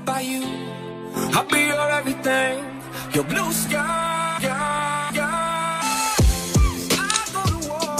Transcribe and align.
right 0.00 0.06
by 0.06 0.20
you. 0.20 0.42
I'll 1.34 1.44
be 1.46 1.66
your 1.66 1.90
everything, 1.90 2.64
your 3.12 3.24
blue 3.24 3.52
sky. 3.52 4.38
Yeah, 4.42 5.10
yeah. 5.14 5.80
I 6.92 7.28
go 7.32 7.42
to 7.44 7.68
war, 7.68 7.96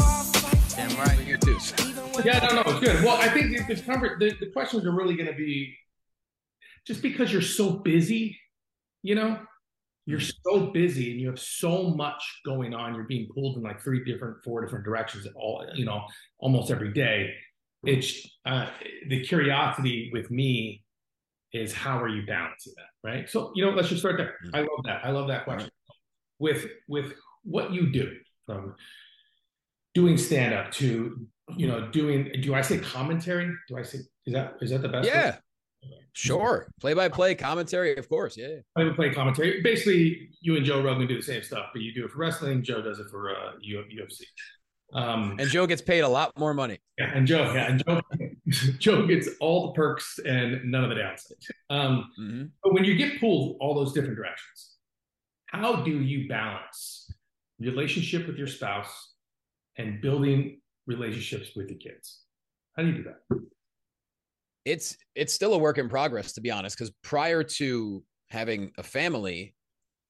Damn 0.77 0.97
right. 0.99 1.27
You 1.27 1.37
too. 1.39 1.59
Yeah, 2.25 2.47
no, 2.47 2.63
no, 2.63 2.71
it's 2.71 2.81
good. 2.81 3.05
Well, 3.05 3.17
I 3.17 3.29
think 3.29 3.57
the, 3.57 3.75
the, 3.75 3.81
conver- 3.81 4.19
the, 4.19 4.35
the 4.41 4.51
questions 4.53 4.85
are 4.87 4.93
really 4.93 5.15
going 5.15 5.29
to 5.29 5.37
be 5.37 5.77
just 6.87 7.03
because 7.03 7.33
you're 7.33 7.43
so 7.43 7.71
busy, 7.71 8.39
you 9.03 9.15
know, 9.15 9.39
you're 10.07 10.21
so 10.21 10.71
busy 10.73 11.13
and 11.13 11.21
you 11.21 11.29
have 11.29 11.39
so 11.39 11.91
much 11.91 12.41
going 12.45 12.75
on. 12.75 12.95
You're 12.95 13.05
being 13.05 13.29
pulled 13.33 13.57
in 13.57 13.63
like 13.63 13.81
three 13.81 14.05
different, 14.05 14.43
four 14.45 14.63
different 14.63 14.85
directions, 14.85 15.27
all 15.35 15.65
you 15.75 15.85
know, 15.85 16.03
almost 16.39 16.71
every 16.71 16.93
day. 16.93 17.35
It's 17.85 18.29
uh, 18.45 18.67
the 19.09 19.23
curiosity 19.25 20.11
with 20.13 20.31
me 20.31 20.83
is 21.53 21.73
how 21.73 22.01
are 22.01 22.09
you 22.09 22.25
balancing 22.27 22.73
that, 22.77 23.09
right? 23.09 23.29
So 23.29 23.53
you 23.55 23.65
know, 23.65 23.73
let's 23.73 23.89
just 23.89 24.01
start 24.01 24.17
there. 24.17 24.35
I 24.55 24.61
love 24.61 24.85
that. 24.85 25.05
I 25.05 25.11
love 25.11 25.29
that 25.29 25.45
question. 25.45 25.71
With 26.39 26.67
with 26.89 27.15
what 27.43 27.73
you 27.73 27.91
do 27.91 28.17
from 28.47 28.75
doing 29.95 30.17
stand 30.17 30.55
up 30.55 30.71
to 30.73 31.27
you 31.57 31.67
know 31.67 31.89
doing 31.89 32.31
do 32.41 32.55
I 32.55 32.63
say 32.63 32.79
commentary? 32.79 33.53
Do 33.69 33.77
I 33.77 33.83
say 33.83 33.99
is 34.27 34.33
that 34.33 34.55
is 34.61 34.71
that 34.71 34.83
the 34.83 34.89
best? 34.89 35.09
Yeah. 35.09 35.37
Sure. 36.13 36.67
Play 36.81 36.95
by 36.95 37.09
play 37.09 37.35
commentary, 37.35 37.97
of 37.97 38.09
course. 38.09 38.37
Yeah. 38.37 38.57
I 38.77 38.85
would 38.85 38.97
play 38.97 39.11
commentary. 39.11 39.63
Basically, 39.63 40.29
you 40.41 40.57
and 40.57 40.65
Joe 40.65 40.83
Rogan 40.83 41.07
do 41.07 41.17
the 41.17 41.23
same 41.23 41.43
stuff, 41.43 41.67
but 41.73 41.83
you 41.83 41.95
do 41.95 42.05
it 42.05 42.11
for 42.11 42.19
wrestling. 42.19 42.63
Joe 42.63 42.83
does 42.83 42.99
it 42.99 43.07
for 43.11 43.31
uh, 43.31 43.53
UFC. 43.65 44.23
Um, 44.93 45.37
And 45.39 45.49
Joe 45.51 45.67
gets 45.67 45.83
paid 45.83 46.01
a 46.01 46.09
lot 46.09 46.37
more 46.39 46.53
money. 46.55 46.79
yeah, 46.99 47.13
and 47.15 47.27
Joe, 47.27 47.53
yeah, 47.55 47.71
and 47.71 47.83
Joe, 47.87 48.01
Joe 48.79 49.07
gets 49.07 49.29
all 49.41 49.69
the 49.69 49.73
perks 49.75 50.19
and 50.25 50.65
none 50.71 50.83
of 50.85 50.91
the 50.91 50.97
downsides. 50.97 51.51
Um, 51.71 52.11
hmm 52.17 52.45
but 52.63 52.73
when 52.75 52.85
you 52.85 52.95
get 52.97 53.21
pulled 53.21 53.57
all 53.61 53.75
those 53.75 53.93
different 53.93 54.17
directions, 54.17 54.77
how 55.47 55.77
do 55.83 56.01
you 56.03 56.29
balance 56.29 57.11
relationship 57.59 58.27
with 58.27 58.37
your 58.37 58.47
spouse 58.47 59.15
and 59.77 60.01
building 60.01 60.61
relationships 60.87 61.51
with 61.55 61.69
the 61.69 61.75
kids? 61.75 62.23
How 62.77 62.83
do 62.83 62.89
you 62.89 62.95
do 62.97 63.05
that? 63.05 63.41
It's 64.65 64.97
it's 65.15 65.33
still 65.33 65.55
a 65.55 65.59
work 65.59 65.79
in 65.79 65.89
progress, 65.89 66.33
to 66.35 66.41
be 66.41 66.51
honest, 66.51 66.77
because 66.77 66.93
prior 67.03 67.43
to 67.43 68.05
having 68.29 68.73
a 68.79 68.83
family, 68.83 69.55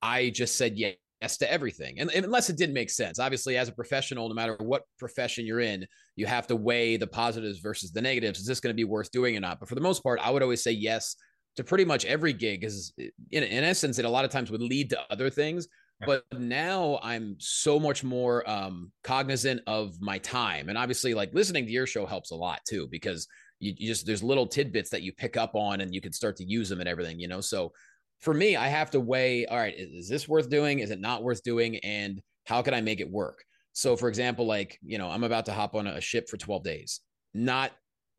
I 0.02 0.30
just 0.30 0.56
said 0.56 0.76
yes 0.76 0.96
to 1.20 1.52
everything. 1.52 2.00
And, 2.00 2.10
and 2.12 2.24
unless 2.24 2.48
it 2.50 2.56
didn't 2.56 2.74
make 2.74 2.90
sense. 2.90 3.18
Obviously, 3.18 3.56
as 3.56 3.68
a 3.68 3.72
professional, 3.72 4.28
no 4.28 4.34
matter 4.34 4.56
what 4.60 4.84
profession 4.98 5.46
you're 5.46 5.60
in, 5.60 5.86
you 6.16 6.26
have 6.26 6.46
to 6.46 6.56
weigh 6.56 6.96
the 6.96 7.06
positives 7.06 7.58
versus 7.58 7.92
the 7.92 8.00
negatives. 8.00 8.40
Is 8.40 8.46
this 8.46 8.60
going 8.60 8.72
to 8.72 8.76
be 8.76 8.84
worth 8.84 9.10
doing 9.10 9.36
or 9.36 9.40
not? 9.40 9.60
But 9.60 9.68
for 9.68 9.74
the 9.74 9.80
most 9.80 10.02
part, 10.02 10.20
I 10.22 10.30
would 10.30 10.42
always 10.42 10.62
say 10.62 10.72
yes 10.72 11.16
to 11.56 11.64
pretty 11.64 11.84
much 11.84 12.04
every 12.04 12.32
gig 12.32 12.64
is 12.64 12.92
in, 12.96 13.42
in 13.42 13.64
essence, 13.64 13.98
it 13.98 14.04
a 14.04 14.10
lot 14.10 14.24
of 14.24 14.30
times 14.30 14.50
would 14.50 14.62
lead 14.62 14.90
to 14.90 15.00
other 15.10 15.28
things. 15.30 15.68
But 16.06 16.24
now 16.32 16.98
I'm 17.02 17.36
so 17.38 17.78
much 17.78 18.02
more 18.02 18.48
um, 18.48 18.90
cognizant 19.04 19.60
of 19.66 20.00
my 20.00 20.16
time. 20.16 20.70
And 20.70 20.78
obviously, 20.78 21.12
like 21.12 21.34
listening 21.34 21.66
to 21.66 21.70
your 21.70 21.86
show 21.86 22.06
helps 22.06 22.30
a 22.30 22.36
lot 22.36 22.60
too, 22.66 22.88
because 22.90 23.28
you, 23.58 23.74
you 23.76 23.88
just, 23.88 24.06
there's 24.06 24.22
little 24.22 24.46
tidbits 24.46 24.88
that 24.90 25.02
you 25.02 25.12
pick 25.12 25.36
up 25.36 25.54
on 25.54 25.82
and 25.82 25.94
you 25.94 26.00
can 26.00 26.14
start 26.14 26.36
to 26.36 26.44
use 26.44 26.70
them 26.70 26.80
and 26.80 26.88
everything, 26.88 27.20
you 27.20 27.28
know? 27.28 27.42
So 27.42 27.72
for 28.20 28.34
me, 28.34 28.56
I 28.56 28.68
have 28.68 28.90
to 28.90 29.00
weigh, 29.00 29.46
all 29.46 29.58
right, 29.58 29.74
is, 29.76 30.04
is 30.04 30.08
this 30.08 30.28
worth 30.28 30.50
doing? 30.50 30.80
Is 30.80 30.90
it 30.90 31.00
not 31.00 31.22
worth 31.22 31.42
doing? 31.42 31.76
And 31.78 32.20
how 32.44 32.62
can 32.62 32.74
I 32.74 32.80
make 32.80 33.00
it 33.00 33.10
work? 33.10 33.42
So 33.72 33.96
for 33.96 34.08
example, 34.08 34.46
like, 34.46 34.78
you 34.82 34.98
know, 34.98 35.08
I'm 35.08 35.24
about 35.24 35.46
to 35.46 35.52
hop 35.52 35.74
on 35.74 35.86
a 35.86 36.00
ship 36.00 36.28
for 36.28 36.36
12 36.36 36.64
days. 36.64 37.00
Not 37.32 37.72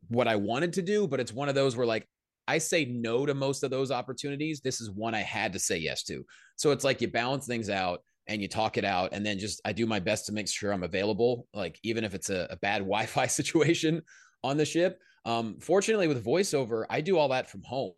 what 0.08 0.28
I 0.28 0.36
wanted 0.36 0.72
to 0.74 0.82
do, 0.82 1.06
but 1.06 1.20
it's 1.20 1.32
one 1.32 1.48
of 1.48 1.54
those 1.54 1.76
where 1.76 1.86
like 1.86 2.08
I 2.48 2.58
say 2.58 2.84
no 2.84 3.24
to 3.26 3.34
most 3.34 3.62
of 3.62 3.70
those 3.70 3.90
opportunities. 3.90 4.60
This 4.60 4.80
is 4.80 4.90
one 4.90 5.14
I 5.14 5.20
had 5.20 5.52
to 5.52 5.58
say 5.58 5.78
yes 5.78 6.02
to. 6.04 6.24
So 6.56 6.72
it's 6.72 6.84
like 6.84 7.00
you 7.00 7.08
balance 7.08 7.46
things 7.46 7.70
out 7.70 8.00
and 8.26 8.42
you 8.42 8.48
talk 8.48 8.76
it 8.76 8.84
out. 8.84 9.10
And 9.12 9.24
then 9.24 9.38
just 9.38 9.60
I 9.64 9.72
do 9.72 9.86
my 9.86 10.00
best 10.00 10.26
to 10.26 10.32
make 10.32 10.48
sure 10.48 10.72
I'm 10.72 10.82
available, 10.82 11.46
like 11.54 11.78
even 11.82 12.02
if 12.04 12.14
it's 12.14 12.30
a, 12.30 12.48
a 12.50 12.56
bad 12.56 12.78
Wi 12.78 13.06
Fi 13.06 13.26
situation 13.26 14.02
on 14.42 14.56
the 14.56 14.64
ship. 14.64 14.98
Um, 15.24 15.58
fortunately, 15.60 16.08
with 16.08 16.24
voiceover, 16.24 16.84
I 16.90 17.00
do 17.00 17.16
all 17.16 17.28
that 17.28 17.48
from 17.48 17.62
home. 17.62 17.92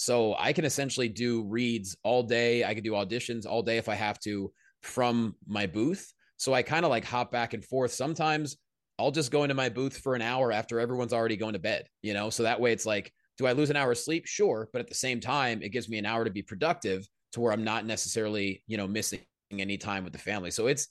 So 0.00 0.34
I 0.38 0.54
can 0.54 0.64
essentially 0.64 1.10
do 1.10 1.42
reads 1.42 1.94
all 2.04 2.22
day. 2.22 2.64
I 2.64 2.72
can 2.72 2.82
do 2.82 2.92
auditions 2.92 3.44
all 3.44 3.62
day 3.62 3.76
if 3.76 3.86
I 3.86 3.94
have 3.94 4.18
to 4.20 4.50
from 4.82 5.36
my 5.46 5.66
booth. 5.66 6.10
So 6.38 6.54
I 6.54 6.62
kind 6.62 6.86
of 6.86 6.90
like 6.90 7.04
hop 7.04 7.30
back 7.30 7.52
and 7.52 7.62
forth. 7.62 7.92
Sometimes 7.92 8.56
I'll 8.98 9.10
just 9.10 9.30
go 9.30 9.44
into 9.44 9.54
my 9.54 9.68
booth 9.68 9.98
for 9.98 10.14
an 10.14 10.22
hour 10.22 10.52
after 10.52 10.80
everyone's 10.80 11.12
already 11.12 11.36
going 11.36 11.52
to 11.52 11.58
bed, 11.58 11.84
you 12.00 12.14
know? 12.14 12.30
So 12.30 12.44
that 12.44 12.58
way 12.58 12.72
it's 12.72 12.86
like, 12.86 13.12
do 13.36 13.46
I 13.46 13.52
lose 13.52 13.68
an 13.68 13.76
hour 13.76 13.92
of 13.92 13.98
sleep? 13.98 14.26
Sure. 14.26 14.70
But 14.72 14.80
at 14.80 14.88
the 14.88 14.94
same 14.94 15.20
time, 15.20 15.60
it 15.60 15.68
gives 15.68 15.90
me 15.90 15.98
an 15.98 16.06
hour 16.06 16.24
to 16.24 16.30
be 16.30 16.40
productive 16.40 17.06
to 17.32 17.40
where 17.40 17.52
I'm 17.52 17.62
not 17.62 17.84
necessarily, 17.84 18.64
you 18.66 18.78
know, 18.78 18.88
missing 18.88 19.20
any 19.52 19.76
time 19.76 20.02
with 20.02 20.14
the 20.14 20.18
family. 20.18 20.50
So 20.50 20.66
it's, 20.66 20.88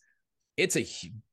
it's 0.55 0.77
a 0.77 0.85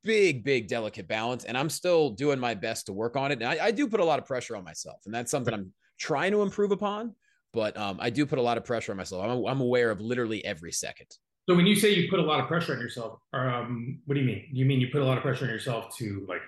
big, 0.03 0.43
big, 0.43 0.67
delicate 0.67 1.07
balance. 1.07 1.43
And 1.43 1.55
I'm 1.55 1.69
still 1.69 2.09
doing 2.09 2.39
my 2.39 2.55
best 2.55 2.87
to 2.87 2.93
work 2.93 3.15
on 3.15 3.31
it. 3.31 3.39
And 3.39 3.47
I, 3.47 3.65
I 3.65 3.69
do 3.69 3.87
put 3.87 3.99
a 3.99 4.05
lot 4.05 4.17
of 4.17 4.25
pressure 4.25 4.55
on 4.55 4.63
myself. 4.63 5.01
And 5.05 5.13
that's 5.13 5.29
something 5.29 5.53
I'm 5.53 5.73
trying 5.99 6.31
to 6.31 6.41
improve 6.41 6.71
upon. 6.71 7.13
But 7.57 7.75
um, 7.75 7.97
I 7.99 8.11
do 8.11 8.23
put 8.27 8.37
a 8.37 8.41
lot 8.43 8.59
of 8.59 8.65
pressure 8.65 8.91
on 8.91 8.97
myself. 8.97 9.23
I'm, 9.23 9.43
I'm 9.45 9.61
aware 9.61 9.89
of 9.89 9.99
literally 9.99 10.45
every 10.45 10.71
second. 10.71 11.07
So 11.49 11.55
when 11.55 11.65
you 11.65 11.75
say 11.75 11.91
you 11.91 12.07
put 12.07 12.19
a 12.19 12.21
lot 12.21 12.39
of 12.39 12.45
pressure 12.45 12.75
on 12.75 12.79
yourself, 12.79 13.17
um, 13.33 13.97
what 14.05 14.13
do 14.13 14.21
you 14.21 14.27
mean? 14.27 14.45
You 14.51 14.65
mean 14.65 14.79
you 14.79 14.89
put 14.91 15.01
a 15.01 15.05
lot 15.05 15.17
of 15.17 15.23
pressure 15.23 15.45
on 15.45 15.49
yourself 15.49 15.97
to 15.97 16.23
like 16.29 16.43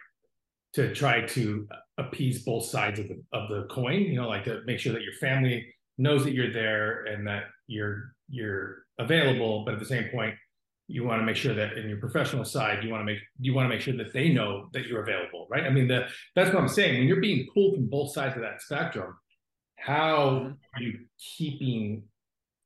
to 0.73 0.93
try 0.93 1.25
to 1.25 1.67
appease 1.97 2.43
both 2.43 2.65
sides 2.65 2.99
of 2.99 3.07
the 3.07 3.23
of 3.33 3.49
the 3.49 3.65
coin, 3.71 4.01
you 4.01 4.17
know, 4.17 4.27
like 4.27 4.43
to 4.43 4.61
make 4.67 4.79
sure 4.79 4.93
that 4.93 5.01
your 5.01 5.13
family 5.13 5.65
knows 5.97 6.23
that 6.25 6.33
you're 6.33 6.53
there 6.53 7.05
and 7.05 7.25
that 7.25 7.45
you're 7.65 8.13
you're 8.29 8.83
available, 8.99 9.65
but 9.65 9.73
at 9.73 9.79
the 9.79 9.87
same 9.87 10.09
point, 10.09 10.35
you 10.87 11.03
want 11.03 11.19
to 11.21 11.25
make 11.25 11.37
sure 11.37 11.55
that 11.55 11.75
in 11.75 11.89
your 11.89 11.97
professional 11.97 12.45
side, 12.45 12.83
you 12.83 12.91
want 12.91 13.01
to 13.01 13.05
make 13.05 13.19
you 13.39 13.55
want 13.55 13.65
to 13.65 13.69
make 13.69 13.81
sure 13.81 13.97
that 13.97 14.13
they 14.13 14.29
know 14.29 14.69
that 14.73 14.85
you're 14.85 15.01
available, 15.01 15.47
right? 15.49 15.63
I 15.63 15.71
mean, 15.71 15.87
the, 15.87 16.07
that's 16.35 16.53
what 16.53 16.61
I'm 16.61 16.69
saying. 16.69 16.99
When 16.99 17.07
you're 17.07 17.19
being 17.19 17.47
pulled 17.51 17.73
from 17.73 17.87
both 17.87 18.13
sides 18.13 18.35
of 18.35 18.43
that 18.43 18.61
spectrum, 18.61 19.15
how 19.79 20.29
mm-hmm. 20.29 20.51
are 20.75 20.81
you 20.81 20.99
keeping 21.37 22.03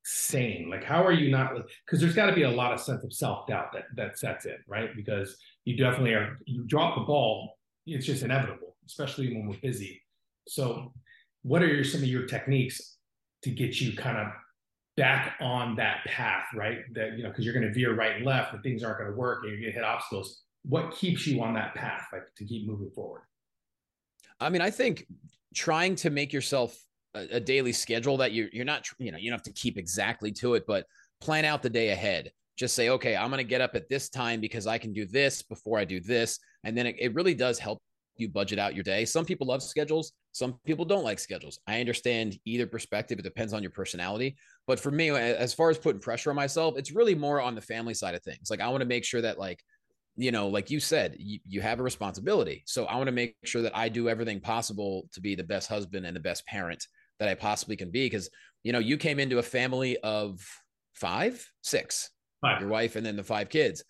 sane? 0.03 0.69
Like, 0.69 0.83
how 0.83 1.05
are 1.05 1.11
you 1.11 1.31
not? 1.31 1.53
Because 1.85 1.99
there's 1.99 2.15
got 2.15 2.27
to 2.27 2.33
be 2.33 2.43
a 2.43 2.51
lot 2.51 2.73
of 2.73 2.79
sense 2.79 3.03
of 3.03 3.13
self 3.13 3.47
doubt 3.47 3.73
that 3.73 3.85
that 3.95 4.17
sets 4.17 4.45
in, 4.45 4.57
right? 4.67 4.89
Because 4.95 5.37
you 5.65 5.77
definitely 5.77 6.13
are. 6.13 6.37
You 6.45 6.63
drop 6.63 6.95
the 6.95 7.05
ball, 7.05 7.57
it's 7.85 8.05
just 8.05 8.23
inevitable, 8.23 8.75
especially 8.85 9.33
when 9.33 9.47
we're 9.47 9.57
busy. 9.57 10.01
So, 10.47 10.93
what 11.43 11.61
are 11.61 11.67
your, 11.67 11.83
some 11.83 12.01
of 12.01 12.07
your 12.07 12.25
techniques 12.25 12.97
to 13.43 13.51
get 13.51 13.79
you 13.79 13.95
kind 13.95 14.17
of 14.17 14.27
back 14.95 15.35
on 15.41 15.75
that 15.75 16.03
path, 16.05 16.45
right? 16.55 16.79
That 16.93 17.17
you 17.17 17.23
know, 17.23 17.29
because 17.29 17.45
you're 17.45 17.53
going 17.53 17.67
to 17.67 17.73
veer 17.73 17.95
right 17.95 18.17
and 18.17 18.25
left, 18.25 18.53
and 18.53 18.63
things 18.63 18.83
aren't 18.83 18.99
going 18.99 19.11
to 19.11 19.17
work, 19.17 19.43
and 19.43 19.51
you're 19.51 19.61
going 19.61 19.71
to 19.71 19.77
hit 19.77 19.83
obstacles. 19.83 20.41
What 20.63 20.95
keeps 20.95 21.27
you 21.27 21.41
on 21.43 21.53
that 21.55 21.75
path, 21.75 22.07
like 22.13 22.23
to 22.37 22.45
keep 22.45 22.67
moving 22.67 22.89
forward? 22.91 23.21
I 24.39 24.49
mean, 24.49 24.61
I 24.61 24.69
think 24.69 25.05
trying 25.53 25.95
to 25.95 26.09
make 26.09 26.33
yourself 26.33 26.77
a, 27.13 27.35
a 27.35 27.39
daily 27.39 27.73
schedule 27.73 28.17
that 28.17 28.31
you 28.31 28.49
you're 28.51 28.65
not, 28.65 28.87
you 28.97 29.11
know, 29.11 29.17
you 29.17 29.29
don't 29.29 29.39
have 29.39 29.43
to 29.43 29.53
keep 29.53 29.77
exactly 29.77 30.31
to 30.33 30.55
it, 30.55 30.65
but 30.67 30.85
plan 31.21 31.45
out 31.45 31.61
the 31.61 31.69
day 31.69 31.89
ahead. 31.89 32.31
Just 32.55 32.75
say, 32.75 32.89
okay, 32.89 33.15
I'm 33.15 33.29
going 33.29 33.39
to 33.39 33.43
get 33.43 33.61
up 33.61 33.75
at 33.75 33.89
this 33.89 34.09
time 34.09 34.39
because 34.39 34.67
I 34.67 34.77
can 34.77 34.93
do 34.93 35.05
this 35.05 35.41
before 35.41 35.79
I 35.79 35.85
do 35.85 35.99
this, 35.99 36.39
and 36.63 36.77
then 36.77 36.85
it, 36.85 36.95
it 36.99 37.15
really 37.15 37.33
does 37.33 37.57
help 37.57 37.81
you 38.15 38.29
budget 38.29 38.59
out 38.59 38.75
your 38.75 38.83
day. 38.83 39.05
Some 39.05 39.25
people 39.25 39.47
love 39.47 39.63
schedules, 39.63 40.13
some 40.33 40.59
people 40.65 40.85
don't 40.85 41.03
like 41.03 41.17
schedules. 41.17 41.59
I 41.65 41.79
understand 41.79 42.37
either 42.45 42.67
perspective. 42.67 43.17
It 43.17 43.23
depends 43.23 43.53
on 43.53 43.63
your 43.63 43.71
personality. 43.71 44.35
But 44.67 44.79
for 44.79 44.91
me, 44.91 45.09
as 45.09 45.53
far 45.53 45.71
as 45.71 45.79
putting 45.79 45.99
pressure 45.99 46.29
on 46.29 46.35
myself, 46.35 46.77
it's 46.77 46.91
really 46.91 47.15
more 47.15 47.41
on 47.41 47.55
the 47.55 47.61
family 47.61 47.95
side 47.95 48.13
of 48.13 48.23
things. 48.23 48.51
Like 48.51 48.61
I 48.61 48.69
want 48.69 48.81
to 48.81 48.87
make 48.87 49.03
sure 49.03 49.21
that 49.21 49.39
like 49.39 49.63
you 50.15 50.31
know, 50.31 50.47
like 50.47 50.69
you 50.69 50.79
said, 50.79 51.15
you, 51.17 51.39
you 51.47 51.61
have 51.61 51.79
a 51.79 51.83
responsibility. 51.83 52.63
So 52.65 52.85
I 52.85 52.97
want 52.97 53.07
to 53.07 53.11
make 53.13 53.35
sure 53.43 53.61
that 53.63 53.75
I 53.75 53.89
do 53.89 54.09
everything 54.09 54.39
possible 54.39 55.09
to 55.13 55.21
be 55.21 55.35
the 55.35 55.43
best 55.43 55.67
husband 55.67 56.05
and 56.05 56.15
the 56.15 56.21
best 56.21 56.45
parent 56.45 56.85
that 57.23 57.31
I 57.31 57.35
possibly 57.35 57.75
can 57.75 57.89
be. 57.89 58.09
Cause, 58.09 58.29
you 58.63 58.73
know, 58.73 58.79
you 58.79 58.97
came 58.97 59.19
into 59.19 59.39
a 59.39 59.43
family 59.43 59.97
of 59.97 60.45
five, 60.93 61.45
six, 61.61 62.09
Five. 62.41 62.59
your 62.59 62.69
wife, 62.69 62.97
and 62.97 63.05
then 63.05 63.15
the 63.15 63.23
five 63.23 63.49
kids. 63.49 63.83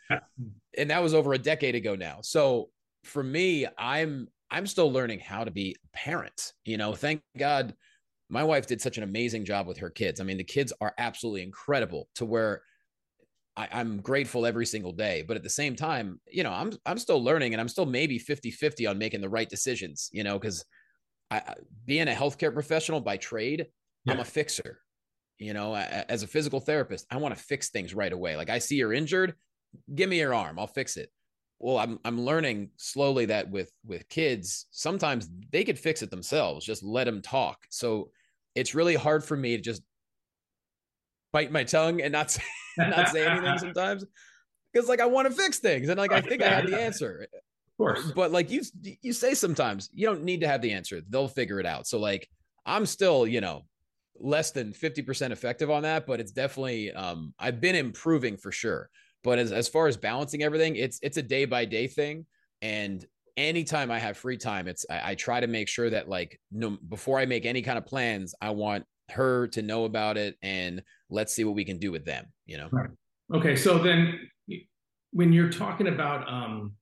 And 0.77 0.89
that 0.91 1.01
was 1.01 1.13
over 1.13 1.33
a 1.33 1.37
decade 1.39 1.73
ago 1.75 1.95
now. 1.95 2.19
So 2.21 2.69
for 3.03 3.23
me, 3.23 3.65
I'm, 3.77 4.27
I'm 4.51 4.67
still 4.67 4.91
learning 4.91 5.19
how 5.19 5.43
to 5.43 5.51
be 5.51 5.75
a 5.83 5.97
parent. 5.97 6.53
You 6.63 6.77
know, 6.77 6.93
thank 6.93 7.21
God 7.37 7.73
my 8.29 8.43
wife 8.43 8.67
did 8.67 8.81
such 8.81 8.97
an 8.97 9.03
amazing 9.03 9.45
job 9.45 9.67
with 9.67 9.77
her 9.77 9.89
kids. 9.89 10.21
I 10.21 10.23
mean, 10.23 10.37
the 10.37 10.43
kids 10.43 10.71
are 10.81 10.93
absolutely 10.97 11.41
incredible 11.41 12.07
to 12.15 12.25
where 12.25 12.61
I, 13.55 13.67
I'm 13.71 14.01
grateful 14.01 14.45
every 14.45 14.65
single 14.65 14.91
day. 14.91 15.23
But 15.27 15.37
at 15.37 15.43
the 15.43 15.49
same 15.49 15.75
time, 15.75 16.19
you 16.31 16.43
know, 16.43 16.51
I'm 16.51 16.73
I'm 16.85 16.97
still 16.97 17.23
learning 17.23 17.53
and 17.53 17.61
I'm 17.61 17.67
still 17.67 17.85
maybe 17.85 18.19
50-50 18.19 18.89
on 18.89 18.97
making 18.97 19.21
the 19.21 19.29
right 19.29 19.49
decisions, 19.49 20.09
you 20.11 20.23
know, 20.23 20.39
because 20.39 20.65
I 21.37 21.55
being 21.85 22.07
a 22.07 22.11
healthcare 22.11 22.53
professional 22.53 23.01
by 23.01 23.17
trade, 23.17 23.67
I'm 24.07 24.19
a 24.19 24.25
fixer. 24.25 24.79
You 25.39 25.53
know, 25.53 25.75
as 25.75 26.23
a 26.23 26.27
physical 26.27 26.59
therapist, 26.59 27.05
I 27.11 27.17
want 27.17 27.35
to 27.35 27.43
fix 27.43 27.69
things 27.69 27.93
right 27.93 28.13
away. 28.13 28.35
Like 28.37 28.49
I 28.49 28.59
see 28.59 28.75
you're 28.75 28.93
injured, 28.93 29.33
give 29.93 30.09
me 30.09 30.19
your 30.19 30.33
arm, 30.33 30.59
I'll 30.59 30.67
fix 30.67 30.95
it. 30.95 31.09
Well, 31.59 31.77
I'm 31.77 31.99
I'm 32.05 32.21
learning 32.21 32.69
slowly 32.77 33.25
that 33.27 33.49
with 33.49 33.71
with 33.85 34.07
kids, 34.09 34.67
sometimes 34.71 35.29
they 35.51 35.63
could 35.63 35.79
fix 35.79 36.01
it 36.01 36.11
themselves. 36.11 36.65
Just 36.65 36.83
let 36.83 37.05
them 37.05 37.21
talk. 37.21 37.65
So 37.69 38.11
it's 38.55 38.75
really 38.75 38.95
hard 38.95 39.23
for 39.23 39.35
me 39.35 39.57
to 39.57 39.63
just 39.63 39.81
bite 41.31 41.51
my 41.51 41.63
tongue 41.63 42.01
and 42.01 42.11
not 42.11 42.31
say, 42.31 42.43
not 42.77 43.09
say 43.09 43.25
anything 43.25 43.57
sometimes 43.57 44.05
because 44.71 44.89
like 44.89 45.01
I 45.01 45.05
want 45.05 45.27
to 45.27 45.33
fix 45.33 45.59
things 45.59 45.89
and 45.89 45.97
like 45.97 46.11
I 46.11 46.21
think 46.21 46.41
I 46.41 46.49
have 46.49 46.69
the 46.69 46.79
answer. 46.81 47.27
Course. 47.83 48.11
But 48.11 48.31
like 48.31 48.49
you 48.49 48.61
you 49.01 49.13
say 49.13 49.33
sometimes 49.33 49.89
you 49.93 50.05
don't 50.05 50.23
need 50.23 50.41
to 50.41 50.47
have 50.47 50.61
the 50.61 50.71
answer. 50.71 51.01
They'll 51.09 51.27
figure 51.27 51.59
it 51.59 51.65
out. 51.65 51.87
So 51.87 51.99
like 51.99 52.27
I'm 52.65 52.85
still, 52.85 53.27
you 53.27 53.41
know, 53.41 53.65
less 54.19 54.51
than 54.51 54.71
50% 54.71 55.31
effective 55.31 55.69
on 55.69 55.83
that, 55.83 56.05
but 56.05 56.19
it's 56.19 56.31
definitely 56.31 56.91
um 56.91 57.33
I've 57.39 57.59
been 57.59 57.75
improving 57.75 58.37
for 58.37 58.51
sure. 58.51 58.89
But 59.23 59.39
as 59.39 59.51
as 59.51 59.67
far 59.67 59.87
as 59.87 59.97
balancing 59.97 60.43
everything, 60.43 60.75
it's 60.75 60.99
it's 61.01 61.17
a 61.17 61.23
day 61.23 61.45
by 61.45 61.65
day 61.65 61.87
thing 61.87 62.25
and 62.61 63.05
anytime 63.37 63.91
I 63.91 63.99
have 63.99 64.17
free 64.17 64.37
time, 64.37 64.67
it's 64.67 64.85
I, 64.89 65.11
I 65.11 65.15
try 65.15 65.39
to 65.39 65.47
make 65.47 65.67
sure 65.67 65.89
that 65.89 66.07
like 66.07 66.39
no 66.51 66.77
before 66.87 67.19
I 67.19 67.25
make 67.25 67.45
any 67.45 67.61
kind 67.61 67.77
of 67.77 67.85
plans, 67.85 68.33
I 68.41 68.51
want 68.51 68.85
her 69.09 69.47
to 69.47 69.61
know 69.61 69.85
about 69.85 70.17
it 70.17 70.37
and 70.41 70.81
let's 71.09 71.33
see 71.33 71.43
what 71.43 71.55
we 71.55 71.65
can 71.65 71.77
do 71.77 71.91
with 71.91 72.05
them, 72.05 72.27
you 72.45 72.57
know. 72.57 72.69
Right. 72.71 72.89
Okay, 73.33 73.55
so 73.55 73.77
then 73.77 74.19
when 75.11 75.33
you're 75.33 75.49
talking 75.49 75.87
about 75.87 76.27
um 76.31 76.73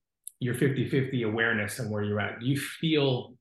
your 0.41 0.55
50-50 0.55 1.25
awareness 1.25 1.79
and 1.79 1.89
where 1.89 2.03
you're 2.03 2.19
at, 2.19 2.39
do 2.39 2.47
you 2.47 2.59
feel 2.59 3.35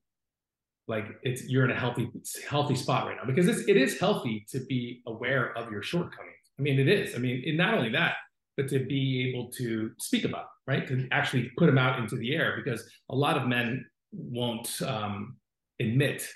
like 0.87 1.07
it's 1.23 1.47
you're 1.47 1.65
in 1.65 1.71
a 1.71 1.79
healthy 1.79 2.09
healthy 2.47 2.75
spot 2.75 3.07
right 3.07 3.15
now 3.15 3.25
because 3.25 3.47
it's, 3.47 3.67
it 3.67 3.77
is 3.77 3.99
healthy 3.99 4.45
to 4.49 4.59
be 4.65 5.01
aware 5.07 5.57
of 5.57 5.71
your 5.71 5.81
shortcomings. 5.81 6.35
I 6.59 6.61
mean, 6.61 6.79
it 6.79 6.87
is. 6.87 7.15
I 7.15 7.17
mean, 7.17 7.43
and 7.47 7.57
not 7.57 7.73
only 7.73 7.89
that, 7.89 8.15
but 8.57 8.67
to 8.69 8.85
be 8.85 9.29
able 9.29 9.49
to 9.53 9.91
speak 9.99 10.25
about, 10.25 10.47
right? 10.67 10.87
To 10.87 11.07
actually 11.11 11.49
put 11.57 11.67
them 11.67 11.77
out 11.77 11.97
into 11.97 12.17
the 12.17 12.35
air 12.35 12.61
because 12.63 12.87
a 13.09 13.15
lot 13.15 13.37
of 13.37 13.47
men 13.47 13.85
won't 14.11 14.81
um, 14.81 15.37
admit 15.79 16.27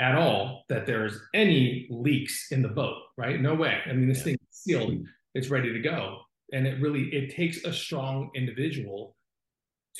at 0.00 0.14
all 0.14 0.64
that 0.68 0.86
there's 0.86 1.20
any 1.34 1.86
leaks 1.90 2.50
in 2.50 2.62
the 2.62 2.68
boat, 2.68 2.96
right? 3.16 3.40
No 3.40 3.54
way. 3.54 3.78
I 3.84 3.92
mean, 3.92 4.08
this 4.08 4.18
yeah. 4.18 4.24
thing 4.24 4.34
is 4.34 4.58
sealed, 4.58 5.06
it's 5.34 5.48
ready 5.48 5.72
to 5.72 5.80
go. 5.80 6.20
And 6.52 6.66
it 6.66 6.80
really 6.80 7.04
it 7.12 7.34
takes 7.34 7.64
a 7.64 7.72
strong 7.72 8.30
individual 8.34 9.14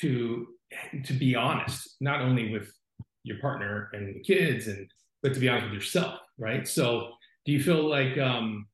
to 0.01 0.47
to 1.03 1.13
be 1.13 1.35
honest, 1.35 1.95
not 1.99 2.21
only 2.21 2.51
with 2.51 2.71
your 3.23 3.39
partner 3.39 3.89
and 3.93 4.15
the 4.15 4.19
kids 4.21 4.67
and 4.67 4.89
but 5.21 5.33
to 5.33 5.39
be 5.39 5.49
honest 5.49 5.65
with 5.65 5.73
yourself, 5.73 6.19
right? 6.37 6.67
So 6.67 7.11
do 7.45 7.51
you 7.51 7.61
feel 7.61 7.89
like 7.89 8.17
um 8.17 8.67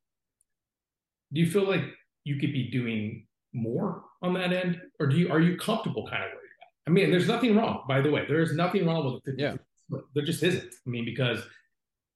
do 1.34 1.42
you 1.42 1.50
feel 1.50 1.68
like 1.68 1.84
you 2.24 2.38
could 2.38 2.54
be 2.54 2.70
doing 2.70 3.26
more 3.54 4.04
on 4.22 4.34
that 4.34 4.54
end, 4.54 4.82
or 5.00 5.08
do 5.08 5.18
you 5.18 5.32
are 5.32 5.40
you 5.40 5.58
comfortable 5.58 6.08
kind 6.08 6.24
of 6.24 6.30
where 6.30 6.42
you're 6.42 6.62
at? 6.62 6.88
I 6.88 6.92
mean, 6.92 7.12
there's 7.12 7.28
nothing 7.28 7.56
wrong, 7.56 7.84
by 7.88 8.02
the 8.02 8.12
way. 8.12 8.26
There 8.28 8.42
is 8.42 8.54
nothing 8.54 8.86
wrong 8.86 9.14
with 9.14 9.28
it. 9.34 9.40
Yeah. 9.40 9.56
There 10.14 10.26
just 10.26 10.44
isn't. 10.44 10.74
I 10.86 10.90
mean, 10.90 11.06
because 11.06 11.40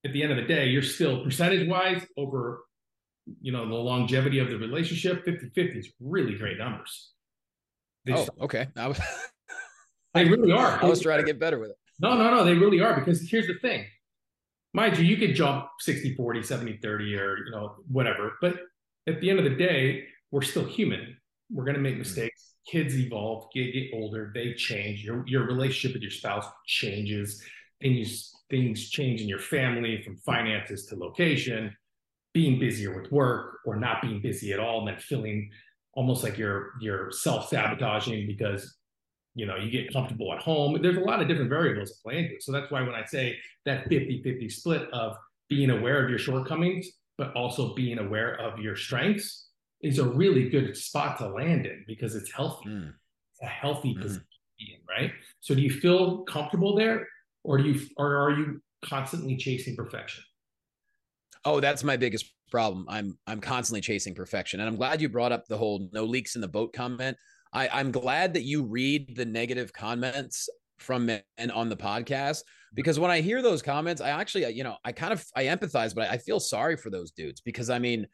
at 0.05 0.13
the 0.13 0.23
end 0.23 0.31
of 0.31 0.37
the 0.37 0.43
day, 0.43 0.67
you're 0.67 0.81
still 0.81 1.23
percentage 1.23 1.67
wise 1.67 2.05
over, 2.17 2.63
you 3.41 3.51
know, 3.51 3.67
the 3.67 3.75
longevity 3.75 4.39
of 4.39 4.49
the 4.49 4.57
relationship. 4.57 5.23
50 5.25 5.49
50 5.49 5.79
is 5.79 5.91
really 5.99 6.35
great 6.35 6.57
numbers. 6.57 7.11
They 8.09 8.15
oh, 8.15 8.27
okay. 8.41 8.67
I 8.75 8.87
was, 8.87 8.99
they 10.13 10.25
really 10.25 10.51
are. 10.51 10.83
I 10.83 10.85
was 10.85 11.01
trying 11.01 11.19
to 11.19 11.25
get 11.25 11.39
better 11.39 11.59
with 11.59 11.69
it. 11.69 11.77
No, 11.99 12.17
no, 12.17 12.31
no. 12.31 12.43
They 12.43 12.55
really 12.55 12.81
are 12.81 12.99
because 12.99 13.29
here's 13.29 13.47
the 13.47 13.55
thing. 13.61 13.85
Mind 14.73 14.97
you, 14.97 15.03
you 15.03 15.17
could 15.17 15.35
jump 15.35 15.67
60 15.79 16.15
40, 16.15 16.43
70 16.43 16.79
30, 16.81 17.15
or, 17.15 17.37
you 17.37 17.51
know, 17.51 17.75
whatever. 17.87 18.33
But 18.41 18.55
at 19.07 19.21
the 19.21 19.29
end 19.29 19.39
of 19.39 19.45
the 19.45 19.55
day, 19.55 20.05
we're 20.31 20.41
still 20.41 20.65
human. 20.65 21.17
We're 21.51 21.65
going 21.65 21.75
to 21.75 21.81
make 21.81 21.93
mm-hmm. 21.93 21.99
mistakes. 21.99 22.53
Kids 22.67 22.95
evolve, 22.97 23.47
get, 23.53 23.73
get 23.73 23.89
older, 23.93 24.31
they 24.33 24.53
change. 24.53 25.03
Your 25.03 25.23
your 25.27 25.45
relationship 25.45 25.93
with 25.93 26.03
your 26.03 26.11
spouse 26.11 26.45
changes. 26.67 27.43
Things 27.81 28.31
things 28.49 28.89
change 28.89 29.21
in 29.21 29.27
your 29.27 29.39
family 29.39 30.01
from 30.03 30.17
finances 30.17 30.85
to 30.87 30.95
location, 30.95 31.75
being 32.33 32.59
busier 32.59 32.99
with 32.99 33.11
work 33.11 33.59
or 33.65 33.75
not 33.75 34.01
being 34.01 34.21
busy 34.21 34.53
at 34.53 34.59
all, 34.59 34.79
and 34.79 34.87
then 34.89 34.97
feeling 34.97 35.49
almost 35.99 36.23
like 36.23 36.37
you're 36.37 36.71
you're 36.79 37.11
self 37.11 37.49
sabotaging 37.49 38.25
because 38.25 38.77
you 39.35 39.45
know 39.45 39.57
you 39.57 39.69
get 39.69 39.91
comfortable 39.91 40.31
at 40.33 40.39
home. 40.39 40.81
There's 40.81 40.95
a 40.95 41.01
lot 41.01 41.21
of 41.21 41.27
different 41.27 41.49
variables 41.49 41.89
that 41.89 41.97
play 42.01 42.19
into 42.19 42.35
it. 42.35 42.43
So 42.43 42.53
that's 42.53 42.71
why 42.71 42.81
when 42.83 42.95
I 42.95 43.03
say 43.03 43.37
that 43.65 43.89
50-50 43.89 44.49
split 44.49 44.89
of 44.93 45.17
being 45.49 45.71
aware 45.71 46.01
of 46.01 46.09
your 46.09 46.17
shortcomings 46.17 46.87
but 47.17 47.35
also 47.35 47.75
being 47.75 47.99
aware 47.99 48.35
of 48.39 48.59
your 48.59 48.77
strengths 48.77 49.49
is 49.81 49.99
a 49.99 50.05
really 50.05 50.47
good 50.47 50.77
spot 50.77 51.17
to 51.17 51.27
land 51.27 51.65
in 51.65 51.83
because 51.85 52.15
it's 52.15 52.31
healthy. 52.31 52.69
Mm. 52.69 52.93
It's 53.33 53.41
a 53.41 53.45
healthy 53.45 53.93
mm. 53.93 54.01
position, 54.01 54.23
right? 54.87 55.11
So 55.41 55.53
do 55.53 55.61
you 55.61 55.69
feel 55.69 56.19
comfortable 56.19 56.77
there 56.77 57.05
or 57.43 57.57
do 57.57 57.65
you 57.65 57.87
or 57.97 58.15
are 58.15 58.31
you 58.31 58.61
constantly 58.85 59.35
chasing 59.35 59.75
perfection? 59.75 60.23
Oh, 61.45 61.59
that's 61.59 61.83
my 61.83 61.97
biggest 61.97 62.31
problem. 62.51 62.85
I'm 62.89 63.17
I'm 63.27 63.41
constantly 63.41 63.81
chasing 63.81 64.15
perfection. 64.15 64.59
And 64.59 64.69
I'm 64.69 64.75
glad 64.75 65.01
you 65.01 65.09
brought 65.09 65.31
up 65.31 65.45
the 65.47 65.57
whole 65.57 65.89
no 65.93 66.03
leaks 66.03 66.35
in 66.35 66.41
the 66.41 66.47
boat 66.47 66.73
comment. 66.73 67.17
I, 67.53 67.67
I'm 67.69 67.91
glad 67.91 68.33
that 68.35 68.43
you 68.43 68.63
read 68.63 69.15
the 69.15 69.25
negative 69.25 69.73
comments 69.73 70.49
from 70.77 71.05
men 71.05 71.21
on 71.53 71.69
the 71.69 71.75
podcast 71.75 72.43
because 72.73 72.99
when 72.99 73.11
I 73.11 73.21
hear 73.21 73.41
those 73.41 73.61
comments, 73.61 74.01
I 74.01 74.09
actually, 74.09 74.49
you 74.51 74.63
know, 74.63 74.77
I 74.85 74.91
kind 74.91 75.13
of 75.13 75.25
I 75.35 75.45
empathize, 75.45 75.95
but 75.95 76.09
I 76.09 76.17
feel 76.17 76.39
sorry 76.39 76.77
for 76.77 76.89
those 76.89 77.11
dudes 77.11 77.41
because 77.41 77.69
I 77.69 77.79
mean, 77.79 78.07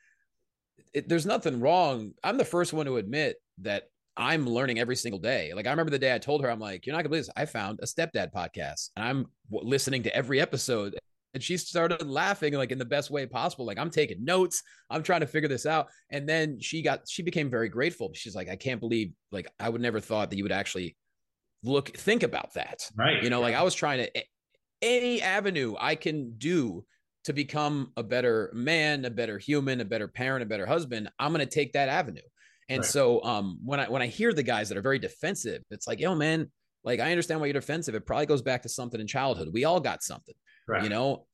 it, 0.94 1.10
there's 1.10 1.26
nothing 1.26 1.60
wrong. 1.60 2.12
I'm 2.24 2.38
the 2.38 2.46
first 2.46 2.74
one 2.74 2.86
to 2.86 2.98
admit 2.98 3.36
that 3.60 3.84
I'm 4.18 4.48
learning 4.48 4.80
every 4.80 4.96
single 4.96 5.20
day. 5.20 5.54
Like 5.54 5.68
I 5.68 5.72
remember 5.72 5.92
the 5.92 6.00
day 6.00 6.14
I 6.14 6.20
told 6.20 6.42
her, 6.42 6.50
I'm 6.50 6.60
like, 6.60 6.86
you're 6.86 6.94
not 6.96 7.00
gonna 7.00 7.10
believe 7.10 7.26
this. 7.26 7.34
I 7.36 7.46
found 7.46 7.80
a 7.82 7.86
stepdad 7.86 8.32
podcast, 8.34 8.90
and 8.96 9.06
I'm 9.06 9.26
listening 9.52 10.04
to 10.04 10.16
every 10.16 10.40
episode. 10.40 10.98
And 11.36 11.44
she 11.44 11.58
started 11.58 12.08
laughing 12.08 12.54
like 12.54 12.72
in 12.72 12.80
the 12.80 12.86
best 12.86 13.12
way 13.12 13.26
possible. 13.26 13.66
Like 13.66 13.78
I'm 13.78 13.92
taking 13.92 14.24
notes. 14.24 14.64
I'm 14.90 15.04
trying 15.04 15.20
to 15.20 15.28
figure 15.28 15.50
this 15.50 15.66
out. 15.66 15.90
And 16.10 16.28
then 16.28 16.60
she 16.62 16.82
got 16.82 17.02
she 17.08 17.22
became 17.22 17.50
very 17.50 17.70
grateful. 17.70 18.10
She's 18.14 18.36
like, 18.36 18.50
I 18.50 18.56
can't 18.56 18.80
believe 18.80 19.12
like 19.32 19.48
I 19.60 19.70
would 19.70 19.82
never 19.82 20.00
thought 20.00 20.30
that 20.30 20.38
you 20.38 20.44
would 20.44 20.54
actually 20.54 20.96
look 21.62 21.90
think 21.90 22.24
about 22.24 22.54
that. 22.54 22.90
Right. 22.98 23.22
You 23.22 23.30
know, 23.30 23.42
like 23.42 23.54
I 23.54 23.64
was 23.64 23.76
trying 23.76 24.00
to 24.00 24.24
any 24.82 25.22
avenue 25.22 25.76
I 25.78 25.96
can 25.96 26.38
do 26.38 26.86
to 27.26 27.34
become 27.34 27.92
a 27.98 28.04
better 28.04 28.52
man, 28.54 29.04
a 29.04 29.10
better 29.10 29.38
human, 29.38 29.82
a 29.82 29.86
better 29.86 30.08
parent, 30.08 30.44
a 30.44 30.46
better 30.46 30.66
husband, 30.66 31.10
I'm 31.20 31.34
going 31.34 31.46
to 31.46 31.52
take 31.52 31.74
that 31.74 31.90
avenue. 31.90 32.22
And 32.70 32.80
right. 32.80 32.86
so 32.86 33.22
um, 33.24 33.60
when 33.64 33.80
I 33.80 33.90
when 33.90 34.02
I 34.02 34.08
hear 34.08 34.32
the 34.32 34.44
guys 34.44 34.70
that 34.70 34.78
are 34.78 34.82
very 34.82 35.00
defensive, 35.00 35.62
it's 35.70 35.88
like, 35.88 36.00
yo, 36.00 36.16
man, 36.16 36.50
like 36.84 37.00
I 37.00 37.12
understand 37.12 37.42
why 37.42 37.48
you're 37.48 37.54
defensive. 37.54 37.94
It 37.94 38.06
probably 38.06 38.26
goes 38.28 38.42
back 38.42 38.62
to 38.64 38.70
something 38.70 39.02
in 39.02 39.08
childhood. 39.08 39.50
We 39.52 39.66
all 39.66 39.80
got 39.80 40.04
something. 40.04 40.36
Right. 40.68 40.84
You 40.84 40.90
know, 40.90 41.26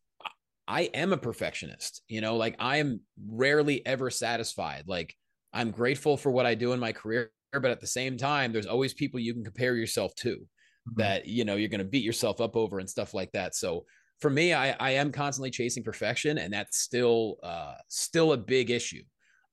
I 0.68 0.84
am 0.94 1.14
a 1.14 1.18
perfectionist. 1.18 2.02
You 2.08 2.22
know, 2.22 2.36
like 2.36 2.56
I 2.60 2.78
am 2.78 3.02
rarely 3.28 3.86
ever 3.86 4.10
satisfied. 4.10 4.84
Like 4.88 5.16
I'm 5.54 5.72
grateful 5.72 6.18
for 6.18 6.32
what 6.32 6.46
I 6.46 6.56
do 6.56 6.74
in 6.74 6.80
my 6.80 6.92
career, 6.92 7.32
but 7.54 7.66
at 7.66 7.82
the 7.82 7.88
same 7.88 8.18
time, 8.18 8.54
there's 8.54 8.68
always 8.68 8.94
people 8.94 9.20
you 9.20 9.34
can 9.34 9.44
compare 9.44 9.76
yourself 9.76 10.14
to 10.16 10.48
mm-hmm. 10.90 11.02
that 11.02 11.28
you 11.28 11.46
know 11.46 11.56
you're 11.56 11.70
going 11.70 11.80
to 11.80 11.86
beat 11.86 12.04
yourself 12.04 12.42
up 12.42 12.56
over 12.56 12.80
and 12.80 12.90
stuff 12.90 13.14
like 13.14 13.32
that 13.32 13.56
so 13.56 13.86
for 14.20 14.30
me 14.30 14.54
i 14.54 14.76
i 14.80 14.92
am 14.92 15.12
constantly 15.12 15.50
chasing 15.50 15.84
perfection 15.84 16.38
and 16.38 16.54
that's 16.54 16.80
still 16.80 17.38
uh 17.44 17.74
still 17.88 18.34
a 18.34 18.38
big 18.38 18.70
issue 18.70 19.04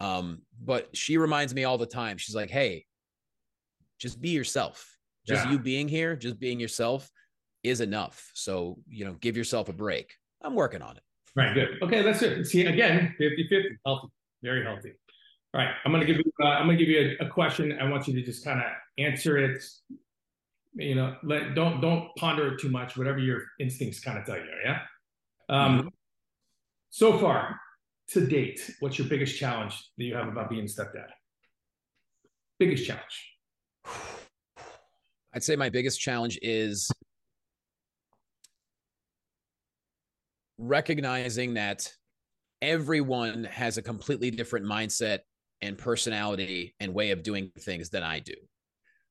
um 0.01 0.41
but 0.63 0.95
she 0.97 1.19
reminds 1.19 1.55
me 1.55 1.65
all 1.65 1.79
the 1.79 1.87
time 1.87 2.19
she's 2.19 2.37
like 2.37 2.51
hey 2.51 2.85
just 3.99 4.21
be 4.21 4.31
yourself 4.31 4.97
just 5.27 5.45
yeah. 5.45 5.53
you 5.53 5.59
being 5.59 5.89
here 5.89 6.17
just 6.17 6.39
being 6.39 6.61
yourself 6.61 7.11
is 7.63 7.81
enough 7.81 8.31
so 8.35 8.79
you 8.89 9.05
know 9.05 9.15
give 9.21 9.37
yourself 9.37 9.69
a 9.69 9.73
break 9.73 10.15
i'm 10.43 10.55
working 10.55 10.83
on 10.83 10.97
it 10.97 11.03
right 11.37 11.55
good 11.55 11.71
okay 11.83 12.03
that's 12.03 12.23
it 12.23 12.47
see 12.47 12.65
again 12.67 13.15
50 13.19 13.49
50 13.49 13.79
healthy 13.85 14.09
very 14.43 14.65
healthy 14.65 14.93
all 15.55 15.61
right 15.61 15.75
i'm 15.85 15.93
gonna 15.93 16.05
give 16.05 16.17
you 16.17 16.33
uh, 16.43 16.49
i'm 16.49 16.67
gonna 16.67 16.77
give 16.77 16.89
you 16.89 17.17
a, 17.21 17.27
a 17.27 17.29
question 17.29 17.77
i 17.81 17.89
want 17.89 18.07
you 18.07 18.15
to 18.15 18.23
just 18.23 18.45
kind 18.45 18.61
of 18.61 18.67
answer 18.99 19.39
it 19.39 19.63
you 20.79 20.95
know, 20.95 21.17
let 21.23 21.55
don't 21.55 21.81
don't 21.81 22.15
ponder 22.17 22.55
it 22.55 22.61
too 22.61 22.69
much. 22.69 22.97
Whatever 22.97 23.19
your 23.19 23.43
instincts 23.59 24.01
kind 24.01 24.19
of 24.19 24.25
tell 24.25 24.37
you. 24.37 24.45
Yeah. 24.65 24.81
Um, 25.49 25.79
mm-hmm. 25.79 25.89
So 26.91 27.19
far, 27.19 27.61
to 28.11 28.27
date, 28.27 28.71
what's 28.81 28.99
your 28.99 29.09
biggest 29.09 29.39
challenge 29.39 29.91
that 29.99 30.05
you 30.05 30.15
have 30.15 30.29
about 30.29 30.49
being 30.51 30.63
a 30.63 30.67
stepdad? 30.67 31.09
Biggest 32.59 32.87
challenge. 32.87 33.37
I'd 35.35 35.43
say 35.43 35.57
my 35.57 35.69
biggest 35.69 36.01
challenge 36.01 36.39
is 36.43 36.91
recognizing 40.59 41.55
that 41.55 41.91
everyone 42.61 43.45
has 43.45 43.79
a 43.79 43.83
completely 43.83 44.31
different 44.31 44.67
mindset 44.67 45.21
and 45.61 45.79
personality 45.79 46.75
and 46.81 46.93
way 46.93 47.11
of 47.13 47.23
doing 47.23 47.51
things 47.59 47.91
than 47.91 48.03
I 48.03 48.21
do. 48.21 48.35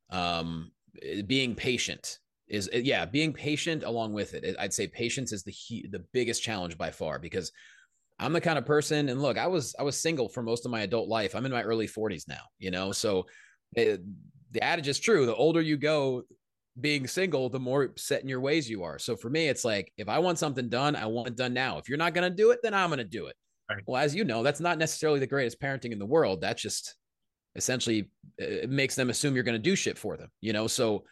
Um, 0.10 0.72
Eh, 1.04 1.22
being 1.22 1.56
patient 1.56 2.20
is 2.48 2.70
eh, 2.72 2.82
yeah 2.84 3.06
being 3.06 3.34
patient 3.34 3.84
along 3.84 4.13
with 4.13 4.34
it 4.34 4.56
i'd 4.60 4.74
say 4.74 4.88
patience 4.88 5.32
is 5.32 5.44
the 5.44 5.54
the 5.89 6.04
biggest 6.13 6.42
challenge 6.42 6.77
by 6.77 6.92
far 6.92 7.20
because 7.20 7.51
i'm 8.20 8.34
the 8.34 8.42
kind 8.42 8.58
of 8.58 8.66
person 8.66 9.10
and 9.10 9.22
look 9.22 9.38
i 9.38 9.48
was 9.48 9.75
i 9.80 9.84
was 9.84 10.00
single 10.00 10.30
for 10.30 10.42
most 10.42 10.66
of 10.66 10.72
my 10.72 10.82
adult 10.82 11.10
life 11.10 11.36
i'm 11.36 11.46
in 11.46 11.51
my 11.51 11.63
early 11.63 11.88
40s 11.88 12.27
now 12.27 12.42
you 12.58 12.72
know 12.72 12.92
so 12.92 13.25
it, 13.74 13.88
eh, 13.88 13.98
the 14.51 14.63
adage 14.63 14.88
is 14.88 15.00
true 15.00 15.25
the 15.25 15.36
older 15.36 15.62
you 15.62 15.77
go 15.77 16.24
being 16.79 17.07
single, 17.07 17.50
the 17.50 17.60
more 17.60 17.93
set 17.98 18.22
in 18.22 18.29
your 18.29 18.41
ways 18.41 18.69
you 18.69 18.84
are. 18.84 19.00
So 19.00 19.15
for 19.15 19.29
me, 19.29 19.48
it's 19.48 19.65
like 19.65 19.91
if 19.98 20.10
I 20.10 20.19
want 20.19 20.39
something 20.39 20.69
done, 20.69 20.96
I 20.96 21.05
want 21.05 21.27
it 21.27 21.36
done 21.36 21.53
now. 21.53 21.77
If 21.77 21.89
you're 21.89 21.98
not 21.98 22.13
going 22.13 22.29
to 22.29 22.36
do 22.36 22.51
it, 22.51 22.60
then 22.62 22.74
I'm 22.74 22.89
going 22.89 23.00
to 23.00 23.03
do 23.03 23.27
it. 23.27 23.36
Right. 23.69 23.84
Well, 23.86 24.01
as 24.01 24.15
you 24.15 24.24
know, 24.24 24.43
that's 24.43 24.60
not 24.60 24.77
necessarily 24.77 25.19
the 25.19 25.27
greatest 25.27 25.60
parenting 25.60 25.91
in 25.91 26.00
the 26.00 26.05
world. 26.05 26.41
That's 26.41 26.62
just 26.62 26.96
essentially 27.55 28.10
eh, 28.39 28.46
it 28.63 28.69
makes 28.69 28.96
them 28.96 29.10
assume 29.10 29.36
you're 29.36 29.43
going 29.43 29.53
to 29.53 29.60
do 29.60 29.75
shit 29.75 29.98
for 29.98 30.15
them, 30.15 30.29
you 30.41 30.53
know? 30.53 30.67
So 30.67 31.03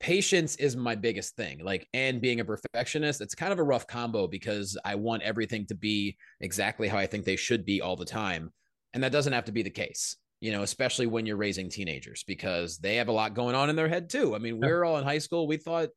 patience 0.00 0.56
is 0.56 0.76
my 0.76 0.94
biggest 0.94 1.36
thing. 1.36 1.62
Like, 1.62 1.86
and 1.92 2.20
being 2.20 2.40
a 2.40 2.44
perfectionist, 2.44 3.20
it's 3.20 3.34
kind 3.34 3.52
of 3.52 3.58
a 3.58 3.64
rough 3.64 3.86
combo 3.86 4.26
because 4.26 4.78
I 4.84 4.94
want 4.94 5.22
everything 5.22 5.66
to 5.66 5.74
be 5.74 6.16
exactly 6.40 6.88
how 6.88 6.96
I 6.96 7.06
think 7.06 7.24
they 7.24 7.36
should 7.36 7.64
be 7.64 7.82
all 7.82 7.96
the 7.96 8.04
time. 8.04 8.52
And 8.94 9.02
that 9.02 9.12
doesn't 9.12 9.32
have 9.32 9.44
to 9.46 9.52
be 9.52 9.62
the 9.62 9.70
case 9.70 10.16
you 10.40 10.52
know, 10.52 10.62
especially 10.62 11.06
when 11.06 11.26
you're 11.26 11.36
raising 11.36 11.68
teenagers 11.68 12.24
because 12.26 12.78
they 12.78 12.96
have 12.96 13.08
a 13.08 13.12
lot 13.12 13.34
going 13.34 13.54
on 13.54 13.70
in 13.70 13.76
their 13.76 13.88
head 13.88 14.08
too. 14.08 14.34
I 14.34 14.38
mean, 14.38 14.60
we 14.60 14.68
are 14.68 14.84
all 14.84 14.98
in 14.98 15.04
high 15.04 15.18
school. 15.18 15.46
We 15.46 15.56
thought 15.56 15.88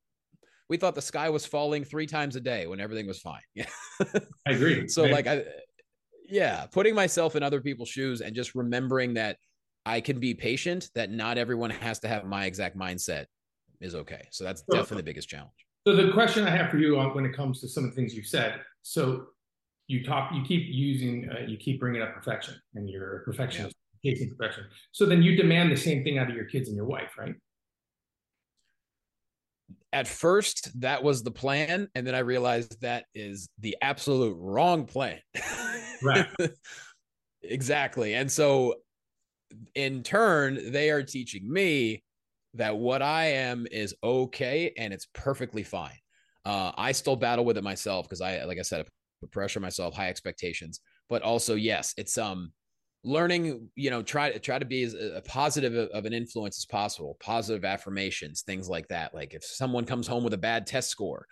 we 0.67 0.77
thought 0.77 0.95
the 0.95 1.01
sky 1.01 1.29
was 1.29 1.45
falling 1.45 1.83
three 1.83 2.07
times 2.07 2.35
a 2.35 2.41
day 2.41 2.65
when 2.65 2.79
everything 2.79 3.05
was 3.05 3.19
fine. 3.19 3.41
I 4.47 4.51
agree. 4.51 4.87
So 4.87 5.03
like 5.03 5.27
I 5.27 5.43
yeah, 6.27 6.65
putting 6.71 6.95
myself 6.95 7.35
in 7.35 7.43
other 7.43 7.61
people's 7.61 7.89
shoes 7.89 8.21
and 8.21 8.33
just 8.35 8.55
remembering 8.55 9.15
that 9.15 9.37
I 9.85 9.99
can 9.99 10.19
be 10.19 10.33
patient, 10.33 10.89
that 10.95 11.11
not 11.11 11.37
everyone 11.37 11.69
has 11.71 11.99
to 11.99 12.07
have 12.07 12.25
my 12.25 12.45
exact 12.45 12.77
mindset 12.77 13.25
is 13.81 13.95
okay. 13.95 14.27
So 14.31 14.43
that's 14.43 14.61
so, 14.61 14.77
definitely 14.77 14.97
the 14.97 15.03
biggest 15.03 15.27
challenge. 15.27 15.51
So 15.85 15.95
the 15.95 16.11
question 16.13 16.47
I 16.47 16.51
have 16.51 16.69
for 16.69 16.77
you 16.77 16.97
when 16.97 17.25
it 17.25 17.35
comes 17.35 17.59
to 17.61 17.67
some 17.67 17.83
of 17.83 17.89
the 17.89 17.95
things 17.95 18.13
you've 18.13 18.27
said, 18.27 18.61
so 18.81 19.25
you 19.87 20.05
talk, 20.05 20.31
you 20.33 20.43
keep 20.43 20.67
using, 20.67 21.29
uh, 21.29 21.45
you 21.45 21.57
keep 21.57 21.79
bringing 21.79 22.01
up 22.01 22.13
perfection, 22.13 22.55
and 22.75 22.87
you're 22.87 23.17
a 23.17 23.23
perfectionist 23.23 23.75
chasing 24.03 24.29
perfection. 24.29 24.65
So 24.91 25.05
then 25.05 25.21
you 25.21 25.35
demand 25.35 25.71
the 25.71 25.77
same 25.77 26.03
thing 26.03 26.17
out 26.17 26.29
of 26.29 26.35
your 26.35 26.45
kids 26.45 26.67
and 26.67 26.75
your 26.75 26.85
wife, 26.85 27.17
right? 27.17 27.35
At 29.93 30.07
first, 30.07 30.79
that 30.81 31.03
was 31.03 31.23
the 31.23 31.31
plan. 31.31 31.89
And 31.95 32.07
then 32.07 32.15
I 32.15 32.19
realized 32.19 32.81
that 32.81 33.05
is 33.13 33.49
the 33.59 33.75
absolute 33.81 34.35
wrong 34.39 34.85
plan. 34.85 35.19
Right. 36.01 36.27
exactly. 37.43 38.15
And 38.15 38.31
so, 38.31 38.75
in 39.75 40.01
turn, 40.01 40.71
they 40.71 40.89
are 40.91 41.03
teaching 41.03 41.51
me 41.51 42.03
that 42.53 42.77
what 42.77 43.01
I 43.01 43.25
am 43.25 43.67
is 43.71 43.95
okay 44.03 44.73
and 44.77 44.93
it's 44.93 45.07
perfectly 45.13 45.63
fine. 45.63 45.97
Uh, 46.45 46.71
I 46.75 46.91
still 46.91 47.15
battle 47.15 47.45
with 47.45 47.57
it 47.57 47.63
myself 47.63 48.07
because 48.07 48.21
I, 48.21 48.43
like 48.45 48.57
I 48.57 48.63
said, 48.63 48.81
I 48.81 48.83
put 49.21 49.31
pressure 49.31 49.59
myself, 49.59 49.93
high 49.93 50.09
expectations. 50.09 50.79
But 51.09 51.21
also, 51.21 51.55
yes, 51.55 51.93
it's 51.97 52.17
um, 52.17 52.51
learning 53.03 53.69
you 53.75 53.89
know 53.89 54.03
try 54.03 54.31
to 54.31 54.39
try 54.39 54.59
to 54.59 54.65
be 54.65 54.83
as 54.83 54.93
a 54.93 55.21
positive 55.25 55.89
of 55.91 56.05
an 56.05 56.13
influence 56.13 56.59
as 56.59 56.65
possible 56.65 57.17
positive 57.19 57.65
affirmations 57.65 58.43
things 58.43 58.69
like 58.69 58.87
that. 58.89 59.13
Like 59.13 59.33
if 59.33 59.43
someone 59.43 59.85
comes 59.85 60.07
home 60.07 60.23
with 60.23 60.33
a 60.33 60.37
bad 60.37 60.67
test 60.67 60.89
score 60.89 61.25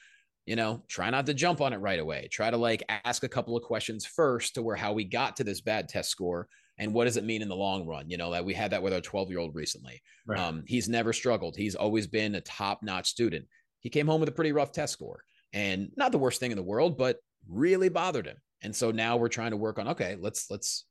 you 0.46 0.56
know 0.56 0.82
try 0.88 1.10
not 1.12 1.28
to 1.28 1.34
jump 1.34 1.62
on 1.62 1.74
it 1.74 1.78
right 1.78 2.00
away. 2.00 2.28
Try 2.32 2.50
to 2.50 2.58
like 2.58 2.84
ask 3.06 3.24
a 3.24 3.30
couple 3.30 3.56
of 3.56 3.64
questions 3.64 4.06
first 4.06 4.56
to 4.56 4.64
where 4.64 4.76
how 4.76 4.94
we 4.94 5.04
got 5.04 5.36
to 5.38 5.44
this 5.44 5.62
bad 5.62 5.88
test 5.88 6.10
score 6.10 6.48
and 6.80 6.94
what 6.94 7.06
does 7.06 7.18
it 7.18 7.26
mean 7.26 7.42
in 7.42 7.50
the 7.50 7.56
long 7.56 7.86
run? 7.86 8.10
You 8.10 8.18
know 8.18 8.32
that 8.32 8.46
we 8.46 8.56
had 8.56 8.72
that 8.72 8.82
with 8.82 8.94
our 8.94 9.02
12 9.02 9.30
year 9.30 9.40
old 9.40 9.54
recently. 9.54 10.02
Right. 10.26 10.40
um, 10.40 10.64
he's 10.66 10.90
never 10.90 11.14
struggled. 11.14 11.56
He's 11.56 11.76
always 11.76 12.08
been 12.08 12.36
a 12.36 12.42
top 12.42 12.80
notch 12.82 13.08
student. 13.08 13.46
He 13.80 13.90
came 13.90 14.08
home 14.08 14.20
with 14.20 14.30
a 14.30 14.34
pretty 14.34 14.52
rough 14.52 14.72
test 14.72 14.94
score 14.94 15.22
and 15.54 15.92
not 15.96 16.12
the 16.12 16.18
worst 16.18 16.40
thing 16.40 16.52
in 16.52 16.58
the 16.58 16.64
world 16.64 16.98
but 16.98 17.18
really 17.48 17.90
bothered 17.90 18.26
him. 18.26 18.38
And 18.64 18.76
so 18.76 18.92
now 18.92 19.18
we're 19.18 19.30
trying 19.30 19.52
to 19.52 19.58
work 19.58 19.78
on 19.78 19.90
okay 19.90 20.18
let's 20.20 20.50
let's 20.50 20.86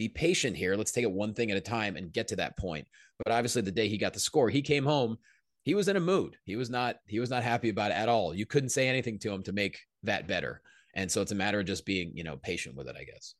be 0.00 0.08
patient 0.08 0.56
here. 0.56 0.76
Let's 0.76 0.92
take 0.92 1.04
it 1.04 1.12
one 1.12 1.34
thing 1.34 1.50
at 1.50 1.58
a 1.58 1.60
time 1.60 1.96
and 1.96 2.10
get 2.10 2.26
to 2.28 2.36
that 2.36 2.56
point. 2.56 2.88
But 3.22 3.34
obviously, 3.34 3.60
the 3.60 3.70
day 3.70 3.86
he 3.86 3.98
got 3.98 4.14
the 4.14 4.18
score, 4.18 4.48
he 4.48 4.62
came 4.62 4.82
home. 4.82 5.18
He 5.62 5.74
was 5.74 5.88
in 5.88 5.96
a 5.96 6.00
mood. 6.00 6.36
He 6.46 6.56
was 6.56 6.70
not. 6.70 6.96
He 7.06 7.20
was 7.20 7.28
not 7.28 7.42
happy 7.42 7.68
about 7.68 7.90
it 7.90 7.98
at 7.98 8.08
all. 8.08 8.34
You 8.34 8.46
couldn't 8.46 8.70
say 8.70 8.88
anything 8.88 9.18
to 9.18 9.30
him 9.30 9.42
to 9.42 9.52
make 9.52 9.78
that 10.04 10.26
better. 10.26 10.62
And 10.94 11.12
so 11.12 11.20
it's 11.20 11.32
a 11.32 11.34
matter 11.34 11.60
of 11.60 11.66
just 11.66 11.84
being, 11.84 12.12
you 12.14 12.24
know, 12.24 12.38
patient 12.38 12.76
with 12.76 12.88
it, 12.88 12.96
I 12.98 13.04
guess. 13.04 13.34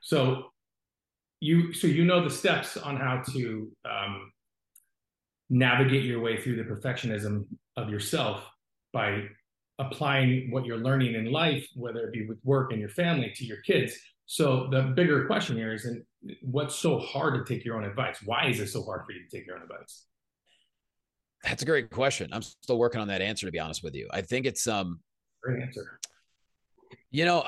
So 0.00 0.50
you, 1.38 1.72
so 1.72 1.86
you 1.86 2.04
know 2.04 2.22
the 2.22 2.34
steps 2.34 2.76
on 2.76 2.96
how 2.96 3.22
to 3.32 3.70
um, 3.88 4.32
navigate 5.50 6.02
your 6.02 6.20
way 6.20 6.36
through 6.36 6.56
the 6.56 6.64
perfectionism 6.64 7.46
of 7.76 7.88
yourself 7.88 8.44
by 8.92 9.22
applying 9.78 10.50
what 10.50 10.66
you're 10.66 10.78
learning 10.78 11.14
in 11.14 11.30
life, 11.30 11.66
whether 11.76 12.00
it 12.00 12.12
be 12.12 12.26
with 12.26 12.38
work 12.42 12.72
and 12.72 12.80
your 12.80 12.90
family, 12.90 13.32
to 13.36 13.44
your 13.46 13.60
kids 13.62 13.96
so 14.26 14.68
the 14.70 14.82
bigger 14.82 15.26
question 15.26 15.56
here 15.56 15.72
is, 15.72 15.84
and 15.84 16.02
what's 16.42 16.74
so 16.74 16.98
hard 16.98 17.34
to 17.34 17.54
take 17.54 17.64
your 17.64 17.76
own 17.76 17.84
advice? 17.84 18.18
Why 18.24 18.46
is 18.46 18.60
it 18.60 18.68
so 18.68 18.82
hard 18.82 19.04
for 19.04 19.12
you 19.12 19.20
to 19.28 19.36
take 19.36 19.46
your 19.46 19.56
own 19.56 19.62
advice? 19.62 20.06
That's 21.44 21.62
a 21.62 21.66
great 21.66 21.90
question. 21.90 22.30
I'm 22.32 22.42
still 22.42 22.78
working 22.78 23.00
on 23.00 23.08
that 23.08 23.20
answer, 23.20 23.46
to 23.46 23.52
be 23.52 23.58
honest 23.58 23.82
with 23.82 23.94
you. 23.94 24.08
I 24.12 24.20
think 24.22 24.46
it's 24.46 24.66
um 24.66 25.00
great 25.42 25.62
answer. 25.62 25.98
You 27.10 27.24
know, 27.24 27.44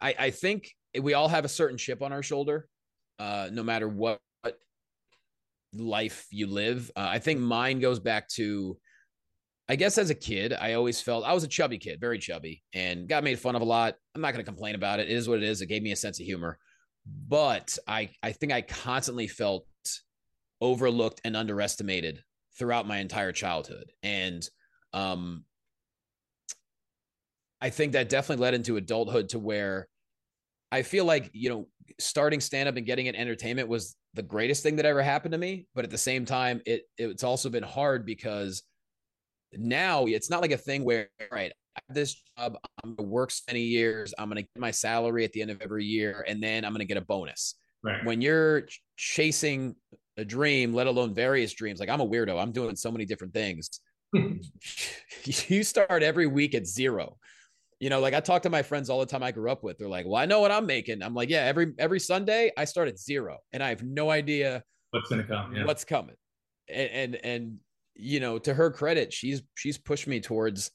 I 0.00 0.14
I 0.18 0.30
think 0.30 0.72
we 1.00 1.14
all 1.14 1.28
have 1.28 1.44
a 1.44 1.48
certain 1.48 1.78
chip 1.78 2.02
on 2.02 2.12
our 2.12 2.22
shoulder, 2.22 2.68
uh, 3.18 3.48
no 3.52 3.62
matter 3.62 3.88
what, 3.88 4.20
life 5.72 6.26
you 6.30 6.46
live. 6.46 6.90
Uh, 6.96 7.06
I 7.08 7.18
think 7.18 7.40
mine 7.40 7.80
goes 7.80 8.00
back 8.00 8.28
to 8.30 8.78
I 9.68 9.74
guess 9.74 9.98
as 9.98 10.10
a 10.10 10.14
kid, 10.14 10.52
I 10.52 10.74
always 10.74 11.00
felt 11.00 11.24
I 11.24 11.32
was 11.32 11.42
a 11.42 11.48
chubby 11.48 11.78
kid, 11.78 12.00
very 12.00 12.18
chubby, 12.18 12.62
and 12.72 13.08
got 13.08 13.24
made 13.24 13.38
fun 13.38 13.56
of 13.56 13.62
a 13.62 13.64
lot. 13.64 13.96
I'm 14.14 14.20
not 14.20 14.32
going 14.32 14.44
to 14.44 14.48
complain 14.48 14.76
about 14.76 15.00
it. 15.00 15.10
It 15.10 15.16
is 15.16 15.28
what 15.28 15.38
it 15.38 15.44
is. 15.44 15.60
It 15.60 15.66
gave 15.66 15.82
me 15.82 15.90
a 15.90 15.96
sense 15.96 16.20
of 16.20 16.26
humor. 16.26 16.58
But 17.04 17.76
I, 17.86 18.10
I 18.22 18.32
think 18.32 18.52
I 18.52 18.62
constantly 18.62 19.26
felt 19.26 19.66
overlooked 20.60 21.20
and 21.24 21.36
underestimated 21.36 22.22
throughout 22.56 22.86
my 22.86 22.98
entire 22.98 23.32
childhood. 23.32 23.90
And 24.04 24.48
um, 24.92 25.44
I 27.60 27.70
think 27.70 27.92
that 27.92 28.08
definitely 28.08 28.42
led 28.42 28.54
into 28.54 28.76
adulthood 28.76 29.30
to 29.30 29.40
where 29.40 29.88
I 30.70 30.82
feel 30.82 31.04
like, 31.04 31.30
you 31.32 31.48
know, 31.48 31.66
starting 31.98 32.40
stand 32.40 32.68
up 32.68 32.76
and 32.76 32.86
getting 32.86 33.06
in 33.06 33.16
entertainment 33.16 33.68
was 33.68 33.96
the 34.14 34.22
greatest 34.22 34.62
thing 34.62 34.76
that 34.76 34.86
ever 34.86 35.02
happened 35.02 35.32
to 35.32 35.38
me. 35.38 35.66
But 35.74 35.84
at 35.84 35.90
the 35.90 35.98
same 35.98 36.24
time, 36.24 36.60
it 36.66 36.82
it's 36.98 37.24
also 37.24 37.50
been 37.50 37.64
hard 37.64 38.06
because– 38.06 38.62
now 39.60 40.06
it's 40.06 40.30
not 40.30 40.40
like 40.42 40.52
a 40.52 40.56
thing 40.56 40.84
where 40.84 41.08
right 41.32 41.52
I 41.76 41.80
have 41.88 41.94
this 41.94 42.22
job 42.38 42.56
i'm 42.82 42.94
going 42.94 42.96
to 42.96 43.02
work 43.02 43.30
so 43.30 43.42
many 43.48 43.62
years 43.62 44.14
i'm 44.18 44.28
going 44.28 44.36
to 44.36 44.42
get 44.42 44.60
my 44.60 44.70
salary 44.70 45.24
at 45.24 45.32
the 45.32 45.42
end 45.42 45.50
of 45.50 45.60
every 45.60 45.84
year 45.84 46.24
and 46.26 46.42
then 46.42 46.64
i'm 46.64 46.72
going 46.72 46.80
to 46.80 46.86
get 46.86 46.96
a 46.96 47.02
bonus. 47.02 47.54
Right. 47.82 48.04
when 48.04 48.20
you're 48.20 48.66
chasing 48.96 49.76
a 50.16 50.24
dream 50.24 50.74
let 50.74 50.86
alone 50.86 51.14
various 51.14 51.52
dreams 51.52 51.78
like 51.78 51.88
i'm 51.88 52.00
a 52.00 52.06
weirdo 52.06 52.40
i'm 52.40 52.52
doing 52.52 52.76
so 52.76 52.90
many 52.90 53.04
different 53.04 53.34
things. 53.34 53.80
You 55.48 55.64
start 55.64 56.04
every 56.04 56.28
week 56.28 56.54
at 56.54 56.66
zero. 56.66 57.18
You 57.80 57.90
know 57.90 58.00
like 58.00 58.14
i 58.14 58.20
talk 58.20 58.42
to 58.42 58.50
my 58.50 58.62
friends 58.62 58.88
all 58.88 59.00
the 59.00 59.06
time 59.06 59.22
i 59.22 59.30
grew 59.30 59.50
up 59.50 59.62
with 59.62 59.76
they're 59.76 59.88
like 59.88 60.06
well 60.06 60.16
i 60.16 60.24
know 60.24 60.40
what 60.40 60.50
i'm 60.50 60.64
making. 60.64 61.02
I'm 61.02 61.14
like 61.14 61.28
yeah 61.28 61.42
every 61.42 61.74
every 61.78 62.00
sunday 62.00 62.50
i 62.56 62.64
start 62.64 62.88
at 62.88 62.98
zero 62.98 63.38
and 63.52 63.62
i 63.62 63.68
have 63.68 63.82
no 63.82 64.08
idea 64.08 64.62
what's 64.96 65.10
going 65.10 65.22
to 65.22 65.28
come 65.28 65.54
yeah. 65.54 65.64
what's 65.64 65.84
coming. 65.84 66.16
And, 66.68 66.90
and 66.90 67.14
and 67.24 67.56
you 67.96 68.20
know, 68.20 68.38
to 68.38 68.54
her 68.54 68.70
credit, 68.70 69.12
she's 69.12 69.42
she's 69.56 69.78
pushed 69.78 70.06
me 70.06 70.20
towards, 70.20 70.70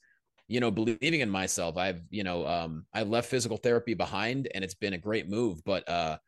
you 0.48 0.60
know, 0.60 0.70
believing 0.70 1.20
in 1.20 1.30
myself. 1.30 1.76
I've, 1.76 2.02
you 2.10 2.24
know, 2.24 2.46
um, 2.46 2.86
I 2.92 3.02
left 3.02 3.30
physical 3.30 3.56
therapy 3.56 3.94
behind 3.94 4.48
and 4.54 4.64
it's 4.64 4.74
been 4.74 4.94
a 4.94 4.98
great 4.98 5.28
move. 5.28 5.62
But 5.64 5.88
uh 5.88 6.18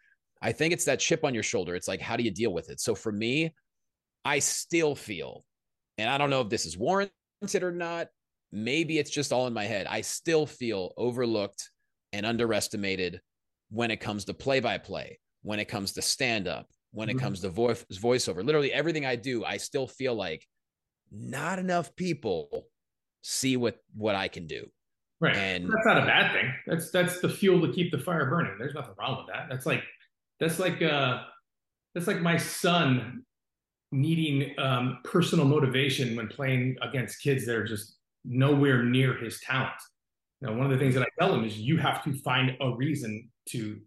I 0.44 0.52
think 0.52 0.74
it's 0.74 0.84
that 0.84 1.00
chip 1.00 1.24
on 1.24 1.32
your 1.32 1.42
shoulder. 1.42 1.74
It's 1.74 1.88
like, 1.88 2.02
how 2.02 2.18
do 2.18 2.22
you 2.22 2.30
deal 2.30 2.52
with 2.52 2.68
it? 2.68 2.78
So 2.78 2.94
for 2.94 3.10
me, 3.10 3.54
I 4.26 4.40
still 4.40 4.94
feel, 4.94 5.42
and 5.96 6.10
I 6.10 6.18
don't 6.18 6.28
know 6.28 6.42
if 6.42 6.50
this 6.50 6.66
is 6.66 6.76
warranted 6.76 7.62
or 7.62 7.72
not. 7.72 8.08
Maybe 8.52 8.98
it's 8.98 9.10
just 9.10 9.32
all 9.32 9.46
in 9.46 9.54
my 9.54 9.64
head. 9.64 9.86
I 9.88 10.02
still 10.02 10.44
feel 10.44 10.92
overlooked 10.98 11.70
and 12.12 12.26
underestimated 12.26 13.22
when 13.70 13.90
it 13.90 14.00
comes 14.00 14.26
to 14.26 14.34
play 14.34 14.60
by 14.60 14.76
play, 14.76 15.18
when 15.42 15.60
it 15.60 15.68
comes 15.68 15.92
to 15.92 16.02
stand 16.02 16.46
up, 16.46 16.68
when 16.92 17.08
it 17.08 17.16
mm-hmm. 17.16 17.24
comes 17.24 17.40
to 17.40 17.48
voice 17.48 17.82
voiceover. 17.94 18.44
Literally 18.44 18.70
everything 18.70 19.06
I 19.06 19.16
do, 19.16 19.46
I 19.46 19.56
still 19.56 19.86
feel 19.86 20.14
like 20.14 20.46
not 21.10 21.58
enough 21.58 21.94
people 21.96 22.66
see 23.22 23.56
what 23.56 23.82
what 23.94 24.14
I 24.14 24.28
can 24.28 24.46
do. 24.46 24.66
Right. 25.20 25.36
And 25.36 25.64
that's 25.64 25.86
not 25.86 26.02
a 26.02 26.06
bad 26.06 26.32
thing. 26.32 26.52
That's 26.66 26.90
that's 26.90 27.20
the 27.20 27.28
fuel 27.28 27.66
to 27.66 27.72
keep 27.72 27.90
the 27.90 27.98
fire 27.98 28.28
burning. 28.28 28.56
There's 28.58 28.74
nothing 28.74 28.94
wrong 28.98 29.18
with 29.18 29.34
that. 29.34 29.46
That's 29.48 29.66
like 29.66 29.82
that's 30.40 30.58
like 30.58 30.82
uh 30.82 31.22
that's 31.94 32.06
like 32.06 32.20
my 32.20 32.36
son 32.36 33.24
needing 33.92 34.58
um, 34.58 34.98
personal 35.04 35.44
motivation 35.44 36.16
when 36.16 36.26
playing 36.26 36.76
against 36.82 37.22
kids 37.22 37.46
that 37.46 37.54
are 37.54 37.64
just 37.64 37.96
nowhere 38.24 38.82
near 38.82 39.16
his 39.16 39.40
talent. 39.40 39.70
Now, 40.40 40.52
one 40.52 40.66
of 40.66 40.72
the 40.72 40.78
things 40.78 40.94
that 40.94 41.02
I 41.02 41.06
tell 41.18 41.32
him 41.32 41.44
is 41.44 41.58
you 41.58 41.78
have 41.78 42.02
to 42.04 42.12
find 42.12 42.56
a 42.60 42.74
reason 42.74 43.30
to 43.50 43.78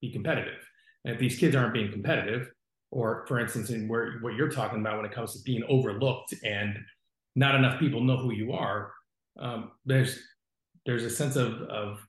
be 0.00 0.12
competitive. 0.12 0.68
And 1.04 1.14
if 1.14 1.20
these 1.20 1.38
kids 1.38 1.54
aren't 1.54 1.72
being 1.72 1.92
competitive, 1.92 2.50
or 2.90 3.24
for 3.28 3.38
instance 3.40 3.70
in 3.70 3.88
where 3.88 4.18
what 4.20 4.34
you're 4.34 4.50
talking 4.50 4.80
about 4.80 4.96
when 4.96 5.06
it 5.06 5.12
comes 5.12 5.32
to 5.34 5.42
being 5.44 5.64
overlooked 5.68 6.34
and 6.44 6.76
not 7.36 7.54
enough 7.54 7.78
people 7.78 8.02
know 8.02 8.16
who 8.16 8.32
you 8.32 8.52
are 8.52 8.92
um, 9.40 9.70
there's 9.86 10.18
there's 10.86 11.04
a 11.04 11.10
sense 11.10 11.36
of, 11.36 11.54
of 11.62 12.00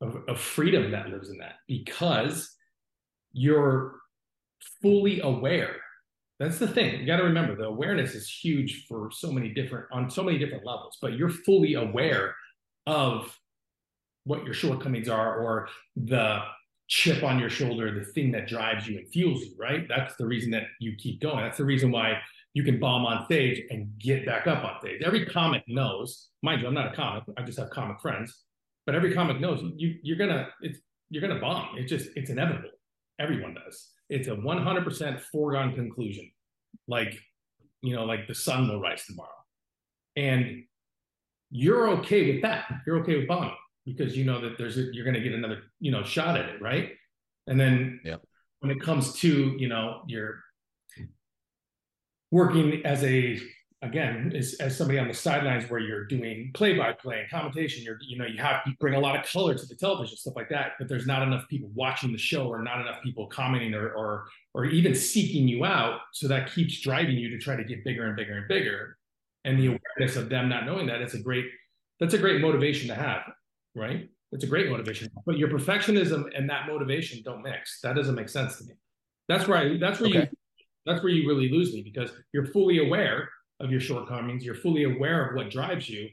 of 0.00 0.16
of 0.28 0.40
freedom 0.40 0.90
that 0.90 1.08
lives 1.10 1.30
in 1.30 1.38
that 1.38 1.54
because 1.68 2.56
you're 3.32 3.96
fully 4.82 5.20
aware 5.20 5.76
That's 6.38 6.58
the 6.58 6.68
thing. 6.68 7.00
You 7.00 7.06
got 7.06 7.18
to 7.18 7.24
remember 7.24 7.54
the 7.54 7.64
awareness 7.64 8.14
is 8.14 8.28
huge 8.28 8.86
for 8.88 9.10
so 9.12 9.30
many 9.30 9.50
different 9.50 9.86
on 9.92 10.10
so 10.10 10.22
many 10.22 10.38
different 10.38 10.64
levels, 10.66 10.96
but 11.00 11.14
you're 11.14 11.28
fully 11.30 11.74
aware 11.74 12.34
of 12.86 13.38
what 14.24 14.44
your 14.44 14.54
shortcomings 14.54 15.08
are 15.08 15.38
or 15.38 15.68
the 15.96 16.40
chip 16.90 17.22
on 17.22 17.38
your 17.38 17.48
shoulder, 17.48 17.96
the 17.96 18.04
thing 18.04 18.32
that 18.32 18.48
drives 18.48 18.86
you 18.86 18.98
and 18.98 19.08
fuels 19.08 19.42
you, 19.42 19.54
right? 19.56 19.86
That's 19.88 20.16
the 20.16 20.26
reason 20.26 20.50
that 20.50 20.64
you 20.80 20.96
keep 20.98 21.20
going. 21.20 21.44
That's 21.44 21.56
the 21.56 21.64
reason 21.64 21.92
why 21.92 22.18
you 22.52 22.64
can 22.64 22.80
bomb 22.80 23.06
on 23.06 23.24
stage 23.26 23.62
and 23.70 23.88
get 24.00 24.26
back 24.26 24.48
up 24.48 24.64
on 24.64 24.80
stage. 24.80 25.00
Every 25.02 25.24
comic 25.24 25.62
knows, 25.68 26.30
mind 26.42 26.60
you, 26.60 26.66
I'm 26.66 26.74
not 26.74 26.92
a 26.92 26.96
comic, 26.96 27.22
I 27.38 27.42
just 27.42 27.60
have 27.60 27.70
comic 27.70 28.00
friends, 28.00 28.42
but 28.86 28.96
every 28.96 29.14
comic 29.14 29.40
knows 29.40 29.62
you 29.76 29.98
you're 30.02 30.18
gonna 30.18 30.48
it's 30.62 30.80
you're 31.10 31.22
gonna 31.22 31.40
bomb. 31.40 31.78
It's 31.78 31.88
just 31.88 32.08
it's 32.16 32.28
inevitable. 32.28 32.70
Everyone 33.20 33.54
does. 33.54 33.90
It's 34.08 34.26
a 34.26 34.32
100% 34.32 35.20
foregone 35.30 35.74
conclusion. 35.74 36.28
Like, 36.88 37.16
you 37.82 37.94
know, 37.94 38.04
like 38.04 38.26
the 38.26 38.34
sun 38.34 38.66
will 38.68 38.80
rise 38.80 39.04
tomorrow. 39.06 39.28
And 40.16 40.64
you're 41.50 41.88
okay 41.98 42.32
with 42.32 42.42
that. 42.42 42.64
You're 42.84 42.98
okay 43.00 43.16
with 43.18 43.28
bombing 43.28 43.52
because 43.96 44.16
you 44.16 44.24
know 44.24 44.40
that 44.40 44.58
there's 44.58 44.78
a, 44.78 44.92
you're 44.92 45.04
going 45.04 45.14
to 45.14 45.20
get 45.20 45.32
another, 45.32 45.62
you 45.80 45.90
know, 45.90 46.02
shot 46.02 46.36
at 46.36 46.48
it, 46.48 46.62
right? 46.62 46.90
And 47.46 47.58
then 47.58 48.00
yeah. 48.04 48.16
when 48.60 48.70
it 48.70 48.80
comes 48.80 49.14
to, 49.20 49.56
you 49.58 49.68
know, 49.68 50.02
you're 50.06 50.40
working 52.30 52.84
as 52.84 53.02
a 53.04 53.40
again 53.82 54.32
as, 54.36 54.54
as 54.54 54.76
somebody 54.76 54.98
on 54.98 55.08
the 55.08 55.14
sidelines 55.14 55.68
where 55.70 55.80
you're 55.80 56.04
doing 56.04 56.50
play-by-play 56.54 57.20
and 57.20 57.30
commentation 57.30 57.82
you're 57.82 57.98
you 58.06 58.18
know 58.18 58.26
you 58.26 58.38
have 58.38 58.62
to 58.64 58.70
bring 58.78 58.94
a 58.94 59.00
lot 59.00 59.18
of 59.18 59.24
color 59.30 59.54
to 59.54 59.66
the 59.66 59.74
television 59.74 60.16
stuff 60.16 60.36
like 60.36 60.50
that 60.50 60.72
but 60.78 60.88
there's 60.88 61.06
not 61.06 61.22
enough 61.22 61.48
people 61.48 61.70
watching 61.74 62.12
the 62.12 62.18
show 62.18 62.46
or 62.46 62.62
not 62.62 62.80
enough 62.80 63.02
people 63.02 63.26
commenting 63.26 63.74
or 63.74 63.90
or 63.92 64.26
or 64.52 64.66
even 64.66 64.94
seeking 64.94 65.48
you 65.48 65.64
out 65.64 66.00
so 66.12 66.28
that 66.28 66.52
keeps 66.52 66.80
driving 66.80 67.16
you 67.16 67.30
to 67.30 67.38
try 67.38 67.56
to 67.56 67.64
get 67.64 67.82
bigger 67.84 68.06
and 68.06 68.16
bigger 68.16 68.36
and 68.36 68.48
bigger 68.48 68.98
and 69.44 69.58
the 69.58 69.66
awareness 69.66 70.16
of 70.16 70.28
them 70.28 70.48
not 70.48 70.66
knowing 70.66 70.86
that 70.86 71.00
it's 71.00 71.14
a 71.14 71.18
great 71.18 71.46
that's 71.98 72.14
a 72.14 72.18
great 72.18 72.42
motivation 72.42 72.86
to 72.86 72.94
have 72.94 73.22
right 73.74 74.08
it's 74.32 74.44
a 74.44 74.46
great 74.46 74.70
motivation 74.70 75.08
but 75.26 75.38
your 75.38 75.48
perfectionism 75.48 76.24
and 76.36 76.48
that 76.48 76.66
motivation 76.66 77.22
don't 77.24 77.42
mix 77.42 77.80
that 77.82 77.94
doesn't 77.94 78.14
make 78.14 78.28
sense 78.28 78.58
to 78.58 78.64
me 78.64 78.74
that's 79.28 79.46
where 79.46 79.58
I, 79.58 79.78
that's 79.78 80.00
where 80.00 80.10
okay. 80.10 80.18
you 80.20 80.26
that's 80.86 81.02
where 81.02 81.12
you 81.12 81.28
really 81.28 81.48
lose 81.50 81.72
me 81.72 81.82
because 81.82 82.10
you're 82.32 82.46
fully 82.46 82.84
aware 82.84 83.28
of 83.60 83.70
your 83.70 83.80
shortcomings. 83.80 84.44
You're 84.44 84.54
fully 84.54 84.84
aware 84.84 85.28
of 85.28 85.36
what 85.36 85.50
drives 85.50 85.88
you. 85.88 86.08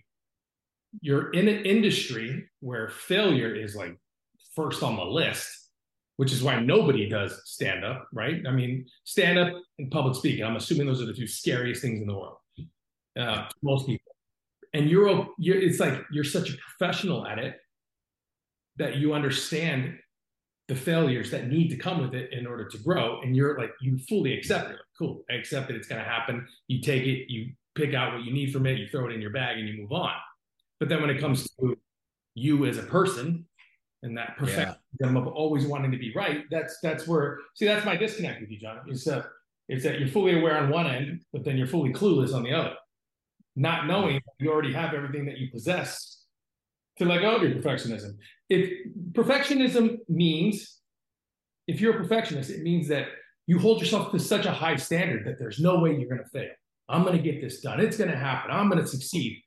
You're 1.02 1.32
in 1.32 1.48
an 1.48 1.66
industry 1.66 2.50
where 2.60 2.90
failure 2.90 3.56
is 3.56 3.76
like 3.76 3.98
first 4.56 4.84
on 4.84 4.96
the 4.96 5.04
list, 5.04 5.50
which 6.18 6.32
is 6.32 6.44
why 6.44 6.60
nobody 6.60 7.08
does 7.08 7.42
stand 7.46 7.86
up, 7.86 8.08
right? 8.14 8.42
I 8.48 8.52
mean, 8.52 8.86
stand 9.04 9.40
up 9.40 9.54
and 9.80 9.90
public 9.92 10.16
speaking. 10.16 10.44
I'm 10.44 10.56
assuming 10.56 10.88
those 10.88 11.02
are 11.02 11.06
the 11.06 11.14
two 11.14 11.28
scariest 11.28 11.82
things 11.82 12.02
in 12.02 12.08
the 12.08 12.14
world. 12.14 12.38
Uh, 13.18 13.48
most 13.64 13.88
people, 13.88 14.07
and 14.74 14.90
you're, 14.90 15.28
you're 15.38 15.58
it's 15.58 15.80
like 15.80 16.04
you're 16.12 16.24
such 16.24 16.50
a 16.50 16.54
professional 16.58 17.26
at 17.26 17.40
it 17.40 17.58
that 18.78 18.98
you 18.98 19.14
understand 19.14 19.98
the 20.68 20.76
failures 20.76 21.32
that 21.32 21.48
need 21.48 21.70
to 21.70 21.78
come 21.78 22.02
with 22.02 22.14
it 22.14 22.32
in 22.34 22.46
order 22.46 22.68
to 22.68 22.78
grow. 22.80 23.22
And 23.22 23.36
you're 23.36 23.58
like, 23.58 23.72
you 23.82 23.98
fully 23.98 24.38
accept 24.38 24.72
it. 24.72 24.78
Cool. 24.98 25.24
I 25.30 25.36
accept 25.36 25.68
that 25.68 25.76
It's 25.76 25.88
going 25.88 26.04
to 26.04 26.10
happen. 26.10 26.46
You 26.68 26.82
take 26.82 27.04
it, 27.04 27.32
you 27.32 27.54
pick 27.76 27.94
out 27.94 28.14
what 28.14 28.24
you 28.24 28.34
need 28.34 28.52
from 28.52 28.66
it, 28.66 28.78
you 28.78 28.88
throw 28.88 29.08
it 29.08 29.14
in 29.14 29.22
your 29.22 29.30
bag 29.32 29.58
and 29.58 29.68
you 29.68 29.82
move 29.82 29.94
on. 29.94 30.14
But 30.80 30.90
then 30.90 31.02
when 31.02 31.10
it 31.10 31.20
comes 31.20 31.50
to 31.60 31.78
you 32.36 32.66
as 32.66 32.78
a 32.78 32.84
person 32.84 33.46
and 34.04 34.18
that 34.18 34.38
perfection 34.38 34.76
yeah. 35.00 35.18
of 35.18 35.28
always 35.28 35.66
wanting 35.66 35.92
to 35.92 35.98
be 35.98 36.12
right, 36.14 36.44
that's, 36.52 36.78
that's 36.84 37.08
where, 37.08 37.40
see, 37.56 37.66
that's 37.66 37.86
my 37.86 37.96
disconnect 37.96 38.42
with 38.42 38.52
you, 38.52 38.60
John. 38.60 38.82
Is 38.90 39.06
that, 39.06 39.26
is 39.70 39.84
that 39.84 40.00
you're 40.00 40.10
fully 40.10 40.38
aware 40.38 40.58
on 40.58 40.70
one 40.70 40.88
end, 40.88 41.22
but 41.32 41.44
then 41.46 41.58
you're 41.58 41.68
fully 41.68 41.94
clueless 41.94 42.34
on 42.34 42.44
the 42.44 42.54
other. 42.54 42.74
Not 43.58 43.88
knowing 43.88 44.22
you 44.38 44.52
already 44.52 44.72
have 44.72 44.94
everything 44.94 45.26
that 45.26 45.40
you 45.40 45.50
possess 45.52 46.24
to 47.00 47.06
let 47.06 47.22
go 47.22 47.38
of 47.38 47.42
your 47.42 47.52
perfectionism. 47.54 48.12
If 48.50 48.72
perfectionism 49.14 49.98
means, 50.08 50.80
if 51.68 51.82
you're 51.82 51.96
a 51.96 51.98
perfectionist, 51.98 52.52
it 52.52 52.62
means 52.62 52.88
that 52.90 53.08
you 53.48 53.58
hold 53.58 53.80
yourself 53.80 54.12
to 54.12 54.20
such 54.20 54.46
a 54.46 54.52
high 54.52 54.76
standard 54.76 55.26
that 55.26 55.40
there's 55.40 55.60
no 55.60 55.80
way 55.80 55.90
you're 55.90 56.08
going 56.08 56.24
to 56.24 56.30
fail. 56.30 56.52
I'm 56.88 57.04
going 57.04 57.18
to 57.18 57.24
get 57.24 57.42
this 57.42 57.60
done. 57.62 57.80
It's 57.80 57.98
going 57.98 58.12
to 58.12 58.18
happen. 58.18 58.52
I'm 58.52 58.70
going 58.70 58.82
to 58.82 58.88
succeed. 58.88 59.42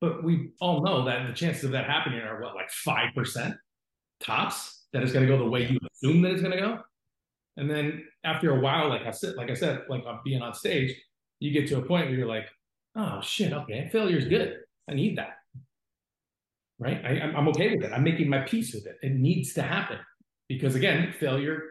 But 0.00 0.24
we 0.24 0.50
all 0.60 0.82
know 0.82 1.04
that 1.04 1.28
the 1.28 1.32
chances 1.32 1.62
of 1.62 1.70
that 1.72 1.84
happening 1.84 2.18
are 2.18 2.42
what, 2.42 2.56
like 2.56 2.70
5% 3.14 3.54
tops? 4.20 4.86
That 4.92 5.04
it's 5.04 5.12
going 5.12 5.24
to 5.24 5.32
go 5.32 5.38
the 5.38 5.48
way 5.48 5.68
you 5.68 5.78
assume 5.94 6.22
that 6.22 6.32
it's 6.32 6.42
going 6.42 6.56
to 6.56 6.60
go. 6.60 6.78
And 7.56 7.70
then 7.70 8.04
after 8.24 8.50
a 8.50 8.60
while, 8.60 8.88
like 8.88 9.06
I 9.06 9.12
said, 9.12 9.36
like 9.36 9.48
I 9.48 9.54
said, 9.54 9.82
like 9.88 10.02
I'm 10.08 10.18
being 10.24 10.42
on 10.42 10.54
stage, 10.54 10.92
you 11.40 11.52
get 11.52 11.68
to 11.68 11.78
a 11.78 11.82
point 11.82 12.06
where 12.06 12.14
you're 12.14 12.28
like, 12.28 12.46
oh 12.96 13.20
shit, 13.20 13.52
okay, 13.52 13.88
failure 13.90 14.18
is 14.18 14.26
good. 14.26 14.58
I 14.88 14.94
need 14.94 15.18
that 15.18 15.40
right? 16.80 17.00
I, 17.04 17.10
I'm 17.36 17.46
okay 17.48 17.76
with 17.76 17.84
it. 17.84 17.92
I'm 17.92 18.02
making 18.02 18.28
my 18.28 18.40
peace 18.40 18.74
with 18.74 18.86
it. 18.86 18.96
It 19.02 19.12
needs 19.12 19.52
to 19.52 19.62
happen 19.62 19.98
because 20.48 20.74
again, 20.74 21.14
failure 21.20 21.62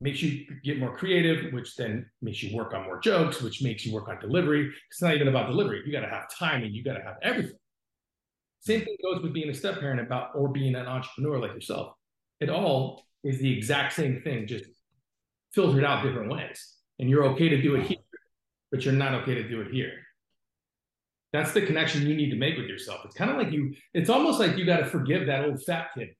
makes 0.00 0.22
you 0.22 0.44
get 0.62 0.78
more 0.78 0.94
creative, 0.94 1.52
which 1.52 1.74
then 1.76 2.04
makes 2.20 2.42
you 2.42 2.54
work 2.54 2.74
on 2.74 2.84
more 2.84 3.00
jokes, 3.00 3.40
which 3.40 3.62
makes 3.62 3.86
you 3.86 3.94
work 3.94 4.08
on 4.08 4.20
delivery. 4.20 4.70
It's 4.90 5.00
not 5.00 5.14
even 5.14 5.28
about 5.28 5.46
delivery. 5.46 5.82
You 5.86 5.92
got 5.92 6.00
to 6.00 6.08
have 6.08 6.24
timing. 6.36 6.74
You 6.74 6.84
got 6.84 6.94
to 6.94 7.02
have 7.02 7.16
everything. 7.22 7.56
Same 8.60 8.80
thing 8.80 8.96
goes 9.02 9.22
with 9.22 9.32
being 9.32 9.48
a 9.48 9.54
step 9.54 9.78
parent 9.80 10.00
about 10.00 10.30
or 10.34 10.48
being 10.48 10.74
an 10.74 10.86
entrepreneur 10.86 11.38
like 11.38 11.54
yourself. 11.54 11.94
It 12.40 12.50
all 12.50 13.04
is 13.24 13.38
the 13.38 13.56
exact 13.56 13.94
same 13.94 14.20
thing, 14.22 14.46
just 14.46 14.64
filtered 15.52 15.84
out 15.84 16.04
different 16.04 16.30
ways. 16.30 16.74
And 16.98 17.08
you're 17.08 17.24
okay 17.28 17.48
to 17.48 17.62
do 17.62 17.76
it 17.76 17.86
here, 17.86 17.98
but 18.70 18.84
you're 18.84 18.94
not 18.94 19.14
okay 19.14 19.34
to 19.34 19.48
do 19.48 19.60
it 19.60 19.70
here. 19.72 19.92
That's 21.32 21.52
the 21.52 21.62
connection 21.62 22.06
you 22.06 22.16
need 22.16 22.30
to 22.30 22.36
make 22.36 22.56
with 22.56 22.66
yourself. 22.66 23.02
It's 23.04 23.14
kind 23.14 23.30
of 23.30 23.36
like 23.36 23.52
you, 23.52 23.74
it's 23.92 24.08
almost 24.08 24.40
like 24.40 24.56
you 24.56 24.64
got 24.64 24.78
to 24.78 24.86
forgive 24.86 25.26
that 25.26 25.44
old 25.44 25.62
fat 25.62 25.88
kid. 25.94 26.10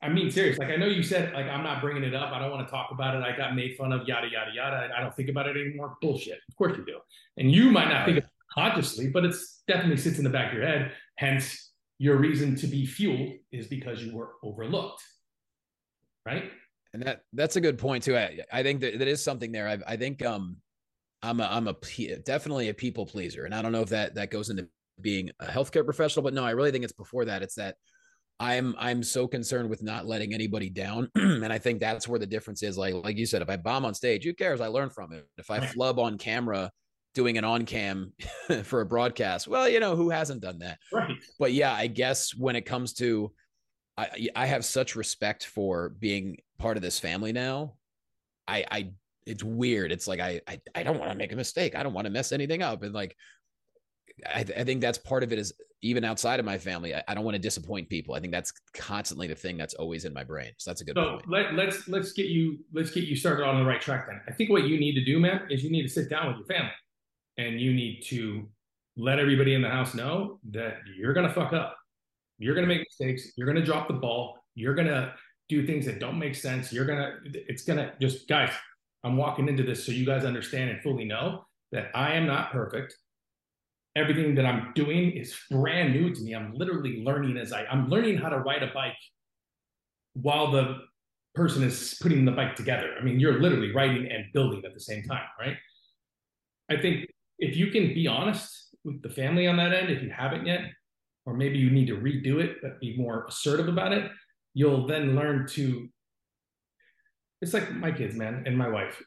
I 0.00 0.08
mean, 0.08 0.30
serious. 0.30 0.58
Like, 0.58 0.68
I 0.68 0.76
know 0.76 0.86
you 0.86 1.02
said, 1.02 1.34
like, 1.34 1.46
I'm 1.46 1.64
not 1.64 1.80
bringing 1.80 2.04
it 2.04 2.14
up. 2.14 2.32
I 2.32 2.38
don't 2.38 2.52
want 2.52 2.64
to 2.64 2.70
talk 2.70 2.90
about 2.92 3.16
it. 3.16 3.24
I 3.24 3.36
got 3.36 3.56
made 3.56 3.76
fun 3.76 3.90
of, 3.90 4.06
yada, 4.06 4.28
yada, 4.30 4.52
yada. 4.54 4.90
I 4.96 5.00
don't 5.00 5.14
think 5.16 5.28
about 5.28 5.48
it 5.48 5.56
anymore. 5.56 5.96
Bullshit. 6.00 6.38
Of 6.48 6.54
course 6.56 6.76
you 6.76 6.84
do. 6.84 6.98
And 7.36 7.50
you 7.50 7.72
might 7.72 7.88
not 7.88 8.06
think 8.06 8.18
of 8.18 8.24
it 8.24 8.30
consciously, 8.54 9.08
but 9.08 9.24
it's 9.24 9.62
definitely 9.66 9.96
sits 9.96 10.18
in 10.18 10.24
the 10.24 10.30
back 10.30 10.52
of 10.52 10.58
your 10.58 10.66
head. 10.66 10.92
Hence, 11.16 11.72
your 11.98 12.16
reason 12.16 12.54
to 12.56 12.68
be 12.68 12.86
fueled 12.86 13.32
is 13.50 13.66
because 13.66 14.00
you 14.00 14.14
were 14.14 14.34
overlooked. 14.44 15.02
Right. 16.24 16.52
And 16.94 17.02
that 17.02 17.22
that's 17.32 17.56
a 17.56 17.60
good 17.60 17.76
point 17.76 18.04
too. 18.04 18.16
I, 18.16 18.38
I 18.52 18.62
think 18.62 18.80
that 18.82 19.00
that 19.00 19.08
is 19.08 19.22
something 19.22 19.50
there. 19.50 19.68
I, 19.68 19.78
I 19.86 19.96
think 19.96 20.24
um 20.24 20.58
I'm 21.22 21.40
a 21.40 21.44
I'm 21.44 21.68
a 21.68 21.74
definitely 22.24 22.68
a 22.68 22.74
people 22.74 23.06
pleaser, 23.06 23.44
and 23.44 23.54
I 23.54 23.62
don't 23.62 23.72
know 23.72 23.82
if 23.82 23.88
that 23.90 24.14
that 24.14 24.30
goes 24.30 24.50
into 24.50 24.68
being 25.00 25.30
a 25.40 25.46
healthcare 25.46 25.84
professional, 25.84 26.22
but 26.22 26.34
no, 26.34 26.44
I 26.44 26.50
really 26.50 26.70
think 26.70 26.84
it's 26.84 26.92
before 26.92 27.24
that. 27.26 27.42
It's 27.42 27.56
that 27.56 27.76
I'm 28.40 28.74
I'm 28.78 29.02
so 29.02 29.26
concerned 29.26 29.68
with 29.68 29.82
not 29.82 30.06
letting 30.06 30.32
anybody 30.32 30.70
down, 30.70 31.10
and 31.14 31.52
I 31.52 31.58
think 31.58 31.80
that's 31.80 32.06
where 32.06 32.20
the 32.20 32.26
difference 32.26 32.62
is. 32.62 32.78
Like 32.78 32.94
like 32.94 33.16
you 33.16 33.26
said, 33.26 33.42
if 33.42 33.50
I 33.50 33.56
bomb 33.56 33.84
on 33.84 33.94
stage, 33.94 34.24
who 34.24 34.32
cares? 34.32 34.60
I 34.60 34.68
learn 34.68 34.90
from 34.90 35.12
it. 35.12 35.26
If 35.38 35.50
I 35.50 35.66
flub 35.66 35.98
on 35.98 36.18
camera, 36.18 36.70
doing 37.14 37.36
an 37.36 37.44
on 37.44 37.64
cam 37.64 38.12
for 38.62 38.80
a 38.80 38.86
broadcast, 38.86 39.48
well, 39.48 39.68
you 39.68 39.80
know 39.80 39.96
who 39.96 40.10
hasn't 40.10 40.40
done 40.40 40.60
that. 40.60 40.78
Right. 40.92 41.16
But 41.38 41.52
yeah, 41.52 41.72
I 41.72 41.88
guess 41.88 42.34
when 42.34 42.54
it 42.54 42.62
comes 42.62 42.92
to, 42.94 43.32
I 43.96 44.28
I 44.36 44.46
have 44.46 44.64
such 44.64 44.94
respect 44.94 45.44
for 45.44 45.88
being 45.88 46.38
part 46.58 46.76
of 46.76 46.82
this 46.82 47.00
family 47.00 47.32
now. 47.32 47.74
I 48.46 48.64
I 48.70 48.90
it's 49.28 49.44
weird. 49.44 49.92
It's 49.92 50.08
like 50.08 50.20
I 50.20 50.40
I, 50.48 50.60
I 50.74 50.82
don't 50.82 50.98
want 50.98 51.12
to 51.12 51.16
make 51.16 51.32
a 51.32 51.36
mistake. 51.36 51.74
I 51.74 51.82
don't 51.82 51.92
want 51.92 52.06
to 52.06 52.10
mess 52.10 52.32
anything 52.32 52.62
up. 52.62 52.82
And 52.82 52.94
like 52.94 53.16
I, 54.26 54.40
I, 54.40 54.64
think 54.64 54.80
that's 54.80 54.98
part 54.98 55.22
of 55.22 55.32
it 55.32 55.38
is 55.38 55.52
even 55.82 56.02
outside 56.02 56.40
of 56.40 56.46
my 56.46 56.58
family, 56.58 56.94
I, 56.94 57.04
I, 57.06 57.14
don't 57.14 57.24
want 57.24 57.36
to 57.36 57.38
disappoint 57.38 57.88
people. 57.88 58.14
I 58.14 58.20
think 58.20 58.32
that's 58.32 58.52
constantly 58.74 59.28
the 59.28 59.34
thing 59.36 59.56
that's 59.56 59.74
always 59.74 60.04
in 60.04 60.12
my 60.12 60.24
brain. 60.24 60.50
So 60.56 60.70
that's 60.70 60.80
a 60.80 60.84
good 60.84 60.96
so 60.96 61.10
point. 61.10 61.28
Let, 61.28 61.54
let's 61.54 61.86
let's 61.88 62.12
get 62.12 62.26
you 62.26 62.58
let's 62.72 62.90
get 62.90 63.04
you 63.04 63.14
started 63.14 63.44
on 63.44 63.58
the 63.58 63.64
right 63.64 63.80
track 63.80 64.06
then. 64.08 64.20
I 64.26 64.32
think 64.32 64.50
what 64.50 64.64
you 64.64 64.78
need 64.80 64.94
to 64.94 65.04
do, 65.04 65.20
man, 65.20 65.42
is 65.50 65.62
you 65.62 65.70
need 65.70 65.82
to 65.82 65.88
sit 65.88 66.10
down 66.10 66.26
with 66.28 66.36
your 66.38 66.46
family 66.46 66.72
and 67.36 67.60
you 67.60 67.72
need 67.72 68.02
to 68.06 68.48
let 68.96 69.20
everybody 69.20 69.54
in 69.54 69.62
the 69.62 69.68
house 69.68 69.94
know 69.94 70.40
that 70.50 70.78
you're 70.96 71.12
gonna 71.12 71.32
fuck 71.32 71.52
up. 71.52 71.76
You're 72.38 72.54
gonna 72.54 72.66
make 72.66 72.80
mistakes, 72.80 73.32
you're 73.36 73.46
gonna 73.46 73.64
drop 73.64 73.88
the 73.88 73.94
ball, 73.94 74.38
you're 74.54 74.74
gonna 74.74 75.14
do 75.48 75.66
things 75.66 75.86
that 75.86 75.98
don't 75.98 76.18
make 76.18 76.34
sense. 76.34 76.72
You're 76.72 76.84
gonna 76.84 77.18
it's 77.24 77.62
gonna 77.62 77.92
just 78.00 78.28
guys, 78.28 78.50
I'm 79.04 79.16
walking 79.16 79.48
into 79.48 79.62
this 79.62 79.84
so 79.84 79.92
you 79.92 80.04
guys 80.04 80.24
understand 80.24 80.70
and 80.70 80.82
fully 80.82 81.04
know 81.04 81.44
that 81.72 81.90
I 81.94 82.14
am 82.14 82.26
not 82.26 82.50
perfect. 82.50 82.94
Everything 83.96 84.34
that 84.36 84.46
I'm 84.46 84.72
doing 84.74 85.12
is 85.12 85.36
brand 85.50 85.92
new 85.92 86.14
to 86.14 86.20
me. 86.20 86.34
I'm 86.34 86.54
literally 86.54 87.02
learning 87.04 87.36
as 87.36 87.52
I 87.52 87.64
I'm 87.66 87.88
learning 87.88 88.18
how 88.18 88.28
to 88.28 88.38
ride 88.38 88.62
a 88.62 88.72
bike 88.72 88.96
while 90.14 90.50
the 90.50 90.78
person 91.34 91.62
is 91.62 91.96
putting 92.00 92.24
the 92.24 92.32
bike 92.32 92.56
together. 92.56 92.94
I 93.00 93.04
mean, 93.04 93.20
you're 93.20 93.40
literally 93.40 93.72
writing 93.72 94.10
and 94.10 94.24
building 94.32 94.62
at 94.64 94.74
the 94.74 94.80
same 94.80 95.02
time, 95.04 95.26
right? 95.38 95.56
I 96.70 96.76
think 96.76 97.06
if 97.38 97.56
you 97.56 97.68
can 97.68 97.94
be 97.94 98.06
honest 98.06 98.74
with 98.84 99.02
the 99.02 99.08
family 99.08 99.46
on 99.46 99.56
that 99.56 99.72
end, 99.72 99.90
if 99.90 100.02
you 100.02 100.10
haven't 100.10 100.46
yet, 100.46 100.62
or 101.24 101.34
maybe 101.34 101.58
you 101.58 101.70
need 101.70 101.86
to 101.86 101.96
redo 101.96 102.42
it, 102.42 102.56
but 102.62 102.80
be 102.80 102.96
more 102.96 103.26
assertive 103.28 103.68
about 103.68 103.92
it, 103.92 104.10
you'll 104.54 104.86
then 104.86 105.14
learn 105.14 105.46
to 105.46 105.88
it's 107.40 107.54
like 107.54 107.72
my 107.72 107.92
kids, 107.92 108.14
man, 108.14 108.44
and 108.46 108.56
my 108.56 108.68
wife. 108.68 109.00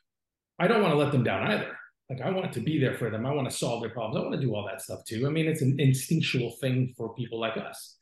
I 0.60 0.68
don't 0.68 0.82
want 0.82 0.94
to 0.94 0.98
let 0.98 1.12
them 1.12 1.24
down 1.24 1.48
either. 1.48 1.78
Like 2.10 2.22
I 2.22 2.30
want 2.30 2.52
to 2.54 2.60
be 2.60 2.80
there 2.80 2.98
for 2.98 3.10
them. 3.10 3.26
I 3.26 3.32
want 3.32 3.50
to 3.50 3.56
solve 3.56 3.82
their 3.82 3.90
problems. 3.90 4.18
I 4.18 4.28
want 4.28 4.40
to 4.40 4.46
do 4.46 4.54
all 4.54 4.66
that 4.68 4.82
stuff 4.82 5.04
too. 5.06 5.26
I 5.26 5.30
mean, 5.30 5.48
it's 5.48 5.62
an 5.62 5.80
instinctual 5.80 6.52
thing 6.62 6.94
for 6.98 7.14
people 7.16 7.40
like 7.40 7.58
us. 7.58 7.96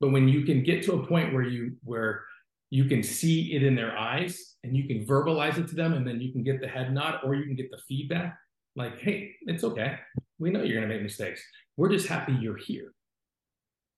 But 0.00 0.10
when 0.10 0.28
you 0.28 0.44
can 0.44 0.62
get 0.62 0.82
to 0.84 0.94
a 0.94 1.06
point 1.06 1.34
where 1.34 1.42
you 1.42 1.76
where 1.82 2.24
you 2.70 2.84
can 2.84 3.02
see 3.02 3.54
it 3.54 3.62
in 3.62 3.74
their 3.74 3.96
eyes 3.98 4.54
and 4.62 4.76
you 4.76 4.86
can 4.86 5.04
verbalize 5.04 5.58
it 5.58 5.68
to 5.68 5.74
them 5.74 5.92
and 5.92 6.06
then 6.06 6.20
you 6.20 6.32
can 6.32 6.44
get 6.44 6.60
the 6.60 6.68
head 6.68 6.94
nod 6.94 7.18
or 7.24 7.34
you 7.34 7.44
can 7.44 7.56
get 7.56 7.70
the 7.70 7.78
feedback 7.88 8.38
like, 8.76 9.00
hey, 9.00 9.34
it's 9.42 9.64
okay. 9.64 9.98
We 10.38 10.50
know 10.50 10.62
you're 10.62 10.78
going 10.78 10.88
to 10.88 10.94
make 10.94 11.02
mistakes. 11.02 11.42
We're 11.76 11.90
just 11.90 12.06
happy 12.06 12.32
you're 12.32 12.56
here. 12.56 12.92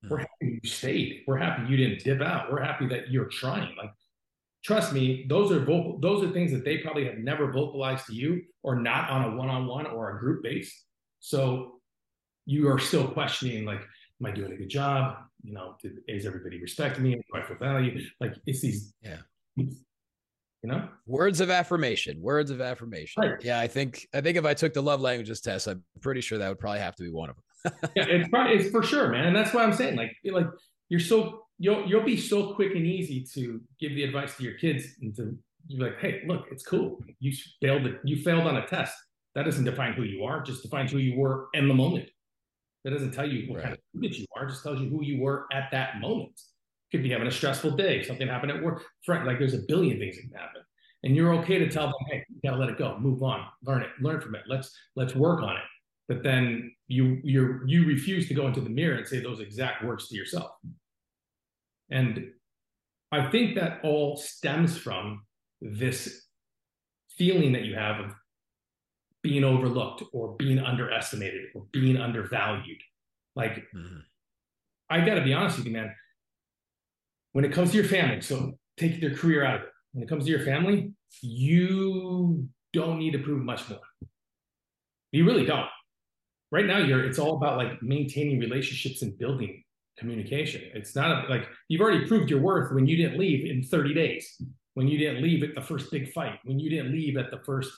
We're 0.09 0.19
hmm. 0.19 0.23
happy 0.23 0.61
you 0.63 0.69
stayed. 0.69 1.23
We're 1.27 1.37
happy 1.37 1.71
you 1.71 1.77
didn't 1.77 2.03
dip 2.03 2.21
out. 2.21 2.51
We're 2.51 2.63
happy 2.63 2.89
that 2.89 3.11
you're 3.11 3.27
trying. 3.27 3.77
Like, 3.77 3.91
trust 4.65 4.93
me, 4.93 5.27
those 5.29 5.51
are 5.51 5.61
vocal, 5.61 5.99
those 6.01 6.25
are 6.25 6.31
things 6.31 6.53
that 6.53 6.65
they 6.65 6.79
probably 6.79 7.05
have 7.05 7.19
never 7.19 7.51
vocalized 7.51 8.07
to 8.07 8.15
you 8.15 8.43
or 8.63 8.77
not 8.77 9.11
on 9.11 9.33
a 9.33 9.37
one-on-one 9.37 9.87
or 9.87 10.17
a 10.17 10.21
group 10.21 10.43
base. 10.43 10.85
So 11.21 11.81
you 12.47 12.69
are 12.69 12.79
still 12.79 13.07
questioning, 13.09 13.65
like, 13.65 13.81
am 13.81 14.27
I 14.27 14.33
doing 14.33 14.53
a 14.53 14.57
good 14.57 14.69
job? 14.69 15.17
You 15.43 15.55
know, 15.55 15.77
did, 15.83 15.99
is 16.09 16.27
everybody 16.27 16.61
respecting 16.61 17.03
me? 17.03 17.15
Do 17.15 17.23
I 17.35 17.43
feel 17.43 17.57
value? 17.57 18.01
Like 18.21 18.35
it's 18.47 18.61
these, 18.61 18.95
yeah, 19.03 19.19
you 20.63 20.71
know 20.71 20.89
words 21.07 21.41
of 21.41 21.51
affirmation 21.51 22.21
words 22.21 22.51
of 22.51 22.61
affirmation 22.61 23.23
right. 23.23 23.43
yeah 23.43 23.59
i 23.59 23.67
think 23.67 24.07
i 24.15 24.21
think 24.21 24.39
if 24.39 24.45
i 24.45 24.55
took 24.55 24.73
the 24.73 24.83
love 24.83 25.01
languages 25.01 25.41
test 25.41 25.67
i'm 25.67 25.83
pretty 26.01 26.21
sure 26.21 26.39
that 26.39 26.49
would 26.49 26.59
probably 26.59 26.79
have 26.79 26.95
to 26.95 27.03
be 27.03 27.11
one 27.11 27.31
of 27.31 27.37
them 27.37 27.73
yeah 27.97 28.05
it's 28.07 28.29
probably 28.29 28.55
it's 28.55 28.71
for 28.71 28.83
sure 28.83 29.09
man 29.09 29.27
and 29.27 29.35
that's 29.35 29.53
why 29.53 29.65
i'm 29.65 29.73
saying 29.73 29.97
like 29.97 30.13
like 30.31 30.47
you're 30.89 31.01
so 31.01 31.42
you'll 31.63 31.87
you'll 31.87 32.05
be 32.05 32.17
so 32.17 32.55
quick 32.55 32.75
and 32.75 32.87
easy 32.87 33.25
to 33.35 33.61
give 33.81 33.95
the 33.95 34.05
advice 34.05 34.37
to 34.37 34.43
your 34.43 34.55
kids 34.55 34.85
and 35.01 35.15
to 35.17 35.37
you're 35.69 35.89
like 35.89 35.99
hey 36.01 36.23
look 36.27 36.47
it's 36.51 36.65
cool 36.65 36.99
you 37.21 37.33
failed 37.61 37.89
you 38.05 38.17
failed 38.17 38.47
on 38.47 38.57
a 38.57 38.67
test 38.67 38.95
that 39.35 39.45
doesn't 39.45 39.65
define 39.65 39.93
who 39.93 40.03
you 40.03 40.25
are 40.25 40.43
just 40.43 40.63
defines 40.63 40.91
who 40.91 40.99
you 40.99 41.19
were 41.19 41.47
in 41.55 41.69
the 41.69 41.75
moment 41.75 42.09
that 42.85 42.91
doesn't 42.91 43.13
tell 43.13 43.29
you 43.29 43.49
what 43.49 43.57
right. 43.57 43.65
kind 43.65 43.75
of 43.75 43.81
student 43.91 44.19
you 44.19 44.27
are 44.37 44.47
just 44.47 44.63
tells 44.63 44.81
you 44.81 44.89
who 44.89 45.03
you 45.03 45.21
were 45.21 45.47
at 45.53 45.71
that 45.71 46.01
moment 46.01 46.39
could 46.93 47.03
be 47.03 47.11
having 47.11 47.27
a 47.27 47.33
stressful 47.33 47.73
day. 47.73 48.03
Something 48.03 48.29
happened 48.29 48.53
at 48.53 48.63
work. 48.63 48.83
Like 49.09 49.39
there's 49.39 49.55
a 49.55 49.63
billion 49.67 49.99
things 49.99 50.17
that 50.17 50.23
can 50.23 50.33
happen. 50.33 50.63
And 51.03 51.17
you're 51.17 51.35
okay 51.37 51.59
to 51.59 51.69
tell 51.69 51.87
them, 51.87 51.95
hey, 52.11 52.25
you 52.29 52.41
gotta 52.45 52.61
let 52.61 52.69
it 52.69 52.79
go, 52.79 52.97
move 53.01 53.23
on, 53.25 53.45
learn 53.65 53.83
it, 53.83 53.89
learn 54.01 54.21
from 54.21 54.37
it. 54.37 54.43
Let's 54.47 54.71
let's 54.95 55.17
work 55.17 55.43
on 55.43 55.57
it. 55.57 55.63
But 56.07 56.23
then 56.23 56.71
you 56.87 57.19
you 57.25 57.61
you 57.67 57.87
refuse 57.87 58.29
to 58.29 58.35
go 58.35 58.47
into 58.47 58.61
the 58.61 58.71
mirror 58.71 58.99
and 58.99 59.07
say 59.07 59.21
those 59.21 59.41
exact 59.41 59.85
words 59.85 60.07
to 60.09 60.15
yourself. 60.15 60.53
And 61.93 62.31
I 63.13 63.31
think 63.31 63.55
that 63.57 63.81
all 63.85 64.17
stems 64.17 64.77
from 64.77 65.23
this 65.61 66.27
feeling 67.11 67.53
that 67.53 67.65
you 67.65 67.75
have 67.75 68.01
of 68.01 68.13
being 69.23 69.45
overlooked 69.45 70.03
or 70.13 70.35
being 70.37 70.59
underestimated 70.59 71.43
or 71.55 71.67
being 71.73 71.97
undervalued. 71.97 72.81
Like, 73.37 73.53
mm-hmm. 73.75 73.99
I 74.91 75.05
got 75.05 75.15
to 75.15 75.23
be 75.23 75.33
honest 75.33 75.59
with 75.59 75.67
you, 75.67 75.73
man 75.73 75.95
when 77.33 77.45
it 77.45 77.53
comes 77.53 77.71
to 77.71 77.77
your 77.77 77.87
family, 77.87 78.21
so 78.21 78.53
take 78.77 79.01
their 79.01 79.15
career 79.15 79.45
out 79.45 79.57
of 79.57 79.63
it. 79.63 79.69
When 79.93 80.05
it 80.05 80.09
comes 80.09 80.25
to 80.25 80.31
your 80.31 80.45
family, 80.45 80.93
you 81.21 82.49
don't 82.73 82.99
need 82.99 83.13
to 83.13 83.19
prove 83.19 83.43
much 83.43 83.69
more. 83.69 83.81
You 85.11 85.25
really 85.27 85.45
don't. 85.45 85.67
Right 86.51 86.67
now, 86.67 86.79
you're 86.79 87.05
it's 87.05 87.19
all 87.19 87.37
about 87.37 87.57
like 87.57 87.83
maintaining 87.83 88.39
relationships 88.39 89.03
and 89.03 89.19
building 89.19 89.63
communication. 89.99 90.63
It's 90.75 90.97
not 90.97 91.25
a, 91.25 91.29
like 91.29 91.49
you've 91.69 91.81
already 91.81 92.07
proved 92.07 92.31
your 92.31 92.41
worth 92.41 92.73
when 92.73 92.87
you 92.87 92.97
didn't 92.97 93.19
leave 93.19 93.51
in 93.51 93.63
30 93.63 93.95
days, 93.95 94.41
when 94.75 94.89
you 94.89 94.99
didn't 94.99 95.23
leave 95.23 95.43
at 95.43 95.55
the 95.55 95.61
first 95.61 95.91
big 95.91 96.13
fight, 96.13 96.39
when 96.45 96.59
you 96.59 96.71
didn't 96.71 96.93
leave 96.93 97.17
at 97.17 97.31
the 97.31 97.41
first, 97.45 97.71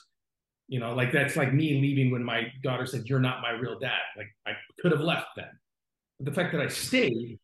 you 0.67 0.79
know, 0.79 0.93
like 0.93 1.11
that's 1.11 1.35
like 1.35 1.53
me 1.53 1.81
leaving 1.81 2.11
when 2.11 2.23
my 2.23 2.51
daughter 2.63 2.85
said, 2.85 3.03
You're 3.05 3.19
not 3.19 3.41
my 3.41 3.51
real 3.51 3.77
dad. 3.79 3.99
Like 4.17 4.27
I 4.47 4.53
could 4.79 4.91
have 4.91 5.01
left 5.01 5.27
then. 5.35 5.49
But 6.19 6.25
the 6.25 6.33
fact 6.33 6.53
that 6.53 6.61
I 6.61 6.67
stayed, 6.67 7.39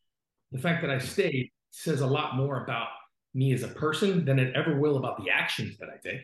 the 0.50 0.58
fact 0.58 0.82
that 0.82 0.90
I 0.90 0.98
stayed 0.98 1.50
says 1.70 2.00
a 2.00 2.06
lot 2.06 2.36
more 2.36 2.64
about 2.64 2.88
me 3.34 3.52
as 3.52 3.62
a 3.62 3.68
person 3.68 4.24
than 4.24 4.38
it 4.38 4.54
ever 4.54 4.78
will 4.78 4.96
about 4.96 5.22
the 5.22 5.30
actions 5.30 5.78
that 5.78 5.88
I 5.88 5.96
take. 6.06 6.20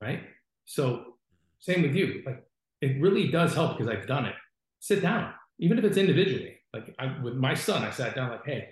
Right. 0.00 0.22
So, 0.64 1.14
same 1.60 1.82
with 1.82 1.94
you. 1.94 2.22
Like, 2.24 2.44
it 2.80 3.00
really 3.00 3.28
does 3.30 3.54
help 3.54 3.76
because 3.76 3.92
I've 3.92 4.06
done 4.06 4.26
it. 4.26 4.34
Sit 4.80 5.02
down, 5.02 5.32
even 5.58 5.78
if 5.78 5.84
it's 5.84 5.96
individually. 5.96 6.57
Like, 6.72 6.94
I, 6.98 7.18
with 7.22 7.34
my 7.34 7.54
son, 7.54 7.82
I 7.82 7.90
sat 7.90 8.14
down, 8.14 8.30
like, 8.30 8.44
hey, 8.44 8.68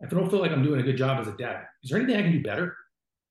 if 0.00 0.12
I 0.12 0.16
don't 0.16 0.30
feel 0.30 0.40
like 0.40 0.52
I'm 0.52 0.62
doing 0.62 0.80
a 0.80 0.84
good 0.84 0.96
job 0.96 1.20
as 1.20 1.26
a 1.26 1.36
dad, 1.36 1.64
is 1.82 1.90
there 1.90 1.98
anything 1.98 2.16
I 2.16 2.22
can 2.22 2.32
do 2.32 2.42
better? 2.42 2.76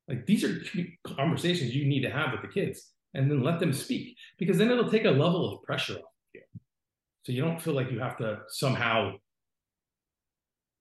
Like, 0.08 0.26
these 0.26 0.44
are 0.44 0.62
conversations 1.06 1.76
you 1.76 1.86
need 1.86 2.02
to 2.02 2.10
have 2.10 2.32
with 2.32 2.42
the 2.42 2.48
kids 2.48 2.92
and 3.14 3.32
then 3.32 3.44
let 3.44 3.60
them 3.60 3.74
speak 3.74 4.18
because 4.38 4.58
then 4.58 4.70
it'll 4.70 4.90
take 4.90 5.06
a 5.06 5.12
level 5.12 5.54
of 5.54 5.64
pressure 5.64 5.96
off 5.96 6.12
you. 6.34 6.42
So 7.24 7.32
you 7.32 7.42
don't 7.42 7.62
feel 7.62 7.74
like 7.74 7.92
you 7.92 8.00
have 8.00 8.18
to 8.18 8.40
somehow 8.50 9.14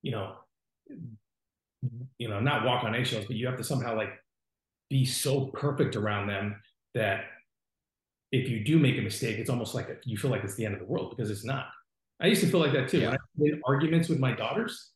you 0.06 0.12
know, 0.12 0.36
you 2.18 2.28
know, 2.28 2.38
not 2.38 2.64
walk 2.64 2.84
on 2.84 2.94
eggshells, 2.94 3.24
but 3.26 3.34
you 3.34 3.44
have 3.48 3.56
to 3.56 3.64
somehow 3.64 3.96
like 3.96 4.10
be 4.88 5.04
so 5.04 5.46
perfect 5.46 5.96
around 5.96 6.28
them 6.28 6.62
that 6.94 7.24
if 8.30 8.48
you 8.48 8.62
do 8.62 8.78
make 8.78 8.98
a 8.98 9.02
mistake, 9.02 9.38
it's 9.38 9.50
almost 9.50 9.74
like 9.74 9.88
you 10.04 10.16
feel 10.16 10.30
like 10.30 10.44
it's 10.44 10.54
the 10.54 10.64
end 10.64 10.74
of 10.74 10.80
the 10.80 10.86
world 10.86 11.10
because 11.10 11.28
it's 11.28 11.44
not. 11.44 11.66
I 12.20 12.26
used 12.28 12.40
to 12.42 12.48
feel 12.48 12.60
like 12.60 12.72
that 12.72 12.88
too. 12.88 13.00
Yeah. 13.00 13.16
When 13.34 13.52
I 13.52 13.54
had 13.56 13.62
arguments 13.66 14.08
with 14.08 14.18
my 14.18 14.32
daughters, 14.32 14.92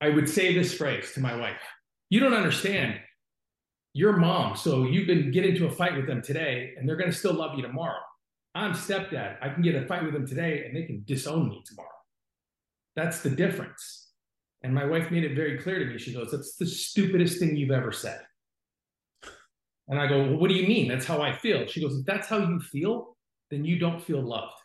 I 0.00 0.08
would 0.08 0.28
say 0.28 0.54
this 0.54 0.74
phrase 0.74 1.12
to 1.12 1.20
my 1.20 1.36
wife 1.36 1.60
You 2.08 2.20
don't 2.20 2.34
understand. 2.34 3.00
Your 3.92 4.16
mom, 4.16 4.54
so 4.54 4.84
you 4.84 5.04
can 5.04 5.32
get 5.32 5.44
into 5.44 5.66
a 5.66 5.70
fight 5.70 5.96
with 5.96 6.06
them 6.06 6.22
today 6.22 6.74
and 6.78 6.88
they're 6.88 6.96
going 6.96 7.10
to 7.10 7.16
still 7.16 7.34
love 7.34 7.56
you 7.56 7.62
tomorrow. 7.62 7.98
I'm 8.54 8.72
stepdad. 8.72 9.38
I 9.42 9.48
can 9.48 9.62
get 9.62 9.74
a 9.74 9.84
fight 9.86 10.04
with 10.04 10.12
them 10.12 10.26
today 10.26 10.64
and 10.64 10.76
they 10.76 10.84
can 10.84 11.02
disown 11.06 11.48
me 11.48 11.60
tomorrow. 11.66 11.88
That's 12.94 13.20
the 13.20 13.30
difference. 13.30 14.08
And 14.62 14.74
my 14.74 14.84
wife 14.84 15.10
made 15.10 15.24
it 15.24 15.34
very 15.34 15.58
clear 15.58 15.78
to 15.78 15.86
me. 15.86 15.98
She 15.98 16.12
goes, 16.12 16.30
That's 16.30 16.56
the 16.56 16.66
stupidest 16.66 17.38
thing 17.38 17.56
you've 17.56 17.70
ever 17.70 17.92
said. 17.92 18.20
And 19.88 19.98
I 19.98 20.06
go, 20.06 20.20
Well, 20.22 20.36
what 20.36 20.50
do 20.50 20.54
you 20.54 20.68
mean? 20.68 20.86
That's 20.86 21.06
how 21.06 21.20
I 21.20 21.32
feel. 21.32 21.66
She 21.66 21.80
goes, 21.80 21.98
If 21.98 22.06
that's 22.06 22.28
how 22.28 22.38
you 22.38 22.60
feel, 22.60 23.16
then 23.50 23.64
you 23.64 23.78
don't 23.78 24.02
feel 24.02 24.20
loved. 24.20 24.59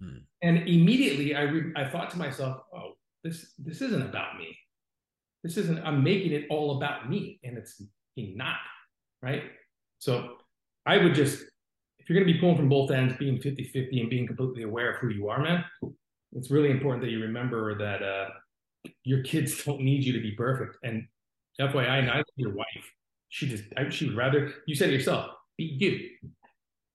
Hmm. 0.00 0.18
And 0.42 0.58
immediately 0.68 1.34
I, 1.34 1.42
re- 1.42 1.72
I 1.76 1.88
thought 1.88 2.10
to 2.10 2.18
myself, 2.18 2.62
Oh, 2.74 2.92
this, 3.24 3.52
this 3.58 3.82
isn't 3.82 4.02
about 4.02 4.38
me. 4.38 4.56
This 5.42 5.56
isn't, 5.56 5.78
I'm 5.84 6.02
making 6.02 6.32
it 6.32 6.46
all 6.50 6.76
about 6.76 7.08
me. 7.08 7.40
And 7.44 7.56
it's 7.56 7.82
not. 8.16 8.56
Right. 9.22 9.42
So 9.98 10.36
I 10.86 10.98
would 10.98 11.14
just, 11.14 11.42
if 11.98 12.08
you're 12.08 12.18
going 12.18 12.26
to 12.26 12.32
be 12.32 12.40
pulling 12.40 12.56
from 12.56 12.68
both 12.68 12.90
ends, 12.90 13.14
being 13.18 13.40
50 13.40 13.64
50 13.64 14.00
and 14.00 14.10
being 14.10 14.26
completely 14.26 14.62
aware 14.62 14.92
of 14.94 15.00
who 15.00 15.08
you 15.08 15.28
are, 15.28 15.42
man, 15.42 15.64
it's 16.32 16.50
really 16.50 16.70
important 16.70 17.02
that 17.02 17.10
you 17.10 17.20
remember 17.20 17.76
that 17.78 18.02
uh, 18.02 18.28
your 19.04 19.22
kids 19.22 19.62
don't 19.64 19.80
need 19.80 20.04
you 20.04 20.12
to 20.12 20.20
be 20.20 20.32
perfect. 20.32 20.76
And 20.82 21.06
FYI, 21.60 22.06
neither 22.06 22.24
your 22.36 22.54
wife. 22.54 22.66
She 23.30 23.46
just 23.48 23.64
she 23.90 24.06
would 24.06 24.16
rather 24.16 24.54
you 24.66 24.74
said 24.74 24.90
yourself, 24.90 25.32
be 25.58 25.64
you. 25.64 26.30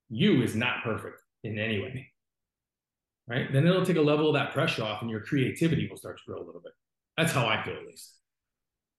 You 0.10 0.42
is 0.42 0.56
not 0.56 0.84
perfect 0.84 1.22
in 1.44 1.60
any 1.60 1.80
way. 1.80 2.13
Right? 3.28 3.52
Then 3.52 3.66
it'll 3.66 3.86
take 3.86 3.98
a 3.98 4.02
level 4.02 4.28
of 4.28 4.34
that 4.34 4.52
pressure 4.52 4.84
off 4.84 5.02
and 5.02 5.10
your 5.10 5.22
creativity 5.22 5.88
will 5.90 5.98
start 5.98 6.18
to 6.18 6.24
grow 6.28 6.44
a 6.44 6.46
little 6.46 6.62
bit. 6.62 6.74
That's 7.18 7.32
how 7.32 7.46
I 7.46 7.64
feel 7.64 7.76
at 7.76 7.86
least. 7.86 8.18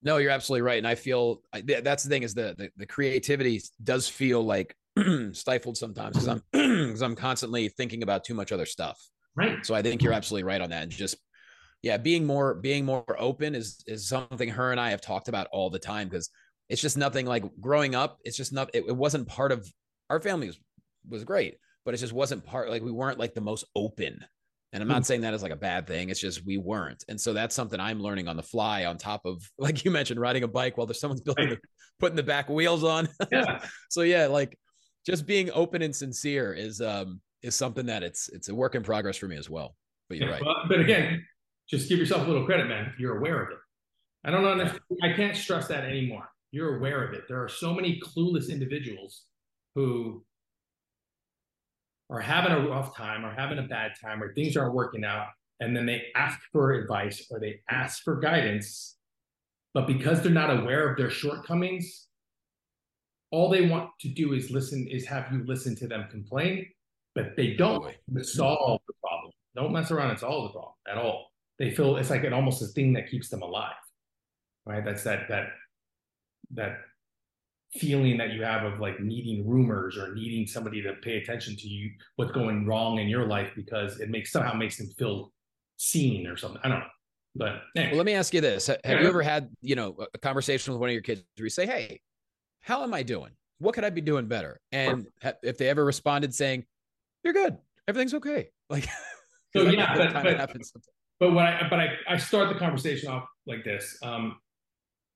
No, 0.02 0.18
you're 0.18 0.30
absolutely 0.30 0.62
right. 0.62 0.78
And 0.78 0.86
I 0.86 0.94
feel 0.94 1.42
that's 1.64 2.04
the 2.04 2.10
thing 2.10 2.22
is 2.22 2.34
the, 2.34 2.54
the, 2.56 2.70
the 2.76 2.86
creativity 2.86 3.62
does 3.82 4.08
feel 4.08 4.42
like 4.42 4.74
stifled 5.32 5.76
sometimes 5.76 6.16
because 6.16 6.28
I'm 6.28 6.42
because 6.52 7.02
I'm 7.02 7.16
constantly 7.16 7.68
thinking 7.68 8.02
about 8.02 8.24
too 8.24 8.34
much 8.34 8.52
other 8.52 8.66
stuff. 8.66 9.00
Right. 9.34 9.64
So 9.64 9.74
I 9.74 9.82
think 9.82 10.02
you're 10.02 10.12
absolutely 10.12 10.44
right 10.44 10.60
on 10.60 10.70
that. 10.70 10.84
And 10.84 10.92
just 10.92 11.16
yeah, 11.82 11.96
being 11.96 12.26
more 12.26 12.54
being 12.54 12.84
more 12.84 13.04
open 13.18 13.54
is 13.54 13.82
is 13.86 14.08
something 14.08 14.48
her 14.48 14.70
and 14.70 14.80
I 14.80 14.90
have 14.90 15.00
talked 15.00 15.28
about 15.28 15.48
all 15.52 15.70
the 15.70 15.78
time 15.78 16.08
because 16.08 16.30
it's 16.68 16.80
just 16.80 16.96
nothing 16.96 17.26
like 17.26 17.44
growing 17.60 17.94
up. 17.94 18.18
It's 18.24 18.36
just 18.36 18.52
not. 18.52 18.70
It, 18.72 18.84
it 18.88 18.96
wasn't 18.96 19.28
part 19.28 19.52
of 19.52 19.70
our 20.08 20.20
family 20.20 20.46
was 20.46 20.58
was 21.08 21.24
great, 21.24 21.56
but 21.84 21.94
it 21.94 21.98
just 21.98 22.12
wasn't 22.12 22.44
part. 22.44 22.70
Like 22.70 22.82
we 22.82 22.92
weren't 22.92 23.18
like 23.18 23.34
the 23.34 23.40
most 23.40 23.64
open. 23.74 24.24
And 24.72 24.82
I'm 24.82 24.88
not 24.88 24.98
hmm. 24.98 25.02
saying 25.04 25.20
that 25.20 25.34
as 25.34 25.42
like 25.42 25.52
a 25.52 25.56
bad 25.56 25.86
thing. 25.86 26.10
It's 26.10 26.20
just 26.20 26.44
we 26.44 26.58
weren't. 26.58 27.04
And 27.08 27.20
so 27.20 27.32
that's 27.32 27.54
something 27.54 27.78
I'm 27.78 28.00
learning 28.00 28.26
on 28.26 28.36
the 28.36 28.42
fly 28.42 28.86
on 28.86 28.98
top 28.98 29.24
of 29.24 29.48
like 29.58 29.84
you 29.84 29.90
mentioned, 29.90 30.20
riding 30.20 30.42
a 30.42 30.48
bike 30.48 30.76
while 30.76 30.86
there's 30.86 31.00
someone's 31.00 31.20
building 31.22 31.50
the, 31.50 31.58
putting 31.98 32.16
the 32.16 32.22
back 32.22 32.48
wheels 32.48 32.84
on. 32.84 33.08
Yeah. 33.32 33.64
so 33.88 34.02
yeah, 34.02 34.26
like 34.26 34.58
just 35.06 35.26
being 35.26 35.50
open 35.52 35.82
and 35.82 35.94
sincere 35.94 36.52
is 36.52 36.80
um 36.80 37.20
is 37.42 37.54
something 37.54 37.86
that 37.86 38.02
it's 38.02 38.28
it's 38.30 38.48
a 38.48 38.54
work 38.54 38.74
in 38.74 38.82
progress 38.82 39.16
for 39.16 39.28
me 39.28 39.36
as 39.36 39.48
well. 39.48 39.76
But 40.08 40.18
you're 40.18 40.28
yeah, 40.28 40.34
right. 40.34 40.42
But, 40.44 40.68
but 40.68 40.80
again, 40.80 41.24
just 41.68 41.88
give 41.88 41.98
yourself 41.98 42.26
a 42.26 42.30
little 42.30 42.44
credit, 42.44 42.66
man. 42.66 42.92
You're 42.98 43.18
aware 43.18 43.42
of 43.42 43.50
it. 43.50 43.58
I 44.24 44.30
don't 44.30 44.44
understand. 44.44 44.80
I 45.02 45.12
can't 45.12 45.36
stress 45.36 45.68
that 45.68 45.84
anymore. 45.84 46.28
You're 46.50 46.76
aware 46.78 47.06
of 47.06 47.14
it. 47.14 47.24
There 47.28 47.42
are 47.42 47.48
so 47.48 47.74
many 47.74 48.00
clueless 48.00 48.50
individuals 48.50 49.24
who 49.74 50.24
are 52.14 52.20
having 52.20 52.52
a 52.52 52.68
rough 52.68 52.96
time 52.96 53.24
or 53.24 53.32
having 53.34 53.58
a 53.58 53.62
bad 53.62 53.92
time 54.00 54.22
or 54.22 54.32
things 54.34 54.56
aren't 54.56 54.74
working 54.74 55.04
out. 55.04 55.28
And 55.60 55.76
then 55.76 55.86
they 55.86 56.04
ask 56.14 56.38
for 56.52 56.72
advice 56.72 57.26
or 57.30 57.38
they 57.38 57.60
ask 57.70 58.02
for 58.02 58.18
guidance 58.18 58.94
but 59.74 59.88
because 59.88 60.22
they're 60.22 60.32
not 60.32 60.56
aware 60.56 60.88
of 60.88 60.96
their 60.96 61.10
shortcomings, 61.10 62.06
all 63.32 63.50
they 63.50 63.66
want 63.68 63.90
to 64.00 64.08
do 64.08 64.32
is 64.32 64.50
listen, 64.50 64.86
is 64.86 65.04
have 65.06 65.30
you 65.32 65.44
listen 65.44 65.74
to 65.76 65.88
them 65.88 66.06
complain, 66.10 66.66
but 67.16 67.36
they 67.36 67.54
don't 67.54 67.92
solve 68.22 68.80
the 68.86 68.94
problem. 69.02 69.32
Don't 69.56 69.72
mess 69.72 69.90
around 69.90 70.10
and 70.10 70.18
solve 70.18 70.44
the 70.44 70.50
problem 70.50 70.74
at 70.88 70.96
all. 70.96 71.26
They 71.58 71.72
feel 71.72 71.96
it's 71.96 72.10
like 72.10 72.22
an 72.22 72.32
almost 72.32 72.62
a 72.62 72.66
thing 72.66 72.92
that 72.92 73.10
keeps 73.10 73.28
them 73.28 73.42
alive. 73.42 73.74
Right. 74.64 74.84
That's 74.84 75.02
that 75.04 75.28
that 75.28 75.48
that 76.52 76.78
feeling 77.76 78.16
that 78.18 78.32
you 78.32 78.42
have 78.42 78.62
of 78.64 78.78
like 78.78 79.00
needing 79.00 79.48
rumors 79.48 79.96
or 79.96 80.14
needing 80.14 80.46
somebody 80.46 80.80
to 80.82 80.94
pay 81.02 81.16
attention 81.16 81.56
to 81.56 81.68
you, 81.68 81.90
what's 82.16 82.32
going 82.32 82.66
wrong 82.66 82.98
in 82.98 83.08
your 83.08 83.26
life 83.26 83.50
because 83.56 84.00
it 84.00 84.10
makes 84.10 84.30
somehow 84.30 84.54
makes 84.54 84.78
them 84.78 84.88
feel 84.96 85.32
seen 85.76 86.26
or 86.26 86.36
something. 86.36 86.60
I 86.62 86.68
don't 86.68 86.80
know. 86.80 86.86
But 87.36 87.62
anyway. 87.76 87.90
well, 87.90 87.98
let 87.98 88.06
me 88.06 88.14
ask 88.14 88.32
you 88.32 88.40
this: 88.40 88.68
Have 88.68 88.78
yeah. 88.84 89.00
you 89.00 89.08
ever 89.08 89.22
had 89.22 89.50
you 89.60 89.74
know 89.74 89.96
a 90.14 90.18
conversation 90.18 90.72
with 90.72 90.80
one 90.80 90.88
of 90.88 90.92
your 90.92 91.02
kids 91.02 91.24
where 91.36 91.46
you 91.46 91.50
say, 91.50 91.66
"Hey, 91.66 92.00
how 92.60 92.82
am 92.84 92.94
I 92.94 93.02
doing? 93.02 93.32
What 93.58 93.74
could 93.74 93.84
I 93.84 93.90
be 93.90 94.00
doing 94.00 94.26
better?" 94.26 94.60
And 94.70 95.06
if 95.42 95.58
they 95.58 95.68
ever 95.68 95.84
responded 95.84 96.32
saying, 96.32 96.64
"You're 97.24 97.32
good, 97.32 97.58
everything's 97.88 98.14
okay," 98.14 98.50
like 98.70 98.88
so 99.56 99.62
yeah, 99.68 99.96
but, 99.96 100.12
but, 100.22 100.56
but 101.18 101.34
when 101.34 101.44
I 101.44 101.68
but 101.68 101.80
I, 101.80 101.94
I 102.08 102.18
start 102.18 102.50
the 102.50 102.58
conversation 102.58 103.08
off 103.08 103.24
like 103.46 103.64
this. 103.64 103.98
Um, 104.02 104.36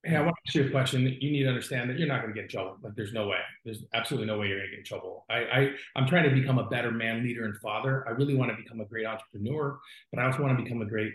hey, 0.04 0.16
I 0.16 0.20
want 0.20 0.36
to 0.36 0.42
ask 0.48 0.54
you 0.54 0.66
a 0.66 0.70
question. 0.70 1.02
You 1.20 1.30
need 1.30 1.42
to 1.42 1.48
understand 1.48 1.90
that 1.90 1.98
you're 1.98 2.08
not 2.08 2.22
going 2.22 2.32
to 2.32 2.34
get 2.34 2.44
in 2.44 2.50
trouble. 2.50 2.76
Like, 2.82 2.94
there's 2.94 3.12
no 3.12 3.26
way. 3.26 3.38
There's 3.64 3.84
absolutely 3.94 4.26
no 4.26 4.38
way 4.38 4.48
you're 4.48 4.58
going 4.58 4.70
to 4.70 4.76
get 4.76 4.78
in 4.80 4.84
trouble. 4.84 5.24
I, 5.28 5.36
I, 5.36 5.70
I'm 5.96 6.06
trying 6.06 6.28
to 6.28 6.34
become 6.34 6.58
a 6.58 6.68
better 6.68 6.90
man, 6.90 7.22
leader, 7.22 7.44
and 7.44 7.56
father. 7.56 8.06
I 8.06 8.12
really 8.12 8.34
want 8.34 8.50
to 8.50 8.56
become 8.56 8.80
a 8.80 8.84
great 8.84 9.06
entrepreneur, 9.06 9.78
but 10.12 10.20
I 10.20 10.26
also 10.26 10.42
want 10.42 10.56
to 10.56 10.62
become 10.62 10.82
a 10.82 10.86
great 10.86 11.12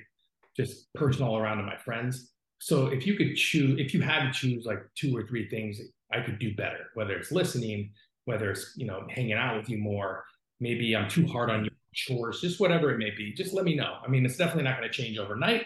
just 0.55 0.93
person 0.93 1.23
all 1.23 1.37
around 1.37 1.57
to 1.57 1.63
my 1.63 1.77
friends. 1.77 2.31
So 2.59 2.87
if 2.87 3.05
you 3.07 3.15
could 3.15 3.35
choose, 3.35 3.79
if 3.79 3.93
you 3.93 4.01
had 4.01 4.25
to 4.25 4.31
choose 4.31 4.65
like 4.65 4.83
two 4.95 5.15
or 5.15 5.25
three 5.27 5.49
things 5.49 5.79
I 6.11 6.21
could 6.21 6.39
do 6.39 6.55
better, 6.55 6.85
whether 6.93 7.13
it's 7.13 7.31
listening, 7.31 7.91
whether 8.25 8.51
it's 8.51 8.73
you 8.77 8.85
know 8.85 9.05
hanging 9.09 9.33
out 9.33 9.57
with 9.57 9.69
you 9.69 9.77
more, 9.77 10.23
maybe 10.59 10.95
I'm 10.95 11.09
too 11.09 11.27
hard 11.27 11.49
on 11.49 11.65
your 11.65 11.73
chores, 11.93 12.39
just 12.39 12.59
whatever 12.59 12.91
it 12.91 12.99
may 12.99 13.11
be, 13.11 13.33
just 13.33 13.53
let 13.53 13.65
me 13.65 13.75
know. 13.75 13.97
I 14.05 14.07
mean, 14.07 14.25
it's 14.25 14.37
definitely 14.37 14.63
not 14.63 14.77
going 14.77 14.89
to 14.89 14.95
change 14.95 15.17
overnight, 15.17 15.65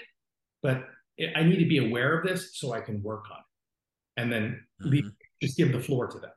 but 0.63 0.86
I 1.36 1.43
need 1.43 1.60
to 1.60 1.65
be 1.65 1.80
aware 1.80 2.17
of 2.17 2.27
this 2.27 2.58
so 2.58 2.73
I 2.73 2.82
can 2.82 3.01
work 3.01 3.25
on 3.32 3.38
it, 3.38 4.21
and 4.21 4.32
then 4.32 4.65
mm-hmm. 4.82 4.89
leave, 4.89 5.12
just 5.41 5.58
give 5.58 5.71
the 5.71 5.80
floor 5.80 6.08
to 6.08 6.19
them. 6.19 6.32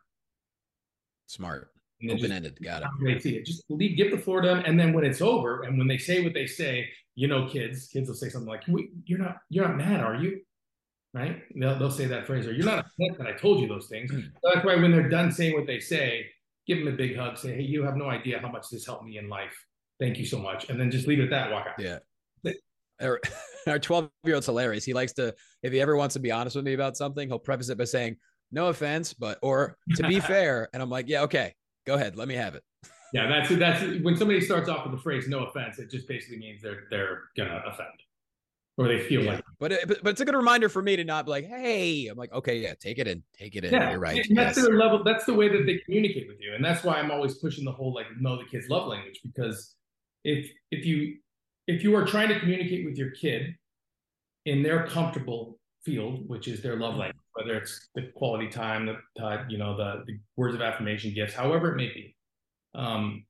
Smart. 1.26 1.70
Open 2.08 2.32
ended. 2.32 2.58
Got 2.62 2.82
it. 2.82 2.88
They 3.04 3.18
see 3.18 3.36
it. 3.36 3.44
Just 3.44 3.64
leave, 3.68 3.96
give 3.96 4.10
the 4.10 4.18
floor 4.18 4.40
to 4.40 4.48
them, 4.48 4.62
and 4.64 4.80
then 4.80 4.94
when 4.94 5.04
it's 5.04 5.20
over, 5.20 5.62
and 5.64 5.76
when 5.76 5.86
they 5.86 5.98
say 5.98 6.24
what 6.24 6.32
they 6.32 6.46
say, 6.46 6.88
you 7.14 7.28
know, 7.28 7.46
kids, 7.46 7.88
kids 7.88 8.08
will 8.08 8.16
say 8.16 8.30
something 8.30 8.48
like, 8.48 8.62
"You're 9.04 9.18
not, 9.18 9.36
you're 9.50 9.68
not 9.68 9.76
mad, 9.76 10.00
are 10.00 10.14
you?" 10.14 10.40
Right? 11.12 11.42
They'll, 11.54 11.78
they'll 11.78 11.90
say 11.90 12.06
that 12.06 12.26
phrase, 12.26 12.46
or 12.46 12.52
"You're 12.52 12.64
not 12.64 12.78
upset 12.78 13.18
that 13.18 13.26
I 13.26 13.32
told 13.32 13.60
you 13.60 13.68
those 13.68 13.88
things." 13.88 14.10
Mm. 14.10 14.32
So 14.42 14.50
that's 14.54 14.64
why 14.64 14.76
when 14.76 14.92
they're 14.92 15.10
done 15.10 15.30
saying 15.30 15.54
what 15.54 15.66
they 15.66 15.78
say, 15.78 16.26
give 16.66 16.78
them 16.78 16.88
a 16.88 16.96
big 16.96 17.16
hug. 17.16 17.36
Say, 17.36 17.54
"Hey, 17.56 17.62
you 17.62 17.82
have 17.82 17.96
no 17.96 18.08
idea 18.08 18.38
how 18.38 18.50
much 18.50 18.70
this 18.70 18.86
helped 18.86 19.04
me 19.04 19.18
in 19.18 19.28
life. 19.28 19.54
Thank 19.98 20.18
you 20.18 20.24
so 20.24 20.38
much," 20.38 20.70
and 20.70 20.80
then 20.80 20.90
just 20.90 21.06
leave 21.06 21.20
it 21.20 21.24
at 21.24 21.30
that. 21.30 21.50
Walk 21.50 21.66
out. 21.66 21.78
Yeah. 21.78 21.98
Our 23.66 23.78
12 23.78 24.10
year 24.24 24.34
old's 24.34 24.46
hilarious. 24.46 24.84
He 24.84 24.94
likes 24.94 25.12
to, 25.14 25.34
if 25.62 25.72
he 25.72 25.80
ever 25.80 25.96
wants 25.96 26.14
to 26.14 26.20
be 26.20 26.30
honest 26.30 26.56
with 26.56 26.64
me 26.64 26.72
about 26.72 26.96
something, 26.96 27.28
he'll 27.28 27.38
preface 27.38 27.68
it 27.68 27.78
by 27.78 27.84
saying, 27.84 28.16
no 28.52 28.68
offense, 28.68 29.12
but, 29.12 29.38
or 29.42 29.76
to 29.96 30.08
be 30.08 30.20
fair. 30.20 30.68
And 30.72 30.82
I'm 30.82 30.90
like, 30.90 31.08
yeah, 31.08 31.22
okay, 31.22 31.54
go 31.86 31.94
ahead. 31.94 32.16
Let 32.16 32.28
me 32.28 32.34
have 32.34 32.54
it. 32.54 32.62
Yeah, 33.12 33.26
that's 33.26 33.48
that's 33.56 33.82
when 34.02 34.16
somebody 34.16 34.40
starts 34.40 34.68
off 34.68 34.84
with 34.84 34.94
the 34.94 35.02
phrase 35.02 35.26
"no 35.26 35.44
offense," 35.44 35.78
it 35.78 35.90
just 35.90 36.06
basically 36.06 36.38
means 36.38 36.62
they're 36.62 36.84
they're 36.90 37.22
gonna 37.36 37.62
offend, 37.66 37.88
or 38.76 38.86
they 38.86 39.00
feel 39.00 39.24
yeah. 39.24 39.32
like. 39.32 39.44
But, 39.58 39.72
it, 39.72 39.88
but 39.88 40.02
but 40.04 40.10
it's 40.10 40.20
a 40.20 40.24
good 40.24 40.36
reminder 40.36 40.68
for 40.68 40.80
me 40.80 40.94
to 40.94 41.02
not 41.02 41.24
be 41.24 41.32
like, 41.32 41.44
"Hey," 41.44 42.06
I'm 42.06 42.16
like, 42.16 42.32
"Okay, 42.32 42.58
yeah, 42.58 42.74
take 42.74 42.98
it 42.98 43.08
in, 43.08 43.22
take 43.36 43.56
it 43.56 43.64
in." 43.64 43.72
Yeah, 43.72 43.90
You're 43.90 43.98
right. 43.98 44.24
And 44.28 44.38
that's 44.38 44.56
yes. 44.56 44.66
their 44.66 44.76
level. 44.76 45.02
That's 45.02 45.24
the 45.24 45.34
way 45.34 45.48
that 45.48 45.66
they 45.66 45.78
communicate 45.78 46.28
with 46.28 46.40
you, 46.40 46.54
and 46.54 46.64
that's 46.64 46.84
why 46.84 46.94
I'm 46.94 47.10
always 47.10 47.34
pushing 47.34 47.64
the 47.64 47.72
whole 47.72 47.92
like 47.92 48.06
know 48.20 48.36
the 48.36 48.44
kids 48.44 48.68
love 48.68 48.86
language 48.86 49.20
because 49.24 49.74
if 50.24 50.48
if 50.70 50.86
you 50.86 51.16
if 51.70 51.84
you 51.84 51.94
are 51.94 52.04
trying 52.04 52.28
to 52.28 52.38
communicate 52.38 52.84
with 52.84 52.96
your 52.96 53.10
kid 53.10 53.54
in 54.44 54.62
their 54.62 54.86
comfortable 54.86 55.58
field, 55.84 56.28
which 56.28 56.48
is 56.48 56.62
their 56.62 56.76
love 56.76 56.96
language, 56.96 57.16
whether 57.34 57.54
it's 57.56 57.88
the 57.94 58.10
quality 58.16 58.48
time, 58.48 58.86
the 58.86 59.24
uh, 59.24 59.44
you 59.48 59.58
know 59.58 59.76
the, 59.76 60.02
the, 60.06 60.18
words 60.36 60.54
of 60.54 60.60
affirmation, 60.60 61.14
gifts, 61.14 61.34
however 61.34 61.72
it 61.72 61.76
may 61.76 61.88
be. 61.88 62.14
Um, 62.74 63.24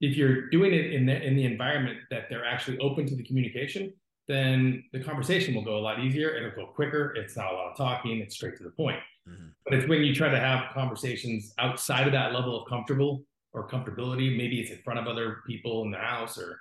if 0.00 0.16
you're 0.16 0.48
doing 0.50 0.72
it 0.72 0.92
in 0.92 1.06
the 1.06 1.20
in 1.20 1.36
the 1.36 1.44
environment 1.44 1.98
that 2.10 2.24
they're 2.28 2.44
actually 2.44 2.78
open 2.78 3.06
to 3.06 3.16
the 3.16 3.24
communication, 3.24 3.92
then 4.28 4.84
the 4.92 5.00
conversation 5.00 5.54
will 5.54 5.64
go 5.64 5.76
a 5.76 5.84
lot 5.88 6.00
easier. 6.00 6.34
It'll 6.34 6.66
go 6.66 6.72
quicker. 6.72 7.14
It's 7.16 7.36
not 7.36 7.52
a 7.52 7.54
lot 7.54 7.70
of 7.72 7.76
talking. 7.76 8.18
It's 8.18 8.34
straight 8.34 8.56
to 8.58 8.62
the 8.62 8.70
point. 8.70 8.98
Mm-hmm. 9.28 9.48
But 9.64 9.74
it's 9.74 9.88
when 9.88 10.02
you 10.02 10.14
try 10.14 10.28
to 10.28 10.38
have 10.38 10.72
conversations 10.72 11.54
outside 11.58 12.06
of 12.06 12.12
that 12.12 12.32
level 12.32 12.62
of 12.62 12.68
comfortable 12.68 13.24
or 13.52 13.68
comfortability. 13.68 14.36
Maybe 14.36 14.60
it's 14.60 14.70
in 14.70 14.78
front 14.78 14.98
of 14.98 15.06
other 15.06 15.38
people 15.46 15.84
in 15.84 15.90
the 15.90 15.98
house 15.98 16.38
or 16.38 16.60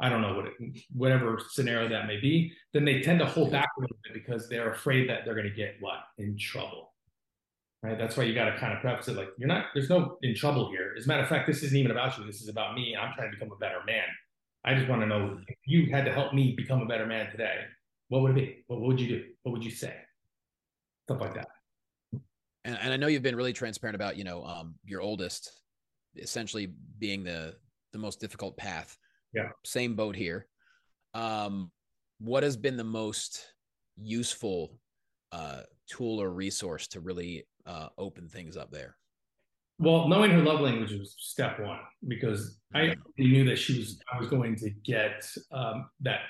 I 0.00 0.08
don't 0.08 0.22
know 0.22 0.34
what 0.34 0.46
it, 0.46 0.52
whatever 0.92 1.40
scenario 1.50 1.88
that 1.88 2.06
may 2.06 2.20
be, 2.20 2.52
then 2.72 2.84
they 2.84 3.00
tend 3.00 3.18
to 3.20 3.26
hold 3.26 3.50
back 3.50 3.68
a 3.76 3.80
little 3.80 3.96
bit 4.04 4.14
because 4.14 4.48
they're 4.48 4.72
afraid 4.72 5.08
that 5.08 5.24
they're 5.24 5.34
going 5.34 5.48
to 5.48 5.54
get 5.54 5.76
what 5.80 6.00
in 6.18 6.36
trouble. 6.38 6.92
Right. 7.82 7.98
That's 7.98 8.16
why 8.16 8.22
you 8.22 8.34
got 8.34 8.44
to 8.44 8.56
kind 8.58 8.72
of 8.72 8.80
preface 8.80 9.08
it 9.08 9.16
like 9.16 9.30
you're 9.38 9.48
not. 9.48 9.66
There's 9.74 9.90
no 9.90 10.16
in 10.22 10.36
trouble 10.36 10.70
here. 10.70 10.94
As 10.96 11.06
a 11.06 11.08
matter 11.08 11.24
of 11.24 11.28
fact, 11.28 11.48
this 11.48 11.64
isn't 11.64 11.76
even 11.76 11.90
about 11.90 12.16
you. 12.16 12.24
This 12.24 12.40
is 12.40 12.48
about 12.48 12.76
me. 12.76 12.96
I'm 12.96 13.12
trying 13.14 13.32
to 13.32 13.36
become 13.36 13.50
a 13.50 13.58
better 13.58 13.80
man. 13.84 14.04
I 14.64 14.74
just 14.74 14.88
want 14.88 15.02
to 15.02 15.06
know 15.06 15.40
if 15.48 15.56
you 15.66 15.90
had 15.90 16.04
to 16.04 16.12
help 16.12 16.32
me 16.32 16.54
become 16.56 16.80
a 16.80 16.86
better 16.86 17.06
man 17.06 17.28
today. 17.32 17.56
What 18.08 18.22
would 18.22 18.32
it 18.32 18.34
be? 18.34 18.64
What 18.68 18.82
would 18.82 19.00
you 19.00 19.08
do? 19.08 19.24
What 19.42 19.52
would 19.52 19.64
you 19.64 19.72
say? 19.72 19.94
Stuff 21.08 21.20
like 21.20 21.34
that. 21.34 21.48
And, 22.64 22.78
and 22.80 22.92
I 22.92 22.96
know 22.96 23.08
you've 23.08 23.22
been 23.22 23.34
really 23.34 23.52
transparent 23.52 23.96
about 23.96 24.16
you 24.16 24.22
know 24.22 24.44
um, 24.44 24.76
your 24.84 25.00
oldest 25.00 25.50
essentially 26.16 26.72
being 26.98 27.24
the 27.24 27.56
the 27.92 27.98
most 27.98 28.20
difficult 28.20 28.56
path 28.56 28.96
yeah. 29.32 29.48
Same 29.64 29.94
boat 29.94 30.16
here. 30.16 30.46
Um, 31.14 31.70
what 32.18 32.42
has 32.42 32.56
been 32.56 32.76
the 32.76 32.84
most 32.84 33.52
useful 33.96 34.78
uh, 35.32 35.62
tool 35.88 36.20
or 36.20 36.30
resource 36.30 36.86
to 36.88 37.00
really 37.00 37.44
uh, 37.66 37.88
open 37.98 38.28
things 38.28 38.56
up 38.56 38.70
there? 38.70 38.96
Well, 39.78 40.06
knowing 40.06 40.30
her 40.30 40.42
love 40.42 40.60
language 40.60 40.92
was 40.92 41.16
step 41.18 41.58
one 41.58 41.80
because 42.06 42.58
I 42.74 42.80
mm-hmm. 42.80 43.00
knew 43.18 43.44
that 43.46 43.58
she 43.58 43.78
was 43.78 43.98
I 44.12 44.18
was 44.18 44.28
going 44.28 44.54
to 44.56 44.70
get 44.84 45.26
um, 45.50 45.88
that 46.00 46.20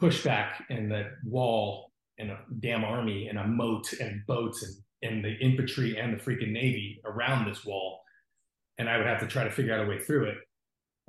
pushback 0.00 0.62
and 0.70 0.90
that 0.92 1.06
wall 1.24 1.90
and 2.18 2.30
a 2.30 2.38
damn 2.60 2.84
army 2.84 3.28
and 3.28 3.38
a 3.38 3.46
moat 3.46 3.92
and 3.94 4.24
boats 4.26 4.62
and, 4.62 5.10
and 5.10 5.24
the 5.24 5.34
infantry 5.38 5.98
and 5.98 6.14
the 6.14 6.22
freaking 6.22 6.52
navy 6.52 7.00
around 7.04 7.48
this 7.48 7.64
wall, 7.64 8.00
and 8.78 8.88
I 8.88 8.96
would 8.96 9.06
have 9.06 9.20
to 9.20 9.26
try 9.26 9.44
to 9.44 9.50
figure 9.50 9.74
out 9.74 9.84
a 9.84 9.88
way 9.88 9.98
through 9.98 10.26
it. 10.26 10.36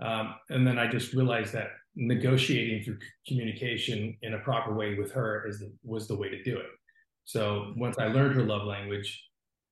Um, 0.04 0.36
and 0.50 0.68
then 0.68 0.78
I 0.78 0.88
just 0.88 1.14
realized 1.14 1.54
that 1.54 1.70
negotiating 1.96 2.84
through 2.84 2.98
communication 3.28 4.18
in 4.22 4.34
a 4.34 4.40
proper 4.40 4.74
way 4.74 4.96
with 4.96 5.12
her 5.14 5.48
is 5.48 5.60
the, 5.60 5.72
was 5.84 6.08
the 6.08 6.16
way 6.16 6.30
to 6.30 6.44
do 6.44 6.58
it. 6.58 6.66
So 7.26 7.74
once 7.78 7.98
I 7.98 8.08
learned 8.08 8.36
her 8.36 8.44
love 8.44 8.64
language, 8.64 9.24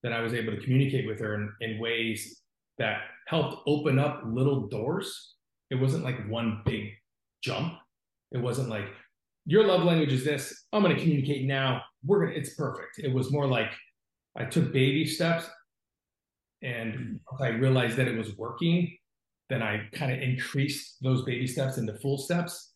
then 0.04 0.14
I 0.14 0.22
was 0.22 0.34
able 0.34 0.56
to 0.56 0.62
communicate 0.62 1.06
with 1.06 1.20
her 1.20 1.36
in, 1.36 1.52
in 1.60 1.80
ways 1.80 2.42
that 2.78 3.02
helped 3.28 3.62
open 3.68 4.00
up 4.00 4.24
little 4.26 4.68
doors. 4.68 5.36
It 5.70 5.76
wasn't 5.76 6.04
like 6.04 6.30
one 6.30 6.62
big 6.66 6.92
jump. 7.44 7.74
It 8.32 8.40
wasn't 8.40 8.70
like 8.70 8.88
your 9.46 9.66
love 9.66 9.84
language 9.84 10.14
is 10.14 10.24
this. 10.24 10.66
I'm 10.72 10.82
going 10.82 10.96
to 10.96 11.02
communicate 11.02 11.46
now. 11.46 11.82
We're 12.06 12.22
going 12.22 12.34
to, 12.34 12.40
it's 12.40 12.56
perfect. 12.56 13.00
It 13.00 13.14
was 13.14 13.32
more 13.32 13.48
like 13.48 13.72
I 14.38 14.46
took 14.46 14.72
baby 14.72 15.06
steps 15.06 15.50
and 16.62 17.20
I 17.40 17.50
realized 17.50 17.98
that 17.98 18.08
it 18.08 18.18
was 18.18 18.38
working 18.38 18.96
then 19.52 19.62
I 19.62 19.88
kind 19.94 20.12
of 20.12 20.22
increased 20.22 20.98
those 21.02 21.24
baby 21.24 21.48
steps 21.48 21.78
into 21.78 21.94
full 21.96 22.18
steps. 22.18 22.72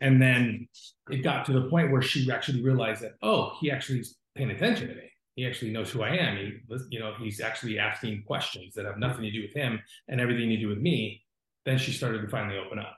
And 0.00 0.20
then 0.20 0.68
it 1.10 1.22
got 1.22 1.44
to 1.46 1.52
the 1.52 1.68
point 1.68 1.92
where 1.92 2.02
she 2.02 2.30
actually 2.30 2.62
realized 2.62 3.02
that, 3.02 3.14
oh, 3.22 3.52
he 3.60 3.70
actually 3.70 4.00
is 4.00 4.16
paying 4.34 4.50
attention 4.50 4.88
to 4.88 4.94
me. 4.94 5.10
He 5.36 5.46
actually 5.46 5.70
knows 5.70 5.90
who 5.90 6.02
I 6.02 6.16
am. 6.16 6.36
He, 6.36 6.58
you 6.90 6.98
know, 6.98 7.12
he's 7.18 7.40
actually 7.40 7.78
asking 7.78 8.24
questions 8.26 8.74
that 8.74 8.86
have 8.86 8.98
nothing 8.98 9.22
to 9.22 9.30
do 9.30 9.42
with 9.42 9.52
him 9.52 9.80
and 10.08 10.20
everything 10.20 10.48
to 10.48 10.56
do 10.56 10.68
with 10.68 10.78
me. 10.78 11.22
Then 11.64 11.78
she 11.78 11.92
started 11.92 12.22
to 12.22 12.28
finally 12.28 12.58
open 12.58 12.78
up. 12.78 12.96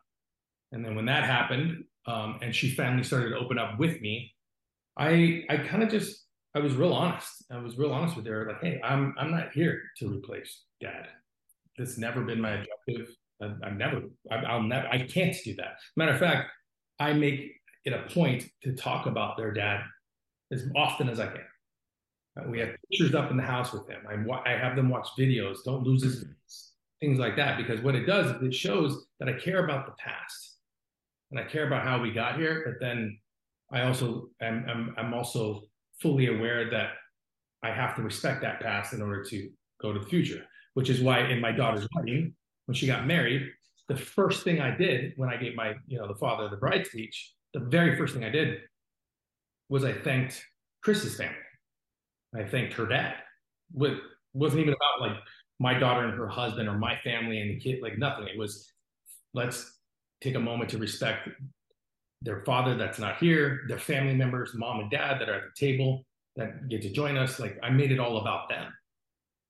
And 0.73 0.85
then 0.85 0.95
when 0.95 1.07
that 1.07 1.25
happened, 1.25 1.85
um, 2.07 2.39
and 2.43 2.55
she 2.55 2.71
finally 2.71 3.03
started 3.03 3.31
to 3.31 3.39
open 3.39 3.59
up 3.59 3.79
with 3.79 4.01
me, 4.01 4.35
I 4.97 5.45
I 5.49 5.59
kind 5.59 5.83
of 5.83 5.91
just 5.91 6.25
I 6.55 6.61
was 6.61 6.75
real 6.75 6.93
honest. 6.93 7.45
I 7.51 7.59
was 7.59 7.77
real 7.77 7.93
honest 7.93 8.17
with 8.17 8.27
her, 8.27 8.47
like, 8.47 8.61
hey, 8.63 8.81
I'm 8.83 9.15
I'm 9.19 9.31
not 9.31 9.53
here 9.53 9.83
to 9.99 10.09
replace 10.09 10.63
dad. 10.81 11.09
That's 11.79 11.99
never 11.99 12.23
been 12.23 12.41
my 12.41 12.53
objective. 12.53 13.15
I've, 13.41 13.57
I've 13.63 13.77
never, 13.77 14.03
I, 14.31 14.57
will 14.57 14.65
never, 14.65 14.89
I 14.89 15.07
can't 15.07 15.35
do 15.45 15.55
that. 15.57 15.79
Matter 15.97 16.13
of 16.13 16.19
fact, 16.19 16.51
I 16.99 17.13
make 17.13 17.53
it 17.85 17.93
a 17.93 18.13
point 18.13 18.49
to 18.63 18.75
talk 18.75 19.07
about 19.07 19.37
their 19.37 19.53
dad 19.53 19.83
as 20.53 20.65
often 20.77 21.09
as 21.09 21.21
I 21.21 21.27
can. 21.27 21.45
Uh, 22.39 22.49
we 22.49 22.59
have 22.61 22.71
pictures 22.91 23.15
up 23.15 23.31
in 23.31 23.37
the 23.37 23.43
house 23.43 23.73
with 23.73 23.87
them. 23.87 24.03
I, 24.09 24.51
I 24.51 24.57
have 24.57 24.77
them 24.77 24.89
watch 24.89 25.09
videos. 25.19 25.59
Don't 25.65 25.85
lose 25.85 26.03
his 26.03 26.25
things 27.01 27.19
like 27.19 27.37
that 27.37 27.57
because 27.57 27.81
what 27.81 27.95
it 27.95 28.07
does 28.07 28.35
is 28.37 28.43
it 28.43 28.55
shows 28.55 29.07
that 29.21 29.29
I 29.29 29.33
care 29.35 29.65
about 29.65 29.87
the 29.87 29.93
past 29.93 30.57
and 31.31 31.39
I 31.39 31.45
care 31.45 31.67
about 31.67 31.85
how 31.85 32.01
we 32.01 32.11
got 32.11 32.37
here. 32.37 32.63
But 32.65 32.85
then 32.85 33.19
I 33.73 33.83
also 33.83 34.29
am 34.41 34.65
I'm, 34.69 34.95
I'm 34.97 35.15
also 35.15 35.63
fully 36.01 36.27
aware 36.27 36.71
that 36.71 36.91
I 37.63 37.71
have 37.71 37.97
to 37.97 38.03
respect 38.03 38.43
that 38.43 38.61
past 38.61 38.93
in 38.93 39.03
order 39.03 39.25
to 39.25 39.51
go 39.81 39.93
to 39.93 40.01
the 40.01 40.07
future. 40.07 40.45
Which 40.79 40.91
is 40.91 41.01
why 41.01 41.27
in 41.27 41.41
my 41.41 41.51
daughter's 41.51 41.89
wedding, 41.97 42.35
when 42.67 42.77
she 42.77 42.87
got 42.87 43.05
married, 43.05 43.51
the 43.89 43.97
first 43.97 44.45
thing 44.45 44.61
I 44.61 44.71
did 44.71 45.13
when 45.17 45.29
I 45.29 45.37
gave 45.37 45.57
my, 45.57 45.75
you 45.89 45.99
know, 45.99 46.07
the 46.07 46.15
father 46.15 46.45
of 46.45 46.53
the 46.53 46.57
bride 46.57 46.87
speech, 46.87 47.33
the 47.53 47.59
very 47.59 47.97
first 47.97 48.15
thing 48.15 48.23
I 48.23 48.29
did 48.29 48.61
was 49.69 49.83
I 49.83 49.93
thanked 49.93 50.41
Chris's 50.85 51.17
family. 51.17 51.35
I 52.33 52.45
thanked 52.45 52.75
her 52.75 52.87
dad. 52.87 53.15
It 53.75 53.99
wasn't 54.35 54.61
even 54.61 54.73
about 54.73 55.09
like 55.09 55.19
my 55.59 55.77
daughter 55.77 56.07
and 56.07 56.17
her 56.17 56.29
husband 56.29 56.69
or 56.69 56.79
my 56.79 56.97
family 57.03 57.41
and 57.41 57.51
the 57.51 57.59
kid, 57.59 57.83
like 57.83 57.99
nothing. 57.99 58.29
It 58.29 58.39
was 58.39 58.73
let's 59.35 59.81
take 60.21 60.37
a 60.37 60.41
moment 60.41 60.71
to 60.71 60.79
respect 60.79 61.29
their 62.23 62.45
father 62.45 62.77
that's 62.77 63.01
not 63.01 63.17
here, 63.19 63.63
their 63.67 63.81
family 63.81 64.15
members, 64.15 64.55
mom 64.55 64.79
and 64.79 64.91
dad 64.93 65.21
that 65.21 65.29
are 65.29 65.35
at 65.35 65.43
the 65.43 65.67
table 65.67 66.05
that 66.37 66.69
get 66.69 66.83
to 66.83 66.93
join 66.93 67.17
us. 67.17 67.41
Like 67.41 67.59
I 67.65 67.71
made 67.71 67.91
it 67.91 67.99
all 67.99 68.19
about 68.19 68.49
them. 68.49 68.73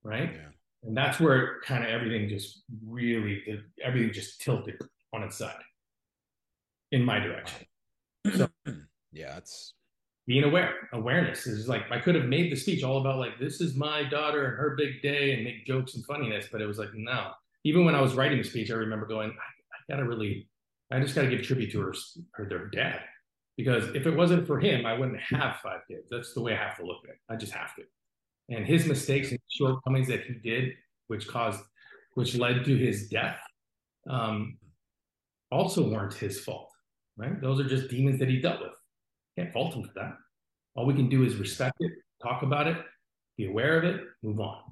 Right. 0.03 0.33
Yeah. 0.33 0.53
And 0.85 0.97
that's 0.97 1.19
where 1.19 1.61
kind 1.65 1.85
of 1.85 1.91
everything 1.91 2.29
just 2.29 2.63
really, 2.87 3.43
everything 3.83 4.13
just 4.13 4.41
tilted 4.41 4.81
on 5.13 5.23
its 5.23 5.37
side 5.37 5.55
in 6.93 7.05
my 7.05 7.19
direction. 7.19 7.67
So, 8.35 8.49
yeah, 9.13 9.37
it's 9.37 9.75
being 10.27 10.45
aware. 10.45 10.89
Awareness 10.93 11.47
is 11.47 11.69
like 11.69 11.91
I 11.91 11.99
could 11.99 12.15
have 12.15 12.27
made 12.27 12.53
the 12.53 12.57
speech 12.57 12.85
all 12.85 12.99
about 12.99 13.19
like 13.19 13.39
this 13.41 13.61
is 13.61 13.75
my 13.75 14.05
daughter 14.05 14.47
and 14.47 14.57
her 14.57 14.77
big 14.77 15.03
day 15.03 15.33
and 15.33 15.45
make 15.45 15.67
jokes 15.67 15.95
and 15.95 16.05
funniness, 16.05 16.49
but 16.53 16.61
it 16.61 16.67
was 16.67 16.79
like 16.79 16.91
no. 16.95 17.33
Even 17.65 17.85
when 17.85 17.95
I 17.95 18.01
was 18.01 18.15
writing 18.15 18.39
the 18.39 18.45
speech, 18.45 18.71
I 18.71 18.75
remember 18.75 19.07
going, 19.07 19.31
I, 19.31 19.33
I 19.33 19.93
gotta 19.93 20.07
really, 20.07 20.49
I 20.93 21.01
just 21.01 21.15
gotta 21.15 21.29
give 21.29 21.43
tribute 21.43 21.73
to 21.73 21.81
her, 21.81 21.95
her 22.33 22.49
their 22.49 22.67
dad, 22.67 23.01
because 23.57 23.89
if 23.95 24.07
it 24.07 24.15
wasn't 24.15 24.47
for 24.47 24.61
him, 24.61 24.87
I 24.87 24.97
wouldn't 24.97 25.21
have 25.21 25.57
five 25.63 25.81
kids. 25.89 26.09
That's 26.11 26.35
the 26.35 26.43
way 26.43 26.53
I 26.53 26.57
have 26.57 26.77
to 26.77 26.87
look 26.87 26.99
at 27.05 27.11
it. 27.11 27.19
I 27.29 27.37
just 27.37 27.53
have 27.53 27.75
to. 27.77 27.83
And 28.49 28.65
his 28.65 28.87
mistakes 28.87 29.31
and 29.31 29.41
shortcomings 29.49 30.09
that 30.09 30.25
he 30.25 30.35
did, 30.35 30.75
which 31.09 31.29
caused, 31.29 31.61
which 32.15 32.35
led 32.35 32.65
to 32.65 32.77
his 32.77 33.09
death, 33.09 33.39
um, 34.09 34.59
also 35.51 35.89
weren't 35.89 36.15
his 36.15 36.41
fault. 36.41 36.71
Right? 37.17 37.41
Those 37.41 37.61
are 37.61 37.69
just 37.69 37.89
demons 37.89 38.19
that 38.21 38.29
he 38.29 38.41
dealt 38.41 38.61
with. 38.61 38.73
Can't 39.37 39.53
fault 39.53 39.75
him 39.75 39.85
for 39.85 39.93
that. 39.97 40.17
All 40.75 40.87
we 40.87 40.95
can 40.95 41.09
do 41.09 41.25
is 41.25 41.37
respect 41.37 41.77
it, 41.81 41.93
talk 42.23 42.43
about 42.43 42.67
it, 42.69 42.77
be 43.37 43.47
aware 43.47 43.79
of 43.79 43.85
it, 43.85 44.01
move 44.23 44.41
on. 44.41 44.63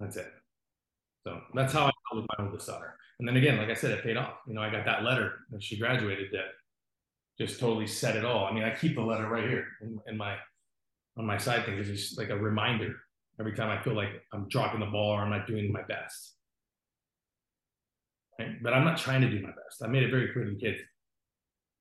That's 0.00 0.16
it. 0.16 0.32
So 1.26 1.40
that's 1.54 1.72
how 1.72 1.86
I 1.86 1.90
dealt 2.10 2.22
with 2.22 2.26
my 2.38 2.44
oldest 2.44 2.68
daughter. 2.68 2.94
And 3.18 3.26
then 3.26 3.36
again, 3.36 3.58
like 3.58 3.68
I 3.68 3.74
said, 3.74 3.90
it 3.90 4.04
paid 4.04 4.16
off. 4.16 4.34
You 4.46 4.54
know, 4.54 4.62
I 4.62 4.70
got 4.70 4.84
that 4.84 5.02
letter 5.02 5.40
when 5.50 5.60
she 5.60 5.76
graduated 5.76 6.28
that 6.32 6.46
just 7.38 7.60
totally 7.60 7.86
said 7.86 8.16
it 8.16 8.24
all. 8.24 8.46
I 8.46 8.52
mean, 8.52 8.64
I 8.64 8.74
keep 8.74 8.94
the 8.94 9.02
letter 9.02 9.28
right 9.28 9.48
here 9.48 9.66
in, 9.82 9.98
in 10.06 10.16
my 10.16 10.36
on 11.18 11.26
my 11.26 11.36
side 11.36 11.64
thing. 11.64 11.78
It's 11.78 11.88
just 11.88 12.18
like 12.18 12.30
a 12.30 12.36
reminder 12.36 12.94
every 13.40 13.54
time 13.54 13.70
I 13.70 13.82
feel 13.82 13.94
like 13.94 14.22
I'm 14.32 14.48
dropping 14.48 14.80
the 14.80 14.86
ball 14.86 15.10
or 15.10 15.20
I'm 15.20 15.30
not 15.30 15.46
doing 15.46 15.72
my 15.72 15.82
best. 15.82 16.34
Right? 18.38 18.62
But 18.62 18.72
I'm 18.72 18.84
not 18.84 18.98
trying 18.98 19.20
to 19.22 19.30
do 19.30 19.40
my 19.42 19.48
best. 19.48 19.82
I 19.82 19.88
made 19.88 20.04
it 20.04 20.10
very 20.10 20.32
clear 20.32 20.44
to 20.44 20.50
the 20.52 20.58
kids 20.58 20.80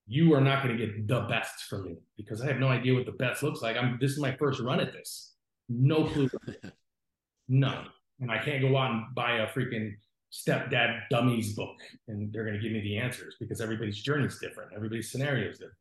you 0.07 0.33
are 0.33 0.41
not 0.41 0.63
going 0.63 0.75
to 0.75 0.85
get 0.85 1.07
the 1.07 1.21
best 1.21 1.65
from 1.65 1.83
me 1.83 1.97
because 2.15 2.41
I 2.41 2.47
have 2.47 2.59
no 2.59 2.69
idea 2.69 2.93
what 2.93 3.05
the 3.05 3.11
best 3.11 3.43
looks 3.43 3.61
like. 3.61 3.75
I'm 3.75 3.97
this 3.99 4.11
is 4.11 4.19
my 4.19 4.35
first 4.37 4.61
run 4.61 4.79
at 4.79 4.93
this. 4.93 5.33
No 5.67 6.05
clue. 6.05 6.29
None. 7.49 7.87
And 8.21 8.31
I 8.31 8.39
can't 8.39 8.61
go 8.61 8.75
out 8.77 8.91
and 8.91 9.03
buy 9.13 9.39
a 9.39 9.47
freaking 9.47 9.95
stepdad 10.31 11.01
dummies 11.09 11.53
book 11.53 11.75
and 12.07 12.31
they're 12.33 12.43
going 12.43 12.55
to 12.55 12.61
give 12.61 12.71
me 12.71 12.81
the 12.81 12.97
answers 12.97 13.35
because 13.39 13.61
everybody's 13.61 14.01
journey 14.01 14.25
is 14.25 14.39
different. 14.39 14.71
Everybody's 14.75 15.11
scenario 15.11 15.49
is 15.49 15.57
different. 15.57 15.77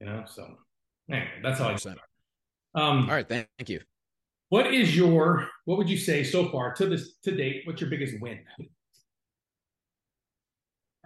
You 0.00 0.06
know, 0.06 0.24
so 0.26 0.56
anyway, 1.10 1.28
that's 1.42 1.58
how 1.58 1.68
I 1.68 1.76
start. 1.76 1.98
Um, 2.74 3.08
All 3.08 3.16
right, 3.16 3.28
thank 3.28 3.48
you. 3.68 3.80
What 4.48 4.72
is 4.74 4.96
your 4.96 5.48
what 5.64 5.78
would 5.78 5.88
you 5.88 5.98
say 5.98 6.24
so 6.24 6.48
far 6.50 6.74
to 6.74 6.86
this 6.86 7.18
to 7.24 7.30
date? 7.30 7.62
What's 7.64 7.80
your 7.80 7.90
biggest 7.90 8.20
win? 8.20 8.40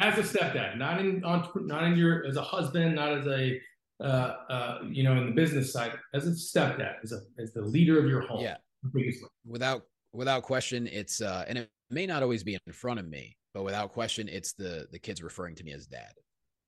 as 0.01 0.19
a 0.19 0.23
stepdad, 0.23 0.77
not 0.77 1.01
in 1.01 1.21
not 1.21 1.85
in 1.85 1.97
your 1.97 2.27
as 2.27 2.37
a 2.37 2.43
husband, 2.43 2.97
not 2.97 3.13
as 3.19 3.27
a 3.27 3.61
uh, 4.01 4.35
uh, 4.51 4.79
you 4.91 5.03
know 5.03 5.13
in 5.13 5.27
the 5.27 5.33
business 5.33 5.73
side, 5.73 5.93
as 6.13 6.27
a 6.27 6.31
stepdad, 6.31 6.95
as 7.03 7.13
a 7.13 7.21
as 7.41 7.53
the 7.53 7.63
leader 7.63 7.99
of 7.99 8.07
your 8.07 8.23
home. 8.23 8.43
Yeah, 8.43 8.57
without 9.47 9.83
without 10.13 10.43
question, 10.43 10.87
it's 10.87 11.21
uh, 11.21 11.45
and 11.49 11.59
it 11.59 11.71
may 11.91 12.07
not 12.07 12.23
always 12.23 12.43
be 12.43 12.59
in 12.67 12.73
front 12.73 12.99
of 12.99 13.09
me, 13.09 13.37
but 13.53 13.63
without 13.63 13.93
question, 13.93 14.29
it's 14.29 14.53
the 14.55 14.87
the 14.91 14.99
kids 14.99 15.23
referring 15.23 15.55
to 15.57 15.65
me 15.65 15.73
as 15.73 15.87
dad. 15.87 16.13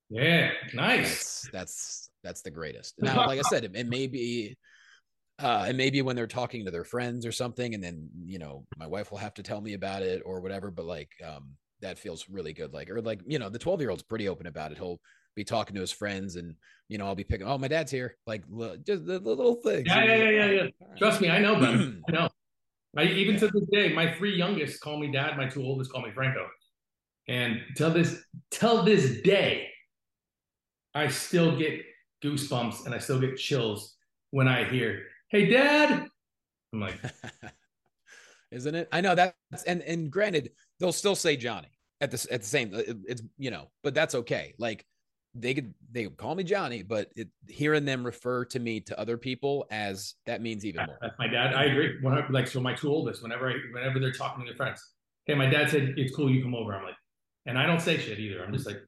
Yeah, 0.09 0.50
nice. 0.72 1.09
That's 1.09 1.50
that's, 1.52 2.11
that's 2.22 2.42
the 2.42 2.50
greatest. 2.50 2.94
Now, 2.98 3.26
like 3.26 3.40
I 3.40 3.42
said, 3.42 3.64
it, 3.64 3.74
it 3.74 3.88
may 3.88 4.06
be 4.06 4.56
uh, 5.38 5.64
and 5.68 5.77
maybe 5.77 6.03
when 6.03 6.16
they're 6.16 6.27
talking 6.27 6.64
to 6.64 6.70
their 6.70 6.85
friends 6.85 7.27
or 7.27 7.33
something, 7.33 7.75
and 7.75 7.83
then 7.83 8.09
you 8.25 8.38
know 8.38 8.64
my 8.77 8.87
wife 8.87 9.11
will 9.11 9.18
have 9.18 9.35
to 9.35 9.42
tell 9.42 9.61
me 9.61 9.75
about 9.75 10.03
it 10.03 10.22
or 10.25 10.40
whatever. 10.40 10.70
But 10.70 10.87
like, 10.87 11.11
um, 11.27 11.57
that 11.81 11.99
feels 11.99 12.29
really 12.29 12.53
good. 12.53 12.72
Like, 12.72 12.90
or 12.90 13.01
like, 13.01 13.20
you 13.27 13.38
know, 13.38 13.49
the 13.49 13.59
12 13.59 13.81
year 13.81 13.90
old's 13.90 14.03
pretty 14.03 14.29
open 14.29 14.46
about 14.46 14.72
it. 14.72 14.79
He'll 14.79 15.01
be 15.35 15.44
talking 15.44 15.75
to 15.75 15.81
his 15.81 15.92
friends 15.92 16.37
and, 16.37 16.55
you 16.88 16.99
know, 16.99 17.07
I'll 17.07 17.14
be 17.14 17.25
picking, 17.25 17.46
oh, 17.46 17.59
my 17.59 17.68
dad's 17.68 17.90
here. 17.90 18.16
Like, 18.27 18.42
just 18.85 19.07
the, 19.07 19.18
little 19.18 19.57
things. 19.57 19.85
Yeah, 19.87 20.05
yeah, 20.05 20.16
yeah, 20.16 20.31
yeah, 20.31 20.51
yeah. 20.51 20.87
Trust 20.99 21.20
me, 21.20 21.31
I 21.31 21.38
know, 21.38 21.59
Ben. 21.59 22.03
I 22.09 22.12
know. 22.12 22.29
I, 22.96 23.05
even 23.05 23.35
yeah. 23.35 23.40
to 23.40 23.49
this 23.49 23.66
day, 23.70 23.92
my 23.92 24.14
three 24.14 24.37
youngest 24.37 24.81
call 24.81 24.99
me 24.99 25.12
dad. 25.12 25.37
My 25.37 25.49
two 25.49 25.62
oldest 25.62 25.92
call 25.92 26.03
me 26.03 26.11
Franco. 26.12 26.46
And 27.29 27.61
till 27.77 27.90
this, 27.90 28.22
till 28.51 28.83
this 28.85 29.20
day, 29.22 29.68
I 30.94 31.09
still 31.09 31.59
get 31.59 31.83
goosebumps 32.25 32.87
and 32.87 32.94
I 32.94 32.99
still 32.99 33.20
get 33.20 33.37
chills 33.37 33.96
when 34.31 34.49
I 34.49 34.64
hear, 34.64 35.03
"Hey, 35.28 35.46
Dad." 35.46 36.08
I'm 36.72 36.80
like, 36.80 36.98
isn't 38.50 38.74
it? 38.74 38.88
I 38.92 39.00
know 39.00 39.14
that's 39.14 39.64
and 39.64 39.82
and 39.82 40.10
granted, 40.10 40.50
they'll 40.78 40.92
still 40.92 41.16
say 41.16 41.36
Jonny 41.36 41.68
at 42.00 42.10
the 42.10 42.26
at 42.30 42.42
the 42.42 42.46
same. 42.46 42.74
Uh, 42.74 42.82
it's 43.08 43.22
you 43.38 43.50
know, 43.50 43.70
but 43.82 43.94
that's 43.94 44.14
okay. 44.14 44.54
Like 44.58 44.84
they 45.34 45.54
could 45.54 45.74
they 45.92 46.04
could 46.04 46.16
call 46.16 46.34
me 46.34 46.44
Jonny, 46.44 46.82
but 46.82 47.10
it, 47.16 47.28
hearing 47.48 47.84
them 47.84 48.04
refer 48.04 48.44
to 48.46 48.58
me 48.58 48.80
to 48.80 48.98
other 48.98 49.16
people 49.16 49.66
as 49.70 50.14
that 50.26 50.40
means 50.40 50.64
even 50.64 50.86
more. 50.86 50.98
That's 51.00 51.18
my 51.18 51.28
dad. 51.28 51.54
I 51.54 51.64
agree. 51.64 51.96
When 52.00 52.14
I, 52.14 52.26
like 52.28 52.46
so, 52.46 52.60
my 52.60 52.74
two 52.74 52.90
oldest, 52.90 53.22
whenever 53.22 53.50
I, 53.50 53.54
whenever 53.72 53.98
they're 53.98 54.12
talking 54.12 54.44
to 54.44 54.50
their 54.50 54.56
friends, 54.56 54.82
hey, 55.26 55.34
my 55.34 55.46
dad 55.46 55.70
said 55.70 55.94
it's 55.96 56.14
cool, 56.14 56.30
you 56.30 56.42
come 56.42 56.54
over. 56.54 56.74
I'm 56.74 56.84
like, 56.84 56.96
and 57.46 57.58
I 57.58 57.66
don't 57.66 57.80
say 57.80 57.98
shit 57.98 58.18
either. 58.18 58.42
I'm 58.44 58.52
just 58.52 58.66
like, 58.66 58.78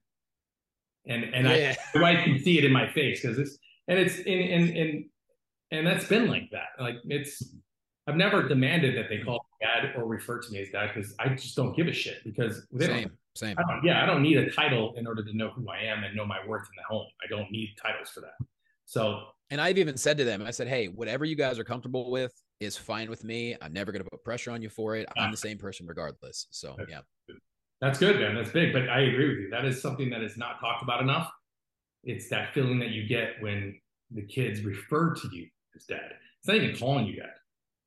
and 1.07 1.25
and 1.35 1.47
yeah. 1.47 1.75
I, 1.95 2.03
I 2.03 2.23
can 2.23 2.39
see 2.39 2.59
it 2.59 2.65
in 2.65 2.73
my 2.73 2.91
face 2.93 3.21
because 3.21 3.39
it's 3.39 3.59
and 3.89 3.99
it's 3.99 4.19
in 4.21 4.41
and 4.41 4.77
and 4.77 5.05
and 5.71 5.87
that's 5.87 6.07
been 6.07 6.29
like 6.29 6.51
that. 6.53 6.69
Like 6.81 6.97
it's 7.05 7.43
I've 8.09 8.17
never 8.17 8.49
demanded 8.49 8.97
that 8.97 9.11
they 9.11 9.19
call 9.19 9.35
me 9.35 9.67
dad 9.67 9.93
or 9.95 10.07
refer 10.07 10.41
to 10.41 10.51
me 10.51 10.63
as 10.63 10.71
dad 10.71 10.93
because 10.95 11.15
I 11.19 11.29
just 11.29 11.55
don't 11.55 11.77
give 11.77 11.89
a 11.89 11.93
shit 11.93 12.25
because 12.25 12.67
same, 12.79 13.11
same. 13.35 13.57
I 13.59 13.81
yeah, 13.85 14.03
I 14.03 14.07
don't 14.07 14.23
need 14.23 14.39
a 14.39 14.51
title 14.51 14.95
in 14.97 15.07
order 15.07 15.23
to 15.23 15.37
know 15.37 15.51
who 15.51 15.69
I 15.69 15.83
am 15.83 16.05
and 16.05 16.17
know 16.17 16.25
my 16.25 16.39
worth 16.47 16.63
in 16.63 16.73
the 16.77 16.85
home. 16.89 17.07
I 17.23 17.29
don't 17.29 17.51
need 17.51 17.77
titles 17.81 18.09
for 18.09 18.21
that. 18.21 18.47
So, 18.87 19.25
and 19.51 19.61
I've 19.61 19.77
even 19.77 19.99
said 19.99 20.17
to 20.17 20.25
them, 20.25 20.43
I 20.43 20.51
said, 20.51 20.69
hey, 20.69 20.89
whatever 20.89 21.27
you 21.27 21.37
guys 21.37 21.59
are 21.59 21.65
comfortable 21.65 22.11
with 22.11 22.33
is 22.61 22.79
fine 22.79 23.11
with 23.11 23.25
me. 23.25 23.55
I'm 23.61 23.75
never 23.75 23.93
going 23.93 24.03
to 24.03 24.11
put 24.11 24.25
pressure 24.25 24.51
on 24.53 24.63
you 24.63 24.71
for 24.71 24.97
it. 24.97 25.07
I'm 25.19 25.31
the 25.31 25.37
ah. 25.37 25.41
same 25.41 25.59
person 25.59 25.87
regardless. 25.87 26.47
So, 26.51 26.75
that's 26.79 26.91
yeah. 26.91 27.01
Good. 27.27 27.37
That's 27.83 27.99
good, 27.99 28.19
man. 28.19 28.35
That's 28.35 28.51
big. 28.51 28.73
But 28.73 28.89
I 28.89 29.01
agree 29.01 29.29
with 29.29 29.39
you. 29.39 29.51
That 29.51 29.67
is 29.67 29.83
something 29.83 30.09
that 30.09 30.23
is 30.23 30.39
not 30.39 30.59
talked 30.61 30.83
about 30.83 31.03
enough. 31.03 31.31
It's 32.05 32.31
that 32.31 32.55
feeling 32.55 32.79
that 32.79 32.91
you 32.91 33.07
get 33.07 33.35
when 33.41 33.79
the 34.11 34.23
kids 34.23 34.63
refer 34.63 35.15
to 35.15 35.29
you 35.31 35.47
as 35.77 35.85
dad. 35.85 36.13
It's 36.39 36.49
not 36.49 36.57
even 36.57 36.77
calling 36.77 37.07
you 37.07 37.17
dad. 37.17 37.31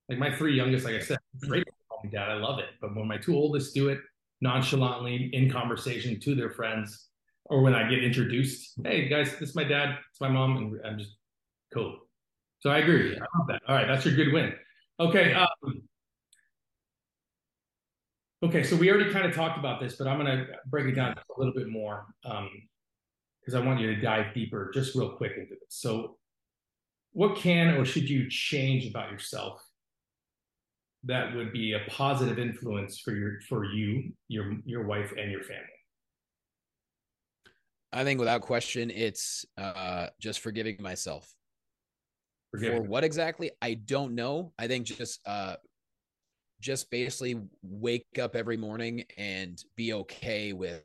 Like 0.09 0.19
my 0.19 0.35
three 0.35 0.55
youngest, 0.55 0.85
like 0.85 0.95
I 0.95 0.99
said, 0.99 1.19
great 1.41 1.65
call 1.87 1.99
me 2.03 2.09
dad. 2.09 2.29
I 2.29 2.35
love 2.35 2.59
it. 2.59 2.69
But 2.81 2.95
when 2.95 3.07
my 3.07 3.17
two 3.17 3.35
oldest 3.35 3.73
do 3.73 3.89
it 3.89 3.99
nonchalantly 4.41 5.29
in 5.33 5.49
conversation 5.49 6.19
to 6.21 6.35
their 6.35 6.49
friends, 6.49 7.07
or 7.45 7.61
when 7.61 7.73
I 7.73 7.89
get 7.89 8.03
introduced, 8.03 8.73
hey 8.83 9.07
guys, 9.07 9.31
this 9.39 9.49
is 9.49 9.55
my 9.55 9.63
dad, 9.63 9.97
it's 10.09 10.21
my 10.21 10.29
mom, 10.29 10.57
and 10.57 10.79
I'm 10.85 10.97
just 10.97 11.15
cool. 11.73 11.97
So 12.59 12.69
I 12.69 12.79
agree. 12.79 13.15
I 13.15 13.19
love 13.37 13.47
that. 13.47 13.61
All 13.67 13.75
right, 13.75 13.87
that's 13.87 14.05
your 14.05 14.15
good 14.15 14.31
win. 14.31 14.53
Okay. 14.99 15.33
Um, 15.33 15.81
okay, 18.43 18.63
so 18.63 18.75
we 18.75 18.89
already 18.91 19.11
kind 19.11 19.25
of 19.25 19.33
talked 19.33 19.57
about 19.57 19.81
this, 19.81 19.95
but 19.95 20.07
I'm 20.07 20.19
going 20.19 20.37
to 20.37 20.45
break 20.67 20.85
it 20.85 20.91
down 20.91 21.13
a 21.13 21.39
little 21.39 21.53
bit 21.53 21.69
more 21.69 22.05
because 22.21 23.55
um, 23.55 23.61
I 23.61 23.65
want 23.65 23.79
you 23.79 23.87
to 23.95 23.99
dive 23.99 24.33
deeper, 24.33 24.71
just 24.73 24.95
real 24.95 25.09
quick 25.09 25.33
into 25.37 25.55
this. 25.55 25.69
So, 25.69 26.17
what 27.13 27.35
can 27.35 27.75
or 27.75 27.85
should 27.85 28.09
you 28.09 28.29
change 28.29 28.87
about 28.87 29.11
yourself 29.11 29.61
that 31.03 31.35
would 31.35 31.51
be 31.51 31.73
a 31.73 31.79
positive 31.89 32.37
influence 32.37 32.99
for 32.99 33.13
your 33.13 33.41
for 33.41 33.65
you, 33.65 34.13
your 34.27 34.55
your 34.65 34.85
wife, 34.85 35.13
and 35.17 35.31
your 35.31 35.43
family? 35.43 35.65
I 37.91 38.03
think 38.03 38.19
without 38.19 38.41
question, 38.41 38.89
it's 38.89 39.45
uh, 39.57 40.07
just 40.19 40.39
forgiving 40.39 40.77
myself. 40.79 41.33
For 42.57 42.81
what 42.81 43.03
exactly? 43.03 43.51
I 43.61 43.75
don't 43.75 44.13
know. 44.13 44.53
I 44.59 44.67
think 44.67 44.85
just 44.85 45.19
uh, 45.25 45.55
just 46.59 46.91
basically 46.91 47.41
wake 47.63 48.05
up 48.21 48.35
every 48.35 48.57
morning 48.57 49.03
and 49.17 49.61
be 49.75 49.93
okay 49.93 50.53
with 50.53 50.83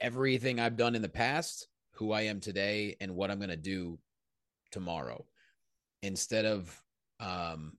everything 0.00 0.60
I've 0.60 0.76
done 0.76 0.94
in 0.94 1.02
the 1.02 1.08
past, 1.08 1.68
who 1.94 2.12
I 2.12 2.22
am 2.22 2.40
today, 2.40 2.96
and 3.00 3.14
what 3.14 3.30
I'm 3.30 3.38
going 3.38 3.50
to 3.50 3.56
do 3.56 3.98
tomorrow 4.70 5.24
instead 6.02 6.44
of 6.44 6.82
um, 7.20 7.72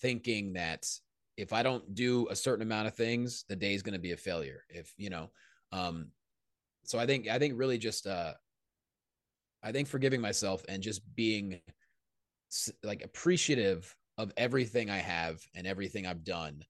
thinking 0.00 0.52
that 0.54 0.86
if 1.36 1.52
I 1.52 1.62
don't 1.62 1.94
do 1.94 2.26
a 2.28 2.36
certain 2.36 2.62
amount 2.62 2.88
of 2.88 2.94
things, 2.94 3.44
the 3.48 3.56
day 3.56 3.74
is 3.74 3.82
going 3.82 3.92
to 3.94 3.98
be 3.98 4.12
a 4.12 4.16
failure. 4.16 4.64
If 4.68 4.92
you 4.96 5.10
know, 5.10 5.30
um, 5.72 6.10
so 6.84 6.98
I 6.98 7.06
think 7.06 7.28
I 7.28 7.38
think 7.38 7.54
really 7.56 7.78
just 7.78 8.06
uh, 8.06 8.34
I 9.62 9.72
think 9.72 9.88
forgiving 9.88 10.20
myself 10.20 10.64
and 10.68 10.82
just 10.82 11.02
being 11.14 11.60
like 12.82 13.04
appreciative 13.04 13.94
of 14.16 14.32
everything 14.36 14.90
I 14.90 14.98
have 14.98 15.40
and 15.54 15.66
everything 15.66 16.06
I've 16.06 16.24
done, 16.24 16.64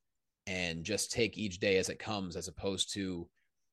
and 0.47 0.85
just 0.85 1.13
take 1.13 1.39
each 1.39 1.61
day 1.61 1.79
as 1.79 1.89
it 1.89 1.99
comes, 1.99 2.37
as 2.37 2.49
opposed 2.49 2.93
to 2.95 3.29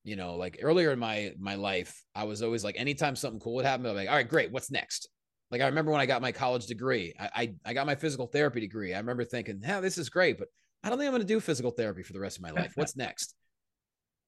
you 0.05 0.15
know 0.15 0.35
like 0.35 0.59
earlier 0.61 0.91
in 0.91 0.99
my 0.99 1.33
my 1.39 1.55
life 1.55 2.05
i 2.13 2.23
was 2.23 2.43
always 2.43 2.63
like 2.63 2.79
anytime 2.79 3.15
something 3.15 3.39
cool 3.39 3.55
would 3.55 3.65
happen 3.65 3.87
i'm 3.87 3.95
like 3.95 4.07
all 4.07 4.15
right 4.15 4.29
great 4.29 4.51
what's 4.51 4.69
next 4.69 5.09
like 5.55 5.63
i 5.63 5.67
remember 5.67 5.91
when 5.91 6.01
i 6.01 6.05
got 6.05 6.21
my 6.21 6.33
college 6.33 6.67
degree 6.67 7.13
i 7.17 7.29
i, 7.35 7.53
I 7.65 7.73
got 7.73 7.87
my 7.87 7.95
physical 7.95 8.27
therapy 8.27 8.59
degree. 8.59 8.93
I 8.93 8.97
remember 8.97 9.23
thinking 9.23 9.61
yeah 9.63 9.79
this 9.79 9.97
is 9.97 10.09
great 10.09 10.37
but 10.37 10.49
i 10.83 10.89
don't 10.89 10.97
think 10.97 11.07
i'm 11.07 11.13
going 11.13 11.21
to 11.21 11.27
do 11.27 11.39
physical 11.39 11.71
therapy 11.71 12.03
for 12.03 12.13
the 12.13 12.19
rest 12.19 12.37
of 12.37 12.43
my 12.43 12.51
life. 12.51 12.73
What's 12.75 12.97
next? 12.97 13.35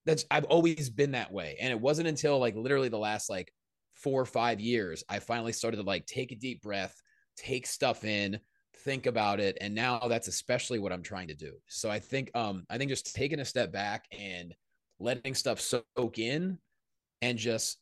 That's 0.05 0.25
i've 0.31 0.45
always 0.45 0.89
been 0.89 1.11
that 1.11 1.33
way 1.33 1.57
and 1.59 1.69
it 1.69 1.79
wasn't 1.79 2.07
until 2.07 2.39
like 2.39 2.55
literally 2.55 2.87
the 2.87 2.97
last 2.97 3.29
like 3.29 3.51
four 3.93 4.21
or 4.21 4.25
five 4.25 4.61
years 4.61 5.03
i 5.09 5.19
finally 5.19 5.51
started 5.51 5.77
to 5.77 5.83
like 5.83 6.05
take 6.05 6.31
a 6.31 6.35
deep 6.35 6.61
breath 6.61 6.95
take 7.35 7.67
stuff 7.67 8.05
in 8.05 8.39
think 8.83 9.05
about 9.05 9.41
it 9.41 9.57
and 9.59 9.75
now 9.75 9.99
that's 10.07 10.29
especially 10.29 10.79
what 10.79 10.93
i'm 10.93 11.03
trying 11.03 11.27
to 11.27 11.33
do. 11.33 11.53
So 11.67 11.89
i 11.89 11.99
think 11.99 12.31
um 12.35 12.63
i 12.69 12.77
think 12.77 12.89
just 12.89 13.13
taking 13.13 13.39
a 13.39 13.45
step 13.45 13.71
back 13.71 14.05
and 14.17 14.53
letting 14.99 15.33
stuff 15.33 15.59
soak 15.59 16.19
in 16.19 16.57
and 17.21 17.37
just 17.37 17.79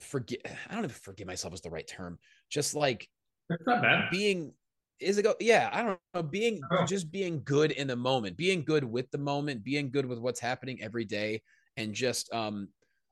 forget 0.00 0.40
I 0.68 0.74
don't 0.74 0.84
even 0.84 0.94
forgive 0.94 1.26
myself 1.26 1.54
is 1.54 1.60
the 1.60 1.70
right 1.70 1.86
term. 1.86 2.18
Just 2.50 2.74
like 2.74 3.08
That's 3.48 3.62
not 3.66 3.82
bad. 3.82 4.10
being 4.10 4.52
is 5.00 5.18
it 5.18 5.22
go 5.22 5.34
yeah, 5.40 5.70
I 5.72 5.82
don't 5.82 5.98
know, 6.14 6.22
being 6.22 6.60
oh. 6.70 6.86
just 6.86 7.10
being 7.10 7.42
good 7.44 7.72
in 7.72 7.86
the 7.88 7.96
moment, 7.96 8.36
being 8.36 8.64
good 8.64 8.84
with 8.84 9.10
the 9.10 9.18
moment, 9.18 9.64
being 9.64 9.90
good 9.90 10.06
with 10.06 10.18
what's 10.18 10.40
happening 10.40 10.80
every 10.80 11.04
day 11.04 11.42
and 11.76 11.94
just 11.94 12.32
um 12.32 12.68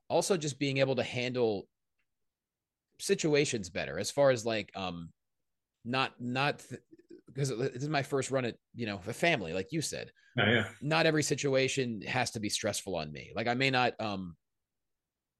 also 0.09 0.37
just 0.37 0.59
being 0.59 0.77
able 0.77 0.95
to 0.95 1.03
handle 1.03 1.67
situations 2.99 3.69
better 3.69 3.99
as 3.99 4.11
far 4.11 4.29
as 4.29 4.45
like 4.45 4.71
um 4.75 5.09
not 5.83 6.13
not 6.19 6.59
th- 6.59 6.81
because 7.27 7.49
this 7.49 7.83
is 7.83 7.89
my 7.89 8.03
first 8.03 8.31
run 8.31 8.45
at 8.45 8.55
you 8.75 8.85
know 8.85 8.99
a 9.07 9.13
family 9.13 9.53
like 9.53 9.71
you 9.71 9.81
said 9.81 10.11
yeah, 10.37 10.51
yeah. 10.51 10.65
not 10.81 11.05
every 11.05 11.23
situation 11.23 12.01
has 12.01 12.31
to 12.31 12.39
be 12.39 12.49
stressful 12.49 12.95
on 12.95 13.11
me 13.11 13.31
like 13.35 13.47
i 13.47 13.53
may 13.53 13.69
not 13.69 13.93
um 13.99 14.35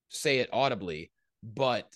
say 0.09 0.39
it 0.39 0.49
audibly 0.51 1.11
but 1.43 1.87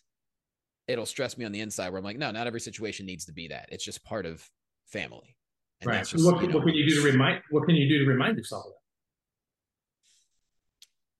it'll 0.88 1.06
stress 1.06 1.38
me 1.38 1.46
on 1.46 1.52
the 1.52 1.62
inside 1.62 1.90
where 1.90 2.00
i'm 2.00 2.04
like 2.04 2.18
no 2.18 2.32
not 2.32 2.48
every 2.48 2.60
situation 2.60 3.06
needs 3.06 3.26
to 3.26 3.34
be 3.34 3.48
that. 3.50 3.70
It's 3.72 3.84
just 3.84 4.04
part 4.04 4.26
of 4.26 4.48
family. 4.88 5.36
And 5.82 5.92
right. 5.92 6.06
just, 6.06 6.26
what, 6.26 6.42
you 6.42 6.48
know, 6.48 6.58
what 6.58 6.66
can 6.66 6.74
you 6.74 6.90
do 6.90 6.96
to 6.96 7.02
remind 7.02 7.42
what 7.52 7.66
can 7.66 7.76
you 7.76 7.88
do 7.88 8.04
to 8.04 8.10
remind 8.10 8.38
yourself 8.38 8.66
of 8.66 8.72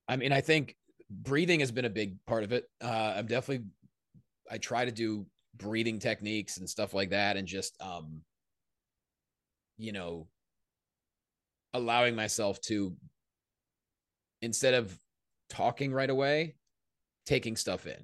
that? 0.08 0.14
I 0.14 0.18
mean 0.18 0.32
i 0.32 0.42
think 0.42 0.76
breathing 1.10 1.60
has 1.62 1.72
been 1.72 1.86
a 1.86 1.90
big 1.90 2.18
part 2.26 2.44
of 2.44 2.52
it. 2.52 2.66
Uh 2.82 3.14
i'm 3.18 3.28
definitely 3.28 3.66
i 4.50 4.58
try 4.58 4.86
to 4.86 4.92
do 4.92 5.26
breathing 5.56 6.00
techniques 6.00 6.58
and 6.58 6.70
stuff 6.70 6.94
like 6.94 7.10
that 7.10 7.36
and 7.38 7.48
just 7.48 7.76
um 7.82 8.22
you 9.78 9.92
know, 9.92 10.28
allowing 11.74 12.16
myself 12.16 12.60
to, 12.62 12.96
instead 14.42 14.74
of 14.74 14.98
talking 15.50 15.94
right 15.94 16.10
away, 16.10 16.56
taking 17.26 17.56
stuff 17.56 17.86
in. 17.86 18.04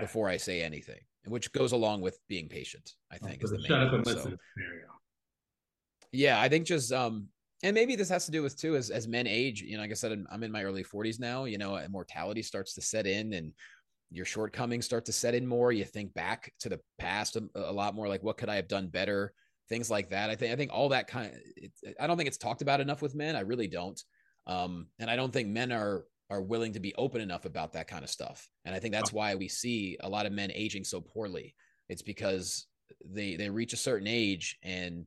Before 0.00 0.28
I 0.28 0.36
say 0.36 0.62
anything, 0.62 1.00
which 1.26 1.52
goes 1.52 1.72
along 1.72 2.00
with 2.00 2.18
being 2.28 2.48
patient, 2.48 2.94
I 3.10 3.18
think. 3.18 3.40
Oh, 3.42 3.44
is 3.44 3.50
the 3.50 3.62
shut 3.62 3.82
up 3.82 3.92
and 3.92 4.06
listen 4.06 4.38
Yeah, 6.12 6.40
I 6.40 6.48
think 6.48 6.66
just, 6.66 6.92
um, 6.92 7.28
and 7.62 7.74
maybe 7.74 7.96
this 7.96 8.08
has 8.08 8.26
to 8.26 8.30
do 8.30 8.42
with 8.42 8.58
too, 8.58 8.76
as, 8.76 8.90
as 8.90 9.08
men 9.08 9.26
age, 9.26 9.62
you 9.62 9.76
know, 9.76 9.82
like 9.82 9.90
I 9.90 9.94
said, 9.94 10.24
I'm 10.30 10.42
in 10.42 10.52
my 10.52 10.64
early 10.64 10.84
40s 10.84 11.18
now, 11.18 11.44
you 11.44 11.58
know, 11.58 11.80
mortality 11.88 12.42
starts 12.42 12.74
to 12.74 12.82
set 12.82 13.06
in 13.06 13.32
and 13.32 13.52
your 14.10 14.24
shortcomings 14.24 14.84
start 14.84 15.04
to 15.06 15.12
set 15.12 15.34
in 15.34 15.46
more. 15.46 15.72
You 15.72 15.84
think 15.84 16.14
back 16.14 16.52
to 16.60 16.68
the 16.68 16.80
past 16.98 17.36
a, 17.36 17.48
a 17.54 17.72
lot 17.72 17.94
more 17.94 18.08
like, 18.08 18.22
what 18.22 18.36
could 18.36 18.48
I 18.48 18.56
have 18.56 18.68
done 18.68 18.88
better? 18.88 19.32
things 19.68 19.90
like 19.90 20.10
that. 20.10 20.30
I 20.30 20.36
think 20.36 20.52
I 20.52 20.56
think 20.56 20.72
all 20.72 20.90
that 20.90 21.08
kind 21.08 21.32
of 21.32 21.40
it, 21.56 21.72
I 22.00 22.06
don't 22.06 22.16
think 22.16 22.28
it's 22.28 22.36
talked 22.36 22.62
about 22.62 22.80
enough 22.80 23.02
with 23.02 23.14
men. 23.14 23.36
I 23.36 23.40
really 23.40 23.68
don't. 23.68 24.00
Um, 24.46 24.86
and 24.98 25.10
I 25.10 25.16
don't 25.16 25.32
think 25.32 25.48
men 25.48 25.72
are 25.72 26.04
are 26.28 26.42
willing 26.42 26.72
to 26.72 26.80
be 26.80 26.94
open 26.96 27.20
enough 27.20 27.44
about 27.44 27.72
that 27.72 27.88
kind 27.88 28.02
of 28.02 28.10
stuff. 28.10 28.48
And 28.64 28.74
I 28.74 28.78
think 28.78 28.92
that's 28.92 29.12
why 29.12 29.34
we 29.34 29.48
see 29.48 29.96
a 30.00 30.08
lot 30.08 30.26
of 30.26 30.32
men 30.32 30.50
aging 30.52 30.84
so 30.84 31.00
poorly. 31.00 31.54
It's 31.88 32.02
because 32.02 32.66
they 33.04 33.36
they 33.36 33.50
reach 33.50 33.72
a 33.72 33.76
certain 33.76 34.08
age 34.08 34.58
and 34.62 35.06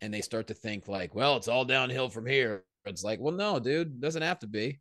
and 0.00 0.12
they 0.12 0.22
start 0.22 0.46
to 0.46 0.54
think 0.54 0.88
like, 0.88 1.14
well, 1.14 1.36
it's 1.36 1.48
all 1.48 1.64
downhill 1.64 2.08
from 2.08 2.26
here. 2.26 2.64
It's 2.86 3.04
like, 3.04 3.20
well, 3.20 3.34
no, 3.34 3.58
dude, 3.58 3.88
it 3.88 4.00
doesn't 4.00 4.22
have 4.22 4.38
to 4.38 4.46
be. 4.46 4.80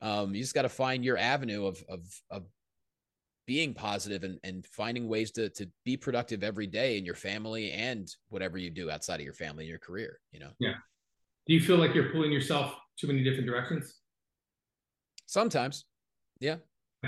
Um, 0.00 0.34
you 0.34 0.40
just 0.40 0.54
got 0.54 0.62
to 0.62 0.68
find 0.68 1.04
your 1.04 1.18
avenue 1.18 1.66
of 1.66 1.82
of 1.88 2.00
of 2.30 2.44
being 3.46 3.74
positive 3.74 4.22
and, 4.22 4.38
and 4.44 4.64
finding 4.66 5.08
ways 5.08 5.30
to 5.32 5.48
to 5.50 5.68
be 5.84 5.96
productive 5.96 6.44
every 6.44 6.66
day 6.66 6.96
in 6.96 7.04
your 7.04 7.14
family 7.14 7.72
and 7.72 8.14
whatever 8.28 8.56
you 8.56 8.70
do 8.70 8.90
outside 8.90 9.16
of 9.16 9.24
your 9.24 9.34
family 9.34 9.64
and 9.64 9.68
your 9.68 9.78
career 9.78 10.20
you 10.30 10.38
know 10.38 10.50
yeah 10.60 10.74
do 11.46 11.54
you 11.54 11.60
feel 11.60 11.76
like 11.76 11.94
you're 11.94 12.10
pulling 12.10 12.30
yourself 12.30 12.74
too 12.98 13.06
many 13.06 13.22
different 13.24 13.46
directions 13.46 13.96
sometimes 15.32 15.84
yeah 16.40 16.56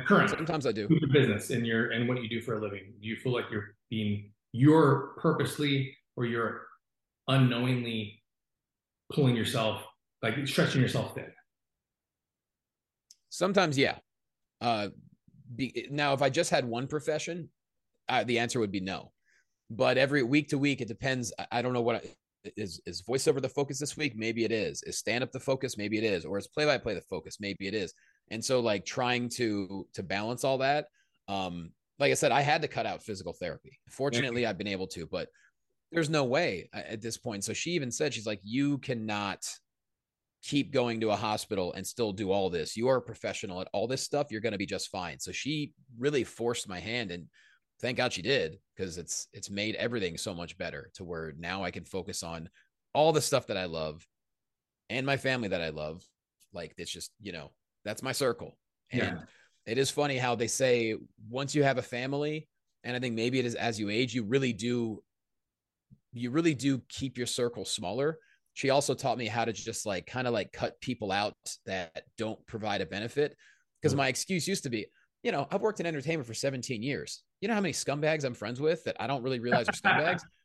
currently 0.06 0.36
sometimes 0.36 0.66
i 0.66 0.72
do 0.72 0.86
your 0.90 1.12
business 1.12 1.50
and 1.50 1.66
your 1.66 1.90
and 1.90 2.08
what 2.08 2.22
you 2.22 2.28
do 2.28 2.40
for 2.40 2.54
a 2.54 2.60
living 2.60 2.92
do 3.00 3.08
you 3.08 3.16
feel 3.16 3.32
like 3.32 3.44
you're 3.50 3.74
being 3.90 4.30
you're 4.52 5.14
purposely 5.18 5.96
or 6.16 6.24
you're 6.24 6.66
unknowingly 7.28 8.22
pulling 9.12 9.36
yourself 9.36 9.82
like 10.22 10.34
stretching 10.46 10.80
yourself 10.80 11.14
thin 11.14 11.30
sometimes 13.30 13.76
yeah 13.76 13.96
uh 14.60 14.88
be, 15.56 15.88
now 15.90 16.12
if 16.12 16.22
I 16.22 16.30
just 16.30 16.50
had 16.50 16.64
one 16.64 16.86
profession, 16.86 17.48
uh, 18.08 18.24
the 18.24 18.38
answer 18.38 18.60
would 18.60 18.72
be 18.72 18.80
no. 18.80 19.12
But 19.70 19.98
every 19.98 20.22
week 20.22 20.48
to 20.48 20.58
week, 20.58 20.80
it 20.80 20.88
depends. 20.88 21.32
I, 21.38 21.46
I 21.58 21.62
don't 21.62 21.72
know 21.72 21.80
what 21.80 21.96
I, 21.96 22.00
is 22.56 22.80
is 22.86 23.02
voiceover 23.02 23.40
the 23.40 23.48
focus 23.48 23.78
this 23.78 23.96
week. 23.96 24.14
Maybe 24.16 24.44
it 24.44 24.52
is. 24.52 24.82
Is 24.82 24.98
stand 24.98 25.24
up 25.24 25.32
the 25.32 25.40
focus? 25.40 25.78
Maybe 25.78 25.98
it 25.98 26.04
is. 26.04 26.24
Or 26.24 26.38
is 26.38 26.46
play 26.46 26.66
by 26.66 26.78
play 26.78 26.94
the 26.94 27.00
focus? 27.02 27.38
Maybe 27.40 27.66
it 27.66 27.74
is. 27.74 27.94
And 28.30 28.44
so 28.44 28.60
like 28.60 28.84
trying 28.84 29.28
to 29.30 29.86
to 29.94 30.02
balance 30.02 30.44
all 30.44 30.58
that. 30.58 30.86
Um, 31.28 31.72
like 31.98 32.10
I 32.10 32.14
said, 32.14 32.32
I 32.32 32.40
had 32.40 32.62
to 32.62 32.68
cut 32.68 32.86
out 32.86 33.02
physical 33.02 33.32
therapy. 33.32 33.78
Fortunately, 33.88 34.46
I've 34.46 34.58
been 34.58 34.66
able 34.66 34.88
to, 34.88 35.06
but 35.06 35.28
there's 35.92 36.10
no 36.10 36.24
way 36.24 36.68
uh, 36.74 36.82
at 36.88 37.00
this 37.00 37.16
point. 37.16 37.44
So 37.44 37.52
she 37.52 37.70
even 37.70 37.90
said, 37.90 38.12
she's 38.12 38.26
like, 38.26 38.40
you 38.42 38.78
cannot 38.78 39.46
keep 40.42 40.72
going 40.72 41.00
to 41.00 41.10
a 41.10 41.16
hospital 41.16 41.72
and 41.72 41.86
still 41.86 42.12
do 42.12 42.30
all 42.30 42.50
this. 42.50 42.76
You 42.76 42.88
are 42.88 42.96
a 42.96 43.02
professional 43.02 43.60
at 43.60 43.68
all 43.72 43.86
this 43.86 44.02
stuff. 44.02 44.26
You're 44.30 44.40
going 44.40 44.52
to 44.52 44.58
be 44.58 44.66
just 44.66 44.90
fine. 44.90 45.18
So 45.18 45.32
she 45.32 45.72
really 45.98 46.24
forced 46.24 46.68
my 46.68 46.80
hand 46.80 47.10
and 47.12 47.26
thank 47.80 47.96
God 47.96 48.12
she 48.12 48.22
did 48.22 48.58
because 48.76 48.98
it's 48.98 49.28
it's 49.32 49.50
made 49.50 49.74
everything 49.76 50.18
so 50.18 50.34
much 50.34 50.58
better 50.58 50.90
to 50.94 51.04
where 51.04 51.32
now 51.38 51.64
I 51.64 51.70
can 51.70 51.84
focus 51.84 52.22
on 52.22 52.50
all 52.92 53.12
the 53.12 53.22
stuff 53.22 53.46
that 53.46 53.56
I 53.56 53.64
love 53.64 54.06
and 54.90 55.06
my 55.06 55.16
family 55.16 55.48
that 55.48 55.62
I 55.62 55.70
love. 55.70 56.02
Like 56.52 56.74
it's 56.76 56.92
just, 56.92 57.12
you 57.20 57.32
know, 57.32 57.52
that's 57.84 58.02
my 58.02 58.12
circle. 58.12 58.56
And 58.90 59.02
yeah. 59.02 59.18
it 59.66 59.78
is 59.78 59.90
funny 59.90 60.16
how 60.18 60.34
they 60.34 60.46
say 60.46 60.96
once 61.28 61.54
you 61.54 61.62
have 61.62 61.78
a 61.78 61.82
family, 61.82 62.48
and 62.82 62.96
I 62.96 63.00
think 63.00 63.14
maybe 63.14 63.38
it 63.38 63.46
is 63.46 63.54
as 63.54 63.80
you 63.80 63.90
age, 63.90 64.14
you 64.14 64.24
really 64.24 64.52
do 64.52 65.02
you 66.12 66.30
really 66.30 66.54
do 66.54 66.80
keep 66.88 67.18
your 67.18 67.26
circle 67.26 67.64
smaller 67.64 68.18
she 68.54 68.70
also 68.70 68.94
taught 68.94 69.18
me 69.18 69.26
how 69.26 69.44
to 69.44 69.52
just 69.52 69.84
like 69.84 70.06
kind 70.06 70.26
of 70.26 70.32
like 70.32 70.52
cut 70.52 70.80
people 70.80 71.12
out 71.12 71.34
that 71.66 72.04
don't 72.16 72.44
provide 72.46 72.80
a 72.80 72.86
benefit. 72.86 73.36
Because 73.80 73.92
mm-hmm. 73.92 73.98
my 73.98 74.08
excuse 74.08 74.48
used 74.48 74.62
to 74.62 74.70
be, 74.70 74.86
you 75.24 75.32
know, 75.32 75.46
I've 75.50 75.60
worked 75.60 75.80
in 75.80 75.86
entertainment 75.86 76.26
for 76.26 76.34
17 76.34 76.82
years. 76.82 77.24
You 77.40 77.48
know 77.48 77.54
how 77.54 77.60
many 77.60 77.74
scumbags 77.74 78.24
I'm 78.24 78.34
friends 78.34 78.60
with 78.60 78.84
that 78.84 78.96
I 79.00 79.08
don't 79.08 79.22
really 79.22 79.40
realize 79.40 79.68
are 79.68 79.72
scumbags? 79.72 80.22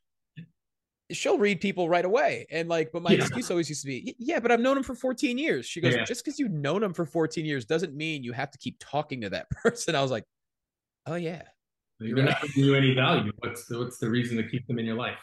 She'll 1.11 1.37
read 1.39 1.59
people 1.59 1.89
right 1.89 2.05
away. 2.05 2.45
And 2.51 2.69
like, 2.69 2.91
but 2.91 3.01
my 3.01 3.11
yeah. 3.11 3.21
excuse 3.21 3.49
always 3.49 3.69
used 3.69 3.81
to 3.81 3.87
be, 3.87 4.15
yeah, 4.19 4.39
but 4.39 4.51
I've 4.51 4.59
known 4.59 4.77
him 4.77 4.83
for 4.83 4.95
14 4.95 5.37
years. 5.37 5.65
She 5.65 5.81
goes, 5.81 5.95
yeah. 5.95 6.03
just 6.03 6.23
because 6.23 6.39
you've 6.39 6.51
known 6.51 6.83
him 6.83 6.93
for 6.93 7.05
14 7.05 7.45
years 7.45 7.65
doesn't 7.65 7.95
mean 7.95 8.23
you 8.23 8.31
have 8.33 8.51
to 8.51 8.57
keep 8.57 8.77
talking 8.79 9.21
to 9.21 9.29
that 9.31 9.49
person. 9.63 9.95
I 9.95 10.01
was 10.01 10.11
like, 10.11 10.23
oh 11.05 11.15
yeah. 11.15 11.43
You're, 11.99 12.23
not 12.23 12.41
giving 12.41 12.63
you 12.63 12.75
any 12.75 12.93
value. 12.93 13.31
What's 13.39 13.65
the, 13.65 13.79
what's 13.79 13.97
the 13.97 14.09
reason 14.09 14.37
to 14.37 14.43
keep 14.43 14.65
them 14.67 14.79
in 14.79 14.85
your 14.85 14.95
life? 14.95 15.17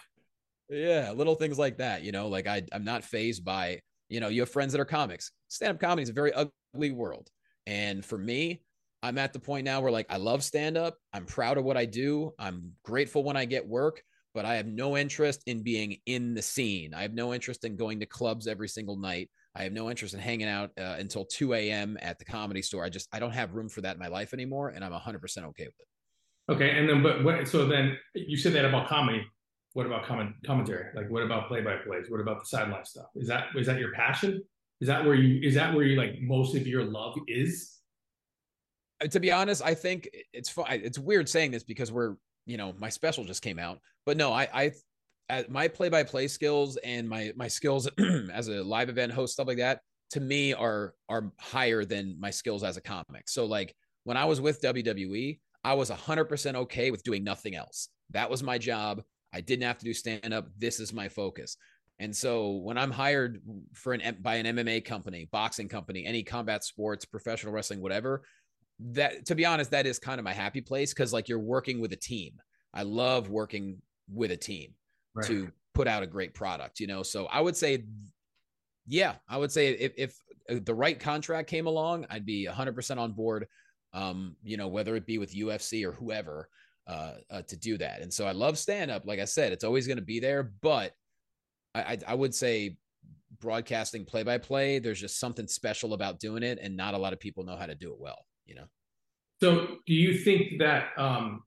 Yeah, 0.69 1.13
little 1.13 1.35
things 1.35 1.59
like 1.59 1.79
that. 1.79 2.03
You 2.03 2.13
know, 2.13 2.29
like 2.29 2.47
I, 2.47 2.63
I'm 2.73 2.85
not 2.85 3.03
phased 3.03 3.45
by, 3.45 3.81
you 4.09 4.21
know, 4.21 4.29
you 4.29 4.43
have 4.43 4.51
friends 4.51 4.73
that 4.73 4.81
are 4.81 4.87
comics. 4.87 5.31
Stand 5.49 5.73
up 5.73 5.81
comedy 5.81 6.03
is 6.03 6.11
a 6.11 6.13
very 6.13 6.33
ugly 6.35 6.91
world. 6.91 7.31
And 7.67 8.05
for 8.05 8.19
me, 8.19 8.61
I'm 9.03 9.19
at 9.19 9.33
the 9.33 9.39
point 9.39 9.65
now 9.65 9.81
where 9.81 9.93
like 9.93 10.07
I 10.11 10.17
love 10.17 10.43
stand 10.43 10.77
up. 10.77 10.97
I'm 11.13 11.25
proud 11.25 11.59
of 11.59 11.65
what 11.65 11.77
I 11.77 11.85
do. 11.85 12.33
I'm 12.39 12.73
grateful 12.83 13.23
when 13.23 13.37
I 13.37 13.45
get 13.45 13.67
work, 13.67 14.03
but 14.37 14.45
I 14.45 14.55
have 14.57 14.67
no 14.67 14.99
interest 14.99 15.43
in 15.47 15.63
being 15.63 15.97
in 16.05 16.35
the 16.35 16.43
scene. 16.43 16.93
I 16.93 17.01
have 17.01 17.15
no 17.15 17.33
interest 17.33 17.65
in 17.65 17.75
going 17.75 17.99
to 18.01 18.07
clubs 18.07 18.47
every 18.47 18.69
single 18.69 18.97
night. 18.97 19.31
I 19.55 19.63
have 19.63 19.73
no 19.73 19.89
interest 19.89 20.13
in 20.13 20.21
hanging 20.21 20.47
out 20.47 20.73
uh, 20.79 20.97
until 20.99 21.25
2 21.25 21.55
a.m. 21.55 21.97
at 22.03 22.19
the 22.19 22.27
comedy 22.27 22.61
store. 22.61 22.85
I 22.85 22.91
just, 22.91 23.09
I 23.15 23.19
don't 23.19 23.33
have 23.33 23.55
room 23.55 23.71
for 23.71 23.81
that 23.81 23.95
in 23.95 23.99
my 23.99 24.09
life 24.09 24.35
anymore. 24.35 24.69
And 24.69 24.85
I'm 24.85 24.93
100% 24.93 25.15
okay 25.23 25.65
with 25.65 25.75
it. 25.81 26.53
Okay, 26.53 26.79
and 26.79 26.87
then 26.87 27.03
but 27.03 27.25
what? 27.25 27.49
So 27.49 27.67
then 27.67 27.97
you 28.15 28.37
said 28.37 28.53
that 28.53 28.67
about 28.67 28.89
comedy. 28.89 29.25
What 29.73 29.87
about 29.87 30.05
comment 30.05 30.33
commentary? 30.45 30.95
Like, 30.95 31.11
what 31.11 31.23
about 31.23 31.49
play 31.49 31.63
by 31.63 31.77
plays? 31.77 32.09
What 32.09 32.21
about 32.21 32.39
the 32.39 32.47
sideline 32.47 32.85
stuff? 32.85 33.07
Is 33.17 33.27
that 33.27 33.47
is 33.57 33.67
that 33.67 33.81
your 33.81 33.93
passion? 33.95 34.43
Is 34.81 34.87
that 34.87 35.05
where 35.05 35.17
you 35.17 35.41
is 35.43 35.57
that 35.57 35.75
where 35.75 35.85
you 35.85 35.97
like 35.97 36.21
most 36.21 36.55
of 36.55 36.65
your 36.67 36.85
love 36.85 37.17
is? 37.27 37.73
Uh, 39.03 39.09
to 39.09 39.19
be 39.19 39.33
honest, 39.33 39.61
I 39.65 39.75
think 39.75 40.09
it's 40.33 40.49
fun. 40.49 40.67
It's 40.71 41.01
weird 41.01 41.29
saying 41.29 41.51
this 41.51 41.65
because 41.65 41.91
we're 41.91 42.15
you 42.47 42.57
know 42.57 42.75
my 42.79 42.89
special 42.89 43.25
just 43.25 43.43
came 43.43 43.59
out, 43.59 43.79
but 44.05 44.17
no, 44.17 44.33
I 44.33 44.73
I 45.29 45.45
my 45.49 45.69
play 45.69 45.89
by 45.89 46.05
play 46.05 46.29
skills 46.29 46.77
and 46.79 47.09
my 47.09 47.33
my 47.37 47.49
skills 47.49 47.89
as 48.33 48.49
a 48.49 48.63
live 48.63 48.89
event 48.89 49.13
host 49.13 49.35
stuff 49.35 49.49
like 49.49 49.59
that 49.59 49.81
to 50.11 50.21
me 50.21 50.53
are 50.55 50.95
are 51.09 51.33
higher 51.39 51.85
than 51.85 52.17
my 52.19 52.31
skills 52.31 52.63
as 52.63 52.77
a 52.77 52.81
comic. 52.81 53.29
So 53.29 53.45
like 53.45 53.75
when 54.05 54.17
I 54.17 54.25
was 54.25 54.41
with 54.41 54.63
WWE, 54.63 55.41
I 55.65 55.75
was 55.75 55.91
100% 55.91 56.55
okay 56.55 56.91
with 56.91 57.03
doing 57.03 57.25
nothing 57.25 57.57
else. 57.57 57.89
That 58.11 58.31
was 58.31 58.43
my 58.43 58.57
job. 58.59 59.03
I 59.33 59.41
didn't 59.41 59.65
have 59.65 59.79
to 59.79 59.85
do 59.85 59.93
stand 59.93 60.33
up. 60.33 60.49
This 60.57 60.79
is 60.79 60.93
my 60.93 61.09
focus. 61.09 61.57
And 61.99 62.15
so 62.15 62.51
when 62.51 62.79
I'm 62.79 62.91
hired 62.91 63.41
for 63.73 63.95
an 63.95 64.19
by 64.21 64.37
an 64.37 64.57
MMA 64.57 64.85
company, 64.85 65.29
boxing 65.33 65.69
company, 65.69 66.05
any 66.05 66.23
combat 66.23 66.63
sports, 66.63 67.05
professional 67.05 67.53
wrestling, 67.53 67.81
whatever, 67.81 68.23
that 68.79 69.27
to 69.27 69.35
be 69.35 69.45
honest, 69.45 69.71
that 69.71 69.87
is 69.87 69.99
kind 69.99 70.19
of 70.19 70.25
my 70.25 70.33
happy 70.33 70.61
place 70.61 70.93
because 70.93 71.13
like 71.13 71.29
you're 71.29 71.39
working 71.39 71.81
with 71.81 71.93
a 71.93 71.97
team. 71.97 72.35
I 72.75 72.83
love 72.83 73.31
working 73.31 73.81
with 74.13 74.31
a 74.31 74.37
team 74.37 74.75
right. 75.15 75.27
to 75.27 75.51
put 75.75 75.89
out 75.89 76.03
a 76.03 76.07
great 76.07 76.35
product, 76.35 76.81
you 76.81 76.87
know. 76.87 77.03
So 77.03 77.27
I 77.27 77.41
would 77.41 77.57
say, 77.57 77.85
yeah, 78.87 79.15
I 79.29 79.39
would 79.39 79.51
say 79.51 79.69
if, 79.73 80.13
if 80.49 80.65
the 80.65 80.75
right 80.75 80.99
contract 80.99 81.49
came 81.49 81.67
along, 81.67 82.07
I'd 82.11 82.27
be 82.27 82.47
100% 82.51 82.99
on 82.99 83.13
board. 83.13 83.47
Um, 83.93 84.37
you 84.43 84.59
know, 84.59 84.69
whether 84.69 84.95
it 84.95 85.07
be 85.07 85.17
with 85.17 85.35
UFC 85.35 85.87
or 85.87 85.93
whoever, 85.93 86.51
uh, 86.87 87.13
uh 87.31 87.43
to 87.43 87.57
do 87.57 87.79
that. 87.79 88.03
And 88.03 88.13
so 88.13 88.27
I 88.27 88.33
love 88.33 88.59
stand 88.59 88.91
up. 88.91 89.07
Like 89.07 89.21
I 89.21 89.25
said, 89.25 89.53
it's 89.53 89.65
always 89.65 89.87
going 89.87 89.99
to 89.99 90.05
be 90.05 90.21
there, 90.21 90.53
but 90.61 90.93
I, 91.75 91.99
I 92.07 92.15
would 92.15 92.35
say 92.35 92.77
broadcasting 93.41 94.05
play 94.05 94.23
by 94.23 94.39
play, 94.39 94.79
there's 94.79 95.01
just 95.01 95.19
something 95.19 95.47
special 95.47 95.95
about 95.95 96.21
doing 96.21 96.43
it, 96.43 96.59
and 96.61 96.77
not 96.77 96.95
a 96.95 96.99
lot 96.99 97.13
of 97.13 97.21
people 97.21 97.45
know 97.45 97.57
how 97.57 97.67
to 97.67 97.75
do 97.75 97.93
it 97.93 98.01
well. 98.01 98.25
You 98.47 98.57
know. 98.57 98.65
So, 99.41 99.79
do 99.87 99.93
you 99.93 100.17
think 100.17 100.59
that 100.61 100.89
um, 100.97 101.43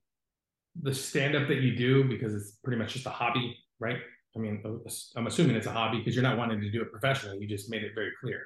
the 0.82 0.94
stand 0.94 1.36
up 1.36 1.48
that 1.48 1.62
you 1.62 1.76
do, 1.76 2.04
because 2.04 2.34
it's 2.34 2.52
pretty 2.64 2.78
much 2.78 2.94
just 2.94 3.06
a 3.06 3.10
hobby, 3.10 3.58
right? 3.80 3.98
I 4.36 4.40
mean, 4.40 4.62
uh, 4.64 4.90
I'm 5.16 5.28
assuming 5.28 5.56
it's 5.56 5.68
a 5.68 5.72
hobby 5.72 5.98
because 5.98 6.16
you're 6.16 6.24
not 6.24 6.38
wanting 6.38 6.62
to 6.62 6.70
do 6.70 6.82
it 6.82 6.92
professionally. 6.92 7.40
You 7.40 7.48
just 7.48 7.70
made 7.70 7.84
it 7.84 7.92
very 7.96 8.12
clear 8.22 8.46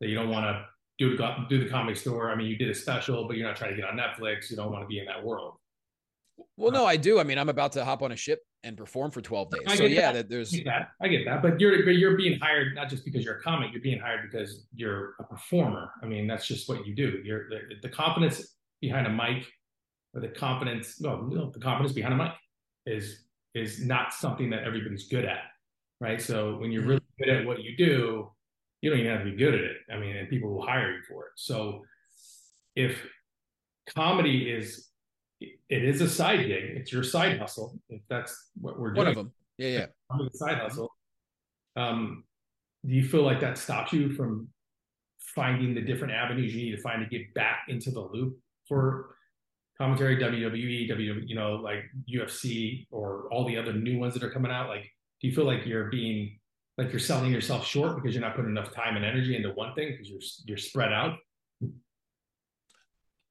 that 0.00 0.08
you 0.08 0.14
don't 0.14 0.30
want 0.30 0.46
to 0.46 0.64
do 0.98 1.16
do 1.48 1.62
the 1.62 1.70
comedy 1.70 1.94
store. 1.94 2.30
I 2.30 2.34
mean, 2.34 2.46
you 2.46 2.56
did 2.56 2.70
a 2.70 2.74
special, 2.74 3.26
but 3.26 3.36
you're 3.36 3.46
not 3.46 3.56
trying 3.56 3.70
to 3.70 3.76
get 3.76 3.88
on 3.88 3.96
Netflix. 3.96 4.50
You 4.50 4.56
don't 4.56 4.72
want 4.72 4.84
to 4.84 4.88
be 4.88 4.98
in 4.98 5.06
that 5.06 5.22
world. 5.22 5.54
Well, 6.56 6.72
no, 6.72 6.84
I 6.84 6.96
do. 6.96 7.20
I 7.20 7.24
mean, 7.24 7.38
I'm 7.38 7.48
about 7.48 7.72
to 7.72 7.84
hop 7.84 8.02
on 8.02 8.12
a 8.12 8.16
ship 8.16 8.40
and 8.64 8.76
perform 8.76 9.10
for 9.10 9.20
12 9.20 9.50
days. 9.50 9.78
So 9.78 9.84
yeah, 9.84 10.12
that. 10.12 10.28
there's 10.28 10.52
I 10.52 10.56
get 10.56 10.64
that. 10.66 10.88
I 11.00 11.08
get 11.08 11.24
that. 11.24 11.42
But 11.42 11.60
you're 11.60 11.88
you're 11.90 12.16
being 12.16 12.38
hired 12.40 12.74
not 12.74 12.88
just 12.88 13.04
because 13.04 13.24
you're 13.24 13.36
a 13.36 13.42
comic, 13.42 13.72
you're 13.72 13.82
being 13.82 14.00
hired 14.00 14.28
because 14.30 14.66
you're 14.74 15.14
a 15.20 15.24
performer. 15.24 15.90
I 16.02 16.06
mean, 16.06 16.26
that's 16.26 16.46
just 16.46 16.68
what 16.68 16.86
you 16.86 16.94
do. 16.94 17.20
You're 17.24 17.48
the, 17.48 17.60
the 17.82 17.88
confidence 17.88 18.56
behind 18.80 19.06
a 19.06 19.10
mic 19.10 19.46
or 20.14 20.20
the 20.20 20.28
confidence, 20.28 21.00
no, 21.00 21.20
no, 21.20 21.50
the 21.50 21.60
confidence 21.60 21.92
behind 21.92 22.14
a 22.14 22.16
mic 22.16 22.32
is 22.86 23.24
is 23.54 23.84
not 23.84 24.12
something 24.12 24.50
that 24.50 24.64
everybody's 24.64 25.08
good 25.08 25.24
at. 25.24 25.42
Right. 26.00 26.20
So 26.20 26.56
when 26.58 26.70
you're 26.70 26.82
mm-hmm. 26.82 26.90
really 26.90 27.04
good 27.18 27.28
at 27.28 27.46
what 27.46 27.62
you 27.62 27.76
do, 27.76 28.30
you 28.80 28.90
don't 28.90 29.00
even 29.00 29.10
have 29.12 29.24
to 29.24 29.30
be 29.30 29.36
good 29.36 29.54
at 29.54 29.60
it. 29.60 29.76
I 29.92 29.98
mean, 29.98 30.16
and 30.16 30.28
people 30.28 30.50
will 30.50 30.66
hire 30.66 30.92
you 30.92 31.02
for 31.08 31.26
it. 31.26 31.32
So 31.36 31.82
if 32.76 32.96
comedy 33.94 34.50
is 34.50 34.87
it 35.40 35.84
is 35.84 36.00
a 36.00 36.08
side 36.08 36.46
gig. 36.46 36.76
It's 36.76 36.92
your 36.92 37.02
side 37.02 37.38
hustle. 37.38 37.78
If 37.88 38.02
that's 38.08 38.50
what 38.60 38.78
we're 38.78 38.92
doing. 38.92 39.06
One 39.06 39.08
of 39.08 39.14
them. 39.16 39.32
Yeah, 39.56 39.68
yeah. 39.68 39.86
The 40.18 40.30
side 40.36 40.58
hustle. 40.58 40.90
Um, 41.76 42.24
do 42.86 42.94
you 42.94 43.04
feel 43.04 43.22
like 43.22 43.40
that 43.40 43.58
stops 43.58 43.92
you 43.92 44.10
from 44.12 44.48
finding 45.34 45.74
the 45.74 45.80
different 45.80 46.12
avenues 46.12 46.54
you 46.54 46.62
need 46.64 46.76
to 46.76 46.82
find 46.82 47.02
to 47.02 47.08
get 47.08 47.32
back 47.34 47.64
into 47.68 47.90
the 47.90 48.00
loop 48.00 48.38
for 48.66 49.16
commentary, 49.76 50.16
WWE, 50.16 50.88
W, 50.88 51.22
you 51.24 51.34
know, 51.34 51.54
like 51.54 51.84
UFC 52.12 52.86
or 52.90 53.28
all 53.30 53.46
the 53.46 53.56
other 53.56 53.72
new 53.72 53.98
ones 53.98 54.14
that 54.14 54.22
are 54.22 54.30
coming 54.30 54.50
out? 54.50 54.68
Like, 54.68 54.90
do 55.20 55.28
you 55.28 55.34
feel 55.34 55.44
like 55.44 55.66
you're 55.66 55.90
being 55.90 56.38
like 56.76 56.90
you're 56.90 57.00
selling 57.00 57.32
yourself 57.32 57.66
short 57.66 57.96
because 57.96 58.14
you're 58.14 58.22
not 58.22 58.36
putting 58.36 58.50
enough 58.50 58.72
time 58.72 58.96
and 58.96 59.04
energy 59.04 59.34
into 59.34 59.50
one 59.50 59.74
thing 59.74 59.90
because 59.90 60.08
you're 60.08 60.20
you're 60.46 60.58
spread 60.58 60.92
out? 60.92 61.18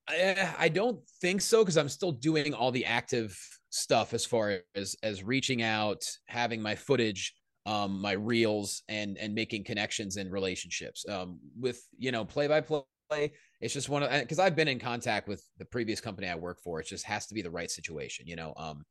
I, 0.08 0.55
I 0.58 0.70
don't 0.70 0.99
think 1.22 1.41
so 1.41 1.64
because 1.64 1.78
I'm 1.78 1.89
still 1.89 2.12
doing 2.12 2.53
all 2.53 2.72
the 2.72 2.86
active 2.86 3.38
stuff 3.70 4.14
as 4.14 4.26
far 4.26 4.60
as 4.76 4.95
as 5.03 5.24
reaching 5.24 5.62
out, 5.62 6.03
having 6.28 6.62
my 6.62 6.76
footage, 6.76 7.34
um, 7.66 8.01
my 8.01 8.14
reels, 8.14 8.84
and 8.88 9.18
and 9.18 9.34
making 9.36 9.64
connections 9.64 10.18
and 10.18 10.32
relationships. 10.32 11.05
Um, 11.08 11.39
with 11.60 11.82
you 11.97 12.12
know 12.12 12.26
play 12.26 12.47
by 12.47 12.62
play, 12.62 13.34
it's 13.62 13.74
just 13.74 13.89
one 13.89 14.03
of 14.03 14.12
because 14.12 14.39
I've 14.39 14.55
been 14.55 14.68
in 14.68 14.80
contact 14.80 15.28
with 15.28 15.43
the 15.58 15.66
previous 15.66 15.99
company 16.01 16.28
I 16.28 16.36
work 16.36 16.60
for. 16.64 16.80
It 16.80 16.88
just 16.88 17.05
has 17.05 17.28
to 17.28 17.34
be 17.34 17.41
the 17.41 17.51
right 17.51 17.70
situation, 17.70 18.28
you 18.28 18.36
know. 18.36 18.53
Um, 18.58 18.86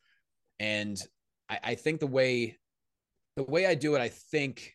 and 0.61 1.01
I, 1.49 1.59
I 1.62 1.75
think 1.75 2.01
the 2.01 2.07
way 2.07 2.59
the 3.37 3.45
way 3.45 3.67
I 3.67 3.75
do 3.75 3.95
it, 3.95 4.01
I 4.01 4.09
think 4.09 4.73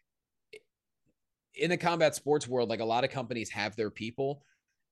in 1.56 1.70
the 1.70 1.78
combat 1.78 2.16
sports 2.16 2.48
world, 2.48 2.70
like 2.70 2.80
a 2.80 2.86
lot 2.86 3.04
of 3.04 3.10
companies 3.10 3.50
have 3.50 3.76
their 3.76 3.90
people 3.90 4.44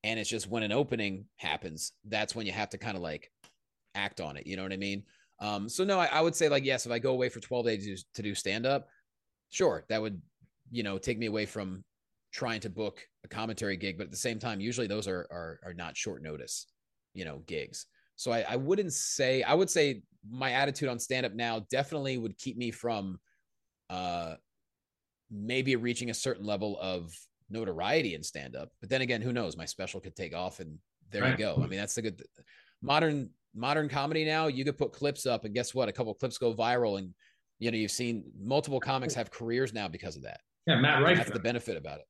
and 0.03 0.19
it's 0.19 0.29
just 0.29 0.49
when 0.49 0.63
an 0.63 0.71
opening 0.71 1.25
happens, 1.37 1.93
that's 2.07 2.35
when 2.35 2.45
you 2.45 2.51
have 2.51 2.69
to 2.69 2.77
kind 2.77 2.95
of 2.95 3.03
like 3.03 3.31
act 3.95 4.21
on 4.21 4.37
it. 4.37 4.47
You 4.47 4.55
know 4.55 4.63
what 4.63 4.73
I 4.73 4.77
mean? 4.77 5.03
Um, 5.39 5.69
so 5.69 5.83
no, 5.83 5.99
I, 5.99 6.07
I, 6.07 6.21
would 6.21 6.35
say 6.35 6.49
like 6.49 6.65
yes, 6.65 6.85
if 6.85 6.91
I 6.91 6.99
go 6.99 7.11
away 7.11 7.29
for 7.29 7.39
12 7.39 7.65
days 7.65 8.05
to 8.13 8.21
do 8.21 8.35
stand 8.35 8.65
up, 8.65 8.87
sure, 9.49 9.85
that 9.89 10.01
would 10.01 10.21
you 10.71 10.83
know 10.83 10.97
take 10.97 11.17
me 11.17 11.27
away 11.27 11.45
from 11.45 11.83
trying 12.31 12.59
to 12.61 12.69
book 12.69 12.99
a 13.23 13.27
commentary 13.27 13.77
gig. 13.77 13.97
But 13.97 14.05
at 14.05 14.11
the 14.11 14.17
same 14.17 14.39
time, 14.39 14.59
usually 14.59 14.87
those 14.87 15.07
are 15.07 15.27
are, 15.31 15.59
are 15.63 15.73
not 15.73 15.97
short 15.97 16.21
notice, 16.21 16.67
you 17.13 17.25
know, 17.25 17.41
gigs. 17.47 17.85
So 18.15 18.31
I, 18.31 18.45
I 18.49 18.55
wouldn't 18.57 18.93
say 18.93 19.43
I 19.43 19.53
would 19.53 19.69
say 19.69 20.03
my 20.29 20.51
attitude 20.51 20.89
on 20.89 20.99
stand 20.99 21.25
up 21.25 21.33
now 21.33 21.65
definitely 21.71 22.17
would 22.17 22.37
keep 22.37 22.57
me 22.57 22.71
from 22.71 23.17
uh 23.89 24.35
maybe 25.31 25.75
reaching 25.75 26.09
a 26.09 26.13
certain 26.13 26.45
level 26.45 26.77
of 26.81 27.13
notoriety 27.49 28.15
in 28.15 28.23
stand 28.23 28.55
up. 28.55 28.69
But 28.79 28.89
then 28.89 29.01
again, 29.01 29.21
who 29.21 29.33
knows? 29.33 29.57
My 29.57 29.65
special 29.65 29.99
could 29.99 30.15
take 30.15 30.35
off 30.35 30.59
and 30.59 30.77
there 31.11 31.23
right. 31.23 31.31
you 31.31 31.37
go. 31.37 31.55
I 31.61 31.67
mean, 31.67 31.79
that's 31.79 31.95
the 31.95 32.03
good 32.03 32.23
modern 32.81 33.29
modern 33.55 33.89
comedy 33.89 34.25
now. 34.25 34.47
You 34.47 34.63
could 34.63 34.77
put 34.77 34.93
clips 34.93 35.25
up 35.25 35.45
and 35.45 35.53
guess 35.53 35.73
what? 35.73 35.89
A 35.89 35.91
couple 35.91 36.13
clips 36.13 36.37
go 36.37 36.53
viral 36.53 36.97
and 36.97 37.13
you 37.59 37.71
know, 37.71 37.77
you've 37.77 37.91
seen 37.91 38.23
multiple 38.41 38.79
comics 38.79 39.13
have 39.13 39.31
careers 39.31 39.73
now 39.73 39.87
because 39.87 40.15
of 40.15 40.23
that. 40.23 40.39
Yeah, 40.65 40.79
Matt. 40.79 41.17
That's 41.17 41.31
the 41.31 41.39
benefit 41.39 41.77
about 41.77 41.99
it. 41.99 42.05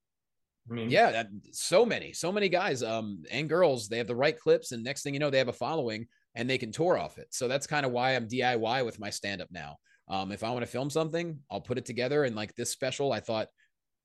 I 0.69 0.73
mean, 0.73 0.89
yeah, 0.91 1.23
so 1.51 1.83
many, 1.83 2.13
so 2.13 2.31
many 2.31 2.47
guys 2.47 2.83
um, 2.83 3.23
and 3.31 3.49
girls, 3.49 3.87
they 3.87 3.97
have 3.97 4.05
the 4.05 4.15
right 4.15 4.37
clips, 4.39 4.71
and 4.71 4.83
next 4.83 5.01
thing 5.01 5.15
you 5.15 5.19
know, 5.19 5.31
they 5.31 5.39
have 5.39 5.47
a 5.47 5.53
following 5.53 6.05
and 6.35 6.47
they 6.47 6.59
can 6.59 6.71
tour 6.71 6.97
off 6.97 7.17
it. 7.17 7.27
So 7.31 7.47
that's 7.47 7.65
kind 7.65 7.85
of 7.85 7.91
why 7.91 8.15
I'm 8.15 8.27
DIY 8.27 8.85
with 8.85 8.99
my 8.99 9.09
stand 9.09 9.41
up 9.41 9.47
now. 9.49 9.77
Um, 10.07 10.31
if 10.31 10.43
I 10.43 10.51
want 10.51 10.61
to 10.61 10.71
film 10.71 10.91
something, 10.91 11.39
I'll 11.49 11.61
put 11.61 11.79
it 11.79 11.85
together. 11.85 12.23
And 12.23 12.35
like 12.35 12.53
this 12.55 12.71
special, 12.71 13.11
I 13.11 13.19
thought 13.19 13.47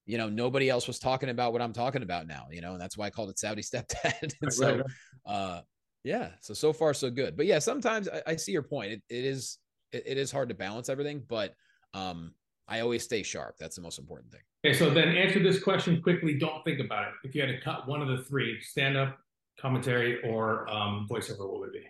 you 0.07 0.19
know, 0.19 0.29
nobody 0.29 0.69
else 0.69 0.87
was 0.87 0.99
talking 0.99 1.31
about 1.31 1.53
what 1.53 1.63
I'm 1.63 1.73
talking 1.73 2.03
about 2.03 2.27
now, 2.27 2.47
you 2.51 2.61
know, 2.61 2.73
and 2.73 2.81
that's 2.81 2.97
why 2.97 3.07
I 3.07 3.11
called 3.11 3.31
it 3.31 3.39
Saudi 3.39 3.63
stepdad. 3.63 4.35
and 4.43 4.53
so, 4.53 4.83
uh, 5.27 5.61
yeah, 6.03 6.31
so, 6.41 6.55
so 6.55 6.73
far 6.73 6.93
so 6.93 7.11
good, 7.11 7.37
but 7.37 7.47
yeah, 7.47 7.59
sometimes 7.59 8.09
I, 8.09 8.23
I 8.27 8.37
see 8.37 8.53
your 8.53 8.63
point. 8.63 8.93
It, 8.93 9.03
it 9.09 9.25
is, 9.25 9.59
it, 9.93 10.05
it 10.07 10.19
is 10.19 10.31
hard 10.31 10.49
to 10.51 10.55
balance 10.55 10.89
everything, 10.89 11.23
but, 11.29 11.55
um, 11.95 12.35
I 12.67 12.81
always 12.81 13.03
stay 13.03 13.23
sharp. 13.23 13.57
That's 13.59 13.77
the 13.77 13.83
most 13.83 13.99
important 13.99 14.33
thing. 14.33 14.41
Okay. 14.65 14.79
So 14.79 14.89
then 14.89 15.09
answer 15.09 15.43
this 15.43 15.63
question 15.63 16.01
quickly. 16.01 16.39
Don't 16.39 16.65
think 16.65 16.81
about 16.81 17.09
it. 17.09 17.15
If 17.23 17.35
you 17.35 17.43
had 17.43 17.49
to 17.49 17.61
cut 17.61 17.87
one 17.87 18.01
of 18.01 18.09
the 18.09 18.25
three 18.25 18.59
stand 18.63 18.97
up 18.97 19.19
commentary 19.61 20.23
or, 20.25 20.67
um, 20.71 21.07
voiceover, 21.11 21.41
what 21.41 21.61
would 21.61 21.69
it 21.69 21.75
be? 21.75 21.87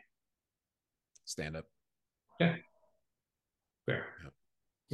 Stand 1.25 1.57
up. 1.57 1.65
Okay. 2.43 2.57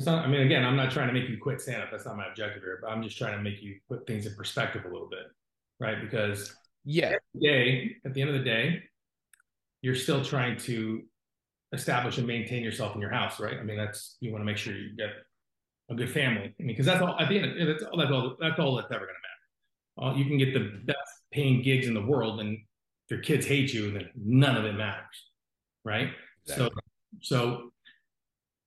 It's 0.01 0.07
not, 0.07 0.25
I 0.25 0.29
mean, 0.29 0.41
again, 0.41 0.65
I'm 0.65 0.77
not 0.77 0.91
trying 0.91 1.09
to 1.09 1.13
make 1.13 1.29
you 1.29 1.37
quit 1.37 1.61
stand 1.61 1.83
up. 1.83 1.91
That's 1.91 2.07
not 2.07 2.17
my 2.17 2.27
objective 2.27 2.63
here, 2.63 2.79
but 2.81 2.89
I'm 2.89 3.03
just 3.03 3.19
trying 3.19 3.37
to 3.37 3.43
make 3.43 3.61
you 3.61 3.77
put 3.87 4.07
things 4.07 4.25
in 4.25 4.35
perspective 4.35 4.87
a 4.87 4.89
little 4.89 5.11
bit, 5.11 5.27
right? 5.79 6.01
Because 6.01 6.57
yeah, 6.87 7.17
day 7.39 7.97
at 8.07 8.15
the 8.15 8.23
end 8.23 8.31
of 8.31 8.37
the 8.39 8.43
day, 8.43 8.83
you're 9.83 9.95
still 9.95 10.25
trying 10.25 10.57
to 10.61 11.03
establish 11.75 12.17
and 12.17 12.27
maintain 12.27 12.65
yourself 12.65 12.95
in 12.95 13.03
your 13.03 13.11
house, 13.11 13.39
right? 13.39 13.59
I 13.59 13.63
mean, 13.63 13.77
that's 13.77 14.17
you 14.21 14.33
want 14.33 14.41
to 14.41 14.47
make 14.47 14.57
sure 14.57 14.75
you 14.75 14.97
get 14.97 15.11
a 15.91 15.95
good 15.95 16.11
family. 16.11 16.55
I 16.59 16.63
mean, 16.63 16.69
because 16.69 16.87
that's 16.87 17.03
all 17.03 17.19
at 17.21 17.29
the 17.29 17.39
end. 17.39 17.61
Of, 17.61 17.69
that's 17.69 17.83
all. 17.83 17.99
That's 17.99 18.11
all. 18.11 18.37
That's 18.41 18.59
all 18.59 18.77
that's 18.77 18.91
ever 18.91 19.05
going 19.05 19.17
to 19.99 20.03
matter. 20.03 20.15
Uh, 20.15 20.17
you 20.17 20.25
can 20.25 20.39
get 20.39 20.55
the 20.55 20.81
best 20.87 21.11
paying 21.31 21.61
gigs 21.61 21.87
in 21.87 21.93
the 21.93 22.07
world, 22.07 22.41
and 22.41 22.55
if 22.55 23.11
your 23.11 23.21
kids 23.21 23.45
hate 23.45 23.75
you, 23.75 23.91
then 23.91 24.09
none 24.17 24.57
of 24.57 24.65
it 24.65 24.77
matters, 24.77 25.27
right? 25.85 26.09
Exactly. 26.47 26.71
So, 27.21 27.71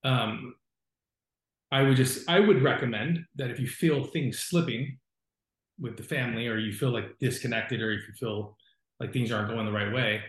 so 0.04 0.08
um, 0.08 0.54
I 1.74 1.82
would 1.82 1.96
just 1.96 2.30
I 2.30 2.38
would 2.38 2.62
recommend 2.62 3.24
that 3.34 3.50
if 3.50 3.58
you 3.58 3.66
feel 3.66 4.04
things 4.04 4.38
slipping 4.38 4.96
with 5.80 5.96
the 5.96 6.04
family 6.04 6.46
or 6.46 6.56
you 6.56 6.72
feel 6.72 6.90
like 6.90 7.18
disconnected 7.18 7.82
or 7.82 7.90
if 7.90 8.06
you 8.06 8.14
feel 8.14 8.56
like 9.00 9.12
things 9.12 9.32
aren't 9.32 9.48
going 9.48 9.66
the 9.66 9.72
right 9.72 9.92
way, 9.92 10.22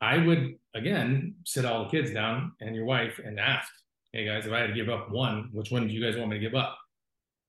I 0.00 0.18
would 0.18 0.56
again 0.74 1.36
sit 1.44 1.64
all 1.64 1.84
the 1.84 1.90
kids 1.90 2.10
down 2.12 2.54
and 2.60 2.74
your 2.74 2.86
wife 2.86 3.20
and 3.24 3.38
ask, 3.38 3.70
"Hey 4.12 4.24
guys, 4.24 4.46
if 4.46 4.52
I 4.52 4.58
had 4.58 4.66
to 4.66 4.72
give 4.72 4.88
up 4.88 5.12
one, 5.12 5.50
which 5.52 5.70
one 5.70 5.86
do 5.86 5.94
you 5.94 6.04
guys 6.04 6.18
want 6.18 6.30
me 6.30 6.38
to 6.38 6.44
give 6.44 6.56
up? 6.56 6.76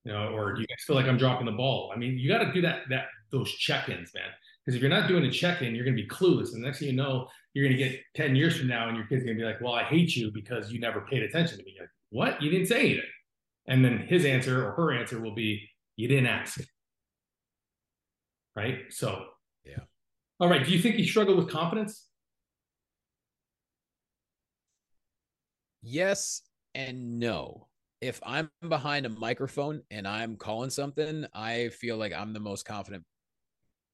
You 0.03 0.11
know, 0.11 0.27
or 0.27 0.53
do 0.53 0.61
you 0.61 0.67
guys 0.67 0.83
feel 0.85 0.95
like 0.95 1.07
I'm 1.07 1.17
dropping 1.17 1.47
the 1.47 1.51
ball? 1.63 1.91
I 1.91 1.97
mean, 1.97 2.19
you 2.19 2.29
got 2.29 2.43
to 2.43 2.53
do 2.53 2.61
that 2.61 2.81
that 2.91 3.05
those 3.31 3.51
check-ins, 3.53 4.13
man. 4.13 4.29
Because 4.63 4.75
if 4.75 4.83
you're 4.83 4.97
not 4.97 5.07
doing 5.07 5.25
a 5.25 5.31
check-in, 5.31 5.73
you're 5.73 5.85
going 5.85 5.97
to 5.97 6.03
be 6.03 6.07
clueless, 6.07 6.53
and 6.53 6.61
the 6.61 6.67
next 6.67 6.77
thing 6.77 6.89
you 6.89 6.95
know, 6.95 7.27
you're 7.55 7.65
going 7.67 7.75
to 7.75 7.83
get 7.83 7.99
ten 8.15 8.35
years 8.35 8.55
from 8.55 8.67
now, 8.67 8.87
and 8.87 8.95
your 8.95 9.07
kid's 9.07 9.23
are 9.23 9.25
going 9.25 9.37
to 9.37 9.41
be 9.41 9.47
like, 9.47 9.61
"Well, 9.61 9.73
I 9.73 9.83
hate 9.85 10.15
you 10.15 10.31
because 10.31 10.71
you 10.71 10.79
never 10.79 11.01
paid 11.01 11.23
attention 11.23 11.57
to 11.57 11.63
me." 11.63 11.73
You're 11.75 11.85
like, 11.85 11.89
what? 12.11 12.39
You 12.39 12.51
didn't 12.51 12.67
say 12.67 12.81
anything. 12.81 13.09
And 13.72 13.86
then 13.86 13.99
his 13.99 14.26
answer 14.26 14.67
or 14.67 14.74
her 14.74 14.91
answer 14.91 15.22
will 15.22 15.34
be, 15.34 15.69
"You 15.95 16.09
didn't 16.09 16.28
ask." 16.28 16.59
Right. 18.53 18.80
So. 18.89 19.28
Yeah. 19.63 19.80
All 20.41 20.49
right. 20.49 20.65
Do 20.65 20.74
you 20.74 20.80
think 20.80 20.97
he 20.97 21.07
struggled 21.07 21.38
with 21.38 21.47
confidence? 21.47 22.09
Yes 25.82 26.41
and 26.76 27.17
no. 27.17 27.69
If 28.01 28.19
I'm 28.26 28.51
behind 28.67 29.05
a 29.05 29.09
microphone 29.09 29.84
and 29.89 30.05
I'm 30.05 30.36
calling 30.36 30.69
something, 30.69 31.26
I 31.34 31.69
feel 31.69 31.95
like 31.95 32.11
I'm 32.11 32.34
the 32.34 32.41
most 32.41 32.65
confident 32.65 33.05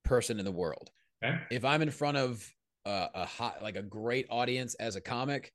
person 0.04 0.40
in 0.40 0.46
the 0.46 0.52
world. 0.52 0.90
Okay. 1.24 1.38
If 1.52 1.64
I'm 1.64 1.84
in 1.84 1.92
front 1.92 2.18
of 2.18 2.52
a, 2.86 3.10
a 3.14 3.26
hot, 3.26 3.62
like 3.62 3.76
a 3.76 3.84
great 3.84 4.26
audience 4.32 4.74
as 4.76 4.96
a 4.96 5.02
comic, 5.02 5.54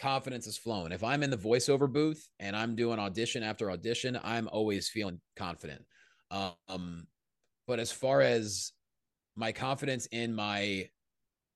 confidence 0.00 0.46
is 0.46 0.56
flowing. 0.56 0.92
If 0.92 1.04
I'm 1.04 1.22
in 1.22 1.30
the 1.30 1.36
voiceover 1.36 1.90
booth 1.92 2.26
and 2.40 2.56
I'm 2.56 2.74
doing 2.74 2.98
audition 2.98 3.42
after 3.42 3.70
audition, 3.70 4.18
I'm 4.24 4.48
always 4.48 4.88
feeling 4.88 5.20
confident. 5.36 5.84
Um, 6.30 7.06
but 7.66 7.78
as 7.78 7.92
far 7.92 8.22
as 8.22 8.72
my 9.36 9.52
confidence 9.52 10.06
in 10.06 10.34
my 10.34 10.88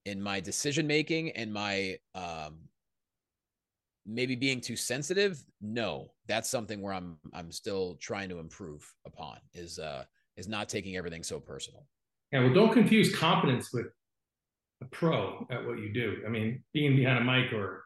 in 0.05 0.23
my 0.23 0.39
decision 0.39 0.87
making 0.87 1.31
and 1.31 1.53
my 1.53 1.97
um 2.15 2.59
maybe 4.07 4.37
being 4.37 4.61
too 4.61 4.77
sensitive 4.77 5.43
no 5.63 6.09
that's 6.29 6.49
something 6.49 6.83
where 6.83 6.93
i'm 6.93 7.17
i'm 7.33 7.51
still 7.51 7.97
trying 8.01 8.29
to 8.29 8.39
improve 8.39 8.87
upon 9.07 9.39
is 9.55 9.79
uh 9.79 10.05
is 10.37 10.47
not 10.47 10.69
taking 10.69 10.97
everything 10.97 11.23
so 11.23 11.41
personal 11.41 11.87
Yeah. 12.33 12.41
Well, 12.41 12.53
don't 12.53 12.73
confuse 12.73 13.15
confidence 13.15 13.73
with 13.73 13.87
a 14.83 14.87
pro 14.87 15.47
at 15.51 15.65
what 15.65 15.79
you 15.79 15.93
do. 15.93 16.17
I 16.27 16.29
mean, 16.29 16.63
being 16.73 16.97
behind 16.97 17.19
a 17.19 17.25
mic 17.25 17.53
or 17.53 17.85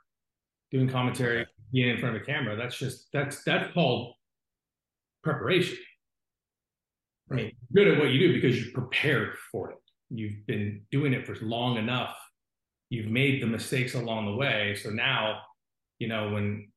doing 0.71 0.89
commentary, 0.89 1.47
being 1.73 1.89
in 1.89 1.99
front 1.99 2.17
of 2.17 2.23
a 2.23 2.25
camera, 2.25 2.57
that's 2.57 2.79
just 2.79 3.09
that's 3.13 3.43
that's 3.45 3.73
called 3.73 4.15
preparation. 5.23 5.79
I 7.31 7.35
mean, 7.35 7.53
good 7.75 7.89
at 7.89 7.99
what 7.99 8.11
you 8.11 8.19
do 8.19 8.33
because 8.41 8.61
you're 8.61 8.73
prepared 8.73 9.37
for 9.53 9.71
it. 9.71 9.79
You've 10.11 10.47
been 10.47 10.83
doing 10.91 11.13
it 11.13 11.27
for 11.27 11.37
long 11.45 11.77
enough. 11.77 12.17
You've 12.89 13.11
made 13.11 13.43
the 13.43 13.47
mistakes 13.47 13.95
along 13.95 14.27
the 14.27 14.35
way. 14.35 14.75
So 14.83 14.89
now, 14.89 15.41
you 15.99 16.09
know, 16.09 16.31
when 16.31 16.71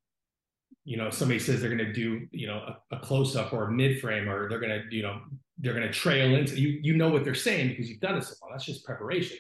you 0.83 0.97
know 0.97 1.09
somebody 1.09 1.39
says 1.39 1.61
they're 1.61 1.73
going 1.73 1.85
to 1.85 1.93
do, 1.93 2.27
you 2.31 2.47
know, 2.47 2.57
a, 2.91 2.95
a 2.95 2.99
close 2.99 3.35
up 3.35 3.53
or 3.53 3.69
a 3.69 3.71
mid 3.71 4.01
frame, 4.01 4.27
or 4.27 4.49
they're 4.49 4.59
going 4.59 4.81
to, 4.81 4.95
you 4.95 5.03
know, 5.03 5.21
they're 5.59 5.73
going 5.73 5.87
to 5.87 5.93
trail 5.93 6.35
into 6.35 6.59
you. 6.59 6.79
You 6.81 6.97
know 6.97 7.09
what 7.09 7.23
they're 7.23 7.33
saying 7.33 7.69
because 7.69 7.89
you've 7.89 8.01
done 8.01 8.17
it 8.17 8.23
so 8.25 8.33
long. 8.41 8.51
That's 8.51 8.65
just 8.65 8.83
preparation. 8.83 9.37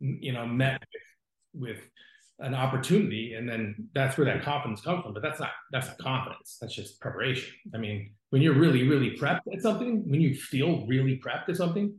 You 0.00 0.32
know, 0.32 0.44
met 0.44 0.82
with, 1.54 1.68
with 1.68 1.78
an 2.38 2.54
opportunity, 2.54 3.34
and 3.34 3.48
then 3.48 3.88
that's 3.94 4.16
where 4.16 4.24
that 4.24 4.42
confidence 4.42 4.80
comes 4.80 5.02
from. 5.02 5.14
But 5.14 5.22
that's 5.22 5.40
not 5.40 5.50
that's 5.70 5.88
not 5.88 5.98
confidence. 5.98 6.58
That's 6.60 6.74
just 6.74 7.00
preparation. 7.00 7.54
I 7.74 7.78
mean, 7.78 8.12
when 8.30 8.42
you're 8.42 8.58
really 8.58 8.88
really 8.88 9.16
prepped 9.16 9.52
at 9.52 9.62
something, 9.62 10.08
when 10.08 10.20
you 10.20 10.34
feel 10.34 10.86
really 10.86 11.20
prepped 11.24 11.48
at 11.48 11.56
something, 11.56 11.94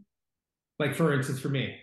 like 0.79 0.95
for 0.95 1.13
instance, 1.13 1.39
for 1.39 1.49
me, 1.49 1.75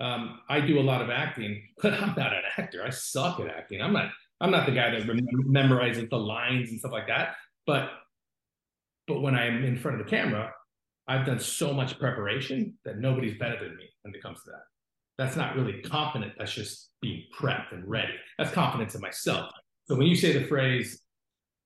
um, 0.00 0.40
I 0.48 0.60
do 0.60 0.78
a 0.78 0.82
lot 0.82 1.02
of 1.02 1.10
acting, 1.10 1.62
but 1.82 1.94
I'm 1.94 2.14
not 2.16 2.32
an 2.32 2.42
actor. 2.56 2.84
I 2.84 2.90
suck 2.90 3.40
at 3.40 3.48
acting. 3.48 3.80
I'm 3.80 3.92
not. 3.92 4.10
I'm 4.38 4.50
not 4.50 4.66
the 4.66 4.72
guy 4.72 4.90
that 4.90 5.06
memorizes 5.06 6.10
the 6.10 6.18
lines 6.18 6.68
and 6.68 6.78
stuff 6.78 6.92
like 6.92 7.06
that. 7.06 7.36
But 7.66 7.88
but 9.06 9.22
when 9.22 9.34
I'm 9.34 9.64
in 9.64 9.76
front 9.76 9.98
of 10.00 10.04
the 10.04 10.10
camera, 10.10 10.52
I've 11.08 11.24
done 11.24 11.38
so 11.38 11.72
much 11.72 11.98
preparation 11.98 12.74
that 12.84 12.98
nobody's 12.98 13.38
better 13.38 13.58
than 13.58 13.76
me 13.76 13.84
when 14.02 14.14
it 14.14 14.22
comes 14.22 14.42
to 14.42 14.50
that. 14.50 14.62
That's 15.18 15.36
not 15.36 15.56
really 15.56 15.80
confident. 15.82 16.32
That's 16.38 16.52
just 16.52 16.90
being 17.00 17.24
prepped 17.36 17.72
and 17.72 17.88
ready. 17.88 18.12
That's 18.38 18.50
confidence 18.52 18.94
in 18.94 19.00
myself. 19.00 19.50
So 19.86 19.96
when 19.96 20.06
you 20.06 20.16
say 20.16 20.32
the 20.32 20.44
phrase, 20.46 21.00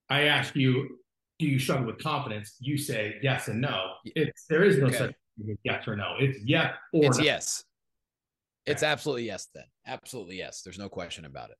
I 0.09 0.23
ask 0.23 0.55
you, 0.55 0.99
do 1.39 1.45
you 1.47 1.59
struggle 1.59 1.87
with 1.87 1.97
confidence? 1.99 2.55
You 2.59 2.77
say 2.77 3.15
yes 3.21 3.47
and 3.47 3.59
no. 3.59 3.93
It's 4.05 4.45
there 4.49 4.63
is 4.63 4.77
no 4.77 4.85
Okay. 4.87 4.97
such 4.97 5.15
thing 5.37 5.51
as 5.51 5.57
yes 5.63 5.87
or 5.87 5.95
no. 5.95 6.15
It's 6.19 6.39
yes 6.45 6.73
or 6.93 7.05
it's 7.05 7.17
no. 7.17 7.23
yes 7.23 7.63
it's 8.67 8.83
absolutely 8.83 9.23
yes 9.25 9.47
then 9.55 9.63
absolutely 9.87 10.37
yes 10.37 10.61
there's 10.61 10.77
no 10.77 10.87
question 10.87 11.25
about 11.25 11.49
it 11.49 11.57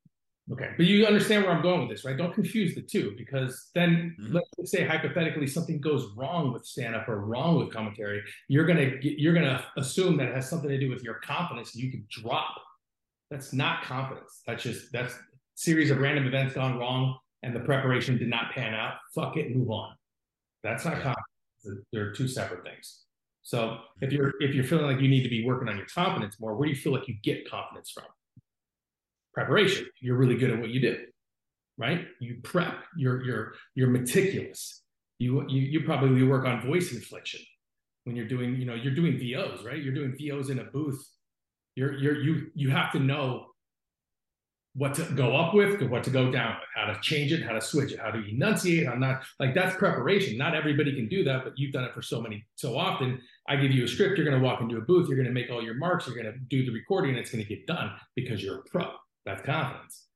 Okay, 0.52 0.72
but 0.76 0.86
you 0.86 1.06
understand 1.06 1.44
where 1.44 1.54
I'm 1.54 1.62
going 1.62 1.82
with 1.82 1.89
this, 1.96 2.04
right? 2.04 2.18
Don't 2.18 2.34
confuse 2.34 2.74
the 2.76 2.82
two 2.82 3.14
because 3.18 3.70
then 3.76 4.16
Mhm. 4.20 4.34
let's 4.58 4.72
say 4.72 4.84
hypothetically 4.84 5.48
something 5.48 5.80
goes 5.80 6.12
wrong 6.18 6.52
with 6.52 6.66
stand 6.66 6.96
up 6.96 7.08
or 7.08 7.22
wrong 7.26 7.60
with 7.60 7.72
commentary, 7.72 8.24
you're 8.48 8.66
gonna 8.66 8.92
you're 9.02 9.34
gonna 9.34 9.64
assume 9.78 10.18
that 10.18 10.30
it 10.30 10.36
has 10.36 10.50
something 10.50 10.70
to 10.70 10.80
do 10.80 10.89
with 10.89 11.04
your 11.04 11.16
confidence. 11.16 11.76
You 11.76 11.92
could 11.92 12.08
drop. 12.10 12.62
That's 13.30 13.54
not 13.54 13.84
confidence. 13.84 14.42
That's 14.46 14.64
just 14.64 14.92
that's 14.92 15.14
series 15.56 15.92
of 15.92 16.00
random 16.00 16.26
events 16.26 16.56
gone 16.56 16.78
wrong 16.78 17.20
and 17.44 17.56
the 17.56 17.60
preparation 17.62 18.18
did 18.18 18.28
not 18.28 18.52
pan 18.52 18.74
out. 18.74 18.98
Fuck 19.14 19.38
it, 19.38 19.56
move 19.56 19.70
on. 19.70 19.96
That's 20.64 20.84
not 20.86 20.98
Yeah. 20.98 21.14
confidence. 21.64 21.86
They're 21.94 22.12
two 22.14 22.28
separate 22.28 22.64
things. 22.64 23.06
So 23.44 23.86
if 24.02 24.12
you're 24.12 24.34
if 24.42 24.54
you're 24.56 24.64
feeling 24.66 24.86
like 24.88 25.00
you 25.00 25.08
need 25.08 25.24
to 25.24 25.30
be 25.30 25.46
working 25.46 25.70
on 25.70 25.78
your 25.78 25.86
confidence 25.86 26.39
more, 26.39 26.56
where 26.56 26.66
do 26.68 26.72
you 26.74 26.76
feel 26.80 26.92
like 26.94 27.08
you 27.08 27.14
get 27.22 27.50
confidence 27.50 27.92
from? 27.92 28.06
Preparation. 29.34 29.88
You're 29.99 30.17
really 30.17 30.36
good 30.36 30.51
at 30.51 30.59
what 30.59 30.69
you 30.69 30.82
do, 30.82 30.97
right? 31.77 32.05
You 32.19 32.39
prep. 32.43 32.75
You're 32.97 33.23
you're 33.23 33.53
you're 33.75 33.89
meticulous. 33.89 34.82
You 35.19 35.47
you 35.49 35.61
you 35.61 35.82
probably 35.82 36.23
work 36.23 36.45
on 36.45 36.65
voice 36.65 36.93
inflection 36.93 37.41
when 38.05 38.15
you're 38.15 38.27
doing 38.27 38.55
you 38.55 38.65
know 38.65 38.75
you're 38.75 38.95
doing 38.95 39.17
VOs, 39.17 39.63
right? 39.63 39.82
You're 39.82 39.93
doing 39.93 40.15
VOs 40.17 40.49
in 40.49 40.59
a 40.59 40.65
booth. 40.65 41.05
You're 41.75 41.93
you're 41.93 42.21
you 42.21 42.51
you 42.55 42.69
have 42.69 42.91
to 42.93 42.99
know 42.99 43.47
what 44.73 44.93
to 44.93 45.03
go 45.03 45.36
up 45.36 45.53
with, 45.53 45.82
what 45.82 46.03
to 46.03 46.09
go 46.09 46.32
down 46.32 46.55
with, 46.59 46.69
how 46.73 46.86
to 46.86 46.97
change 47.01 47.34
it, 47.34 47.43
how 47.43 47.51
to 47.51 47.59
switch 47.59 47.91
it, 47.91 47.99
how 47.99 48.09
to 48.09 48.23
enunciate, 48.29 48.88
how 48.88 48.93
not 48.93 49.23
like 49.39 49.53
that's 49.53 49.75
preparation. 49.75 50.38
Not 50.38 50.55
everybody 50.55 50.95
can 50.95 51.09
do 51.09 51.23
that, 51.25 51.43
but 51.43 51.53
you've 51.57 51.73
done 51.73 51.84
it 51.84 51.93
for 51.93 52.01
so 52.01 52.21
many 52.21 52.45
so 52.55 52.77
often. 52.77 53.21
I 53.49 53.57
give 53.57 53.71
you 53.71 53.84
a 53.84 53.88
script, 53.88 54.17
you're 54.17 54.25
going 54.25 54.39
to 54.39 54.45
walk 54.45 54.61
into 54.61 54.77
a 54.77 54.82
booth, 54.82 55.07
you're 55.07 55.17
going 55.17 55.27
to 55.27 55.34
make 55.34 55.49
all 55.51 55.61
your 55.61 55.73
marks, 55.73 56.07
you're 56.07 56.15
going 56.15 56.32
to 56.34 56.39
do 56.47 56.65
the 56.65 56.71
recording, 56.71 57.11
and 57.11 57.19
it's 57.19 57.32
going 57.32 57.43
to 57.43 57.49
get 57.49 57.67
done 57.67 57.91
because 58.15 58.41
you're 58.41 58.59
a 58.59 58.63
pro. 58.63 58.91
That's 59.26 59.41
confidence, 59.43 60.07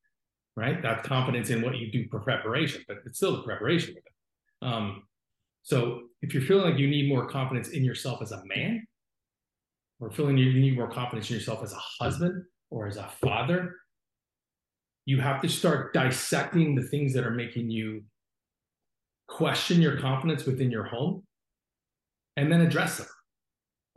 right? 0.56 0.82
That's 0.82 1.08
confidence 1.08 1.49
in 1.49 1.62
what 1.62 1.78
you 1.78 1.91
do 1.91 2.08
for 2.10 2.20
preparation, 2.20 2.84
but 2.88 2.97
it's 3.06 3.18
still 3.18 3.38
the 3.38 3.43
preparation 3.43 3.91
of 3.91 3.97
it. 3.97 4.68
Um, 4.68 5.03
so 5.64 6.03
if 6.22 6.34
you're 6.34 6.43
feeling 6.43 6.72
like 6.72 6.80
you 6.80 6.88
need 6.88 7.10
more 7.10 7.28
confidence 7.28 7.70
in 7.70 7.84
yourself 7.84 8.22
as 8.22 8.32
a 8.32 8.41
man, 8.45 8.86
or 9.99 10.12
feeling 10.12 10.38
you 10.38 10.53
need 10.53 10.76
more 10.76 10.89
confidence 10.89 11.30
in 11.30 11.36
yourself 11.36 11.64
as 11.64 11.74
a 11.74 12.03
husband 12.03 12.43
or 12.70 12.88
as 12.88 12.97
a 12.97 13.10
father, 13.22 13.76
you 15.06 15.22
have 15.22 15.41
to 15.41 15.47
start 15.47 15.93
dissecting 15.93 16.76
the 16.76 16.82
things 16.84 17.14
that 17.14 17.26
are 17.26 17.32
making 17.32 17.70
you 17.70 18.03
question 19.28 19.82
your 19.82 19.97
confidence 19.97 20.45
within 20.45 20.72
your 20.72 20.84
home 20.84 21.24
and 22.38 22.51
then 22.51 22.62
address 22.62 22.97
them. 22.97 23.08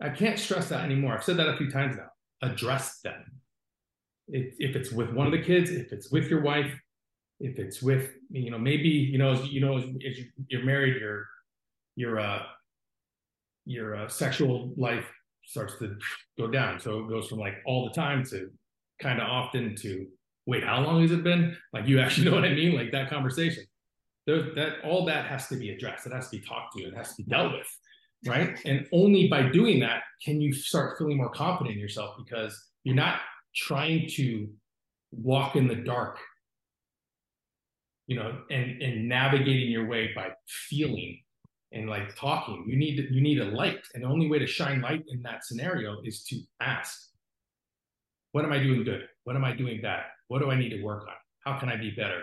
I 0.00 0.11
can't 0.11 0.38
stress 0.38 0.68
that 0.68 0.84
anymore. 0.84 1.14
I've 1.14 1.24
said 1.24 1.38
that 1.38 1.48
a 1.48 1.56
few 1.56 1.70
times 1.70 1.96
now. 1.96 2.48
Address 2.48 3.00
them. 3.00 3.38
If, 4.29 4.55
if 4.59 4.76
it's 4.76 4.93
with 4.93 5.11
one 5.11 5.26
of 5.26 5.33
the 5.33 5.43
kids, 5.43 5.70
if 5.70 5.93
it's 5.93 6.11
with 6.11 6.29
your 6.29 6.43
wife, 6.43 6.72
if 7.41 7.59
it's 7.59 7.81
with 7.83 8.11
you 8.31 8.51
know 8.51 8.59
maybe 8.59 8.89
you 8.89 9.18
know 9.18 9.33
as, 9.33 9.47
you 9.49 9.61
know 9.61 9.79
as, 9.79 9.85
as 9.85 10.18
you, 10.18 10.26
you're 10.49 10.64
married, 10.64 11.01
your 11.01 11.26
your 11.97 12.20
uh 12.20 12.43
your 13.64 13.97
uh, 13.97 14.09
sexual 14.09 14.72
life 14.76 15.05
starts 15.45 15.79
to 15.79 15.97
go 16.39 16.49
down. 16.49 16.81
So 16.81 17.01
it 17.01 17.09
goes 17.09 17.29
from 17.29 17.39
like 17.39 17.57
all 17.66 17.85
the 17.87 17.95
time 17.95 18.24
to 18.26 18.51
kind 19.01 19.20
of 19.20 19.29
often 19.29 19.76
to 19.76 20.07
wait, 20.47 20.64
how 20.64 20.81
long 20.81 21.03
has 21.03 21.12
it 21.12 21.22
been? 21.22 21.57
Like 21.72 21.87
you 21.87 22.01
actually 22.01 22.24
know 22.31 22.35
what 22.35 22.45
I 22.45 22.55
mean? 22.55 22.74
Like 22.74 22.91
that 22.93 23.11
conversation. 23.11 23.64
There's 24.26 24.55
that 24.57 24.85
all 24.85 25.07
that 25.07 25.26
has 25.26 25.49
to 25.49 25.57
be 25.57 25.70
addressed. 25.70 26.07
It 26.07 26.12
has 26.12 26.29
to 26.31 26.39
be 26.39 26.43
talked 26.43 26.76
to. 26.76 26.85
It 26.85 26.95
has 26.95 27.14
to 27.14 27.22
be 27.22 27.31
dealt 27.31 27.53
with. 27.53 27.66
Right. 28.26 28.59
And 28.64 28.87
only 28.93 29.29
by 29.29 29.49
doing 29.49 29.79
that 29.81 30.03
can 30.24 30.41
you 30.41 30.53
start 30.53 30.99
feeling 30.99 31.16
more 31.16 31.31
confident 31.31 31.76
in 31.76 31.81
yourself 31.81 32.16
because 32.18 32.61
you're 32.83 32.97
not 32.97 33.20
trying 33.59 34.09
to 34.09 34.48
walk 35.11 35.56
in 35.56 35.66
the 35.66 35.74
dark, 35.74 36.18
you 38.06 38.16
know, 38.16 38.38
and, 38.50 38.80
and 38.80 39.09
navigating 39.09 39.70
your 39.70 39.86
way 39.86 40.12
by 40.14 40.28
feeling 40.46 41.18
and 41.72 41.88
like 41.88 42.14
talking. 42.16 42.64
You 42.66 42.76
need 42.76 43.09
you 43.11 43.20
need 43.20 43.40
a 43.40 43.44
light. 43.44 43.80
And 43.94 44.02
the 44.02 44.09
only 44.09 44.28
way 44.28 44.38
to 44.38 44.46
shine 44.46 44.80
light 44.80 45.04
in 45.09 45.22
that 45.22 45.44
scenario 45.44 45.96
is 46.04 46.24
to 46.24 46.40
ask, 46.61 47.11
what 48.32 48.44
am 48.44 48.52
I 48.52 48.59
doing 48.59 48.84
good? 48.84 49.09
What 49.24 49.36
am 49.36 49.44
I 49.44 49.54
doing 49.54 49.80
bad? 49.82 50.04
What 50.28 50.40
do 50.40 50.50
I 50.50 50.56
need 50.56 50.70
to 50.70 50.82
work 50.82 51.02
on? 51.02 51.14
How 51.44 51.59
can 51.59 51.68
I 51.68 51.76
be 51.76 51.90
better? 51.90 52.22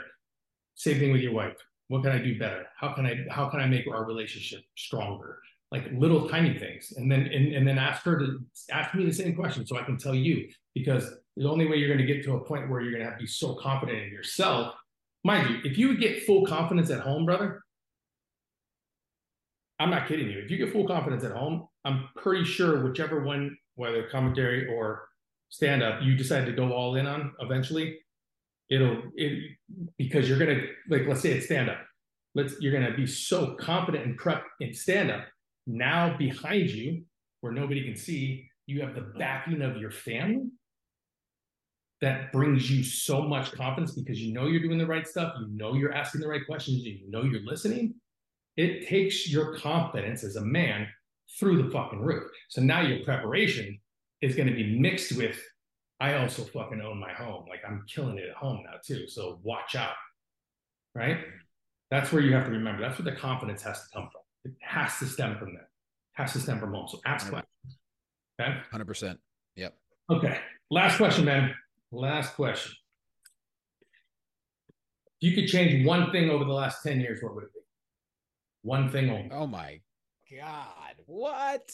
Same 0.75 0.99
thing 0.99 1.11
with 1.11 1.21
your 1.21 1.33
wife. 1.33 1.57
What 1.87 2.03
can 2.03 2.11
I 2.11 2.17
do 2.17 2.39
better? 2.39 2.65
How 2.79 2.93
can 2.93 3.05
I 3.05 3.25
how 3.29 3.49
can 3.49 3.59
I 3.59 3.67
make 3.67 3.87
our 3.87 4.05
relationship 4.05 4.61
stronger? 4.75 5.39
Like 5.71 5.85
little 5.93 6.29
tiny 6.29 6.57
things. 6.57 6.93
And 6.97 7.11
then 7.11 7.21
and, 7.21 7.53
and 7.53 7.67
then 7.67 7.77
ask 7.77 8.03
her 8.03 8.17
to 8.17 8.39
ask 8.71 8.95
me 8.95 9.05
the 9.05 9.13
same 9.13 9.35
question 9.35 9.65
so 9.65 9.77
I 9.77 9.83
can 9.83 9.97
tell 9.97 10.15
you 10.15 10.47
because 10.73 11.13
The 11.37 11.49
only 11.49 11.67
way 11.67 11.77
you're 11.77 11.89
going 11.89 12.05
to 12.05 12.13
get 12.13 12.23
to 12.25 12.35
a 12.35 12.43
point 12.43 12.69
where 12.69 12.81
you're 12.81 12.91
going 12.91 13.03
to 13.03 13.09
have 13.09 13.17
to 13.17 13.23
be 13.23 13.29
so 13.29 13.55
confident 13.55 13.99
in 13.99 14.11
yourself, 14.11 14.73
mind 15.23 15.49
you, 15.49 15.69
if 15.69 15.77
you 15.77 15.97
get 15.97 16.23
full 16.23 16.45
confidence 16.45 16.89
at 16.89 17.01
home, 17.01 17.25
brother, 17.25 17.61
I'm 19.79 19.89
not 19.89 20.07
kidding 20.07 20.29
you. 20.29 20.39
If 20.39 20.49
you 20.49 20.57
get 20.57 20.71
full 20.71 20.87
confidence 20.87 21.23
at 21.23 21.31
home, 21.31 21.67
I'm 21.83 22.07
pretty 22.15 22.45
sure 22.45 22.83
whichever 22.83 23.23
one, 23.23 23.57
whether 23.75 24.07
commentary 24.07 24.73
or 24.73 25.09
stand 25.49 25.83
up, 25.83 26.01
you 26.01 26.15
decide 26.15 26.45
to 26.45 26.51
go 26.51 26.71
all 26.71 26.95
in 26.95 27.05
on 27.05 27.33
eventually, 27.39 27.99
it'll 28.69 29.03
it 29.15 29.51
because 29.97 30.27
you're 30.27 30.39
gonna 30.39 30.61
like 30.89 31.05
let's 31.07 31.21
say 31.21 31.31
it's 31.31 31.45
stand 31.45 31.69
up. 31.69 31.79
Let's 32.33 32.55
you're 32.59 32.73
gonna 32.73 32.95
be 32.95 33.07
so 33.07 33.55
confident 33.55 34.05
and 34.05 34.17
prep 34.17 34.43
in 34.59 34.73
stand 34.73 35.11
up. 35.11 35.25
Now 35.67 36.17
behind 36.17 36.69
you, 36.69 37.03
where 37.41 37.53
nobody 37.53 37.83
can 37.83 37.95
see, 37.95 38.49
you 38.65 38.81
have 38.81 38.95
the 38.95 39.13
backing 39.17 39.61
of 39.61 39.77
your 39.77 39.91
family. 39.91 40.47
That 42.05 42.31
brings 42.31 42.69
you 42.69 42.83
so 42.83 43.21
much 43.23 43.51
confidence 43.51 43.93
because 43.93 44.21
you 44.21 44.33
know 44.33 44.45
you're 44.45 44.61
doing 44.61 44.77
the 44.77 44.85
right 44.85 45.07
stuff, 45.07 45.33
you 45.39 45.47
know 45.49 45.73
you're 45.73 45.93
asking 45.93 46.21
the 46.21 46.27
right 46.27 46.45
questions, 46.45 46.83
you 46.83 47.09
know 47.09 47.23
you're 47.23 47.41
listening 47.41 47.95
it 48.57 48.87
takes 48.87 49.29
your 49.29 49.57
confidence 49.57 50.23
as 50.23 50.37
a 50.37 50.41
man 50.41 50.87
through 51.39 51.61
the 51.61 51.69
fucking 51.69 51.99
roof. 51.99 52.23
So 52.49 52.61
now 52.61 52.81
your 52.81 53.03
preparation 53.03 53.79
is 54.21 54.35
going 54.35 54.47
to 54.47 54.53
be 54.53 54.79
mixed 54.79 55.17
with, 55.17 55.41
I 55.99 56.15
also 56.15 56.43
fucking 56.43 56.81
own 56.81 56.99
my 56.99 57.11
home. 57.11 57.45
Like 57.49 57.61
I'm 57.67 57.83
killing 57.87 58.17
it 58.17 58.29
at 58.29 58.35
home 58.35 58.63
now 58.65 58.77
too. 58.85 59.07
So 59.07 59.39
watch 59.43 59.75
out. 59.75 59.95
Right. 60.93 61.17
That's 61.91 62.11
where 62.11 62.21
you 62.21 62.33
have 62.33 62.45
to 62.45 62.51
remember. 62.51 62.81
That's 62.81 62.97
where 62.99 63.11
the 63.11 63.19
confidence 63.19 63.61
has 63.63 63.79
to 63.81 63.85
come 63.93 64.09
from. 64.11 64.21
It 64.45 64.57
has 64.61 64.97
to 64.99 65.05
stem 65.05 65.37
from 65.37 65.53
there. 65.53 65.63
It 65.63 66.21
has 66.21 66.33
to 66.33 66.39
stem 66.39 66.59
from 66.59 66.73
home. 66.73 66.87
So 66.87 66.99
ask 67.05 67.29
questions. 67.29 67.77
Okay. 68.39 68.57
100%. 68.73 69.17
Yep. 69.55 69.77
Okay. 70.11 70.39
Last 70.71 70.97
question, 70.97 71.25
man. 71.25 71.53
Last 71.91 72.35
question. 72.35 72.73
If 75.21 75.29
you 75.29 75.35
could 75.35 75.49
change 75.49 75.85
one 75.85 76.11
thing 76.11 76.29
over 76.29 76.43
the 76.43 76.53
last 76.53 76.83
10 76.83 76.99
years, 76.99 77.19
what 77.21 77.35
would 77.35 77.45
it 77.45 77.53
be? 77.53 77.61
One 78.63 78.89
thing 78.89 79.09
only. 79.09 79.29
Oh 79.31 79.47
my 79.47 79.79
God. 80.35 80.95
What? 81.05 81.71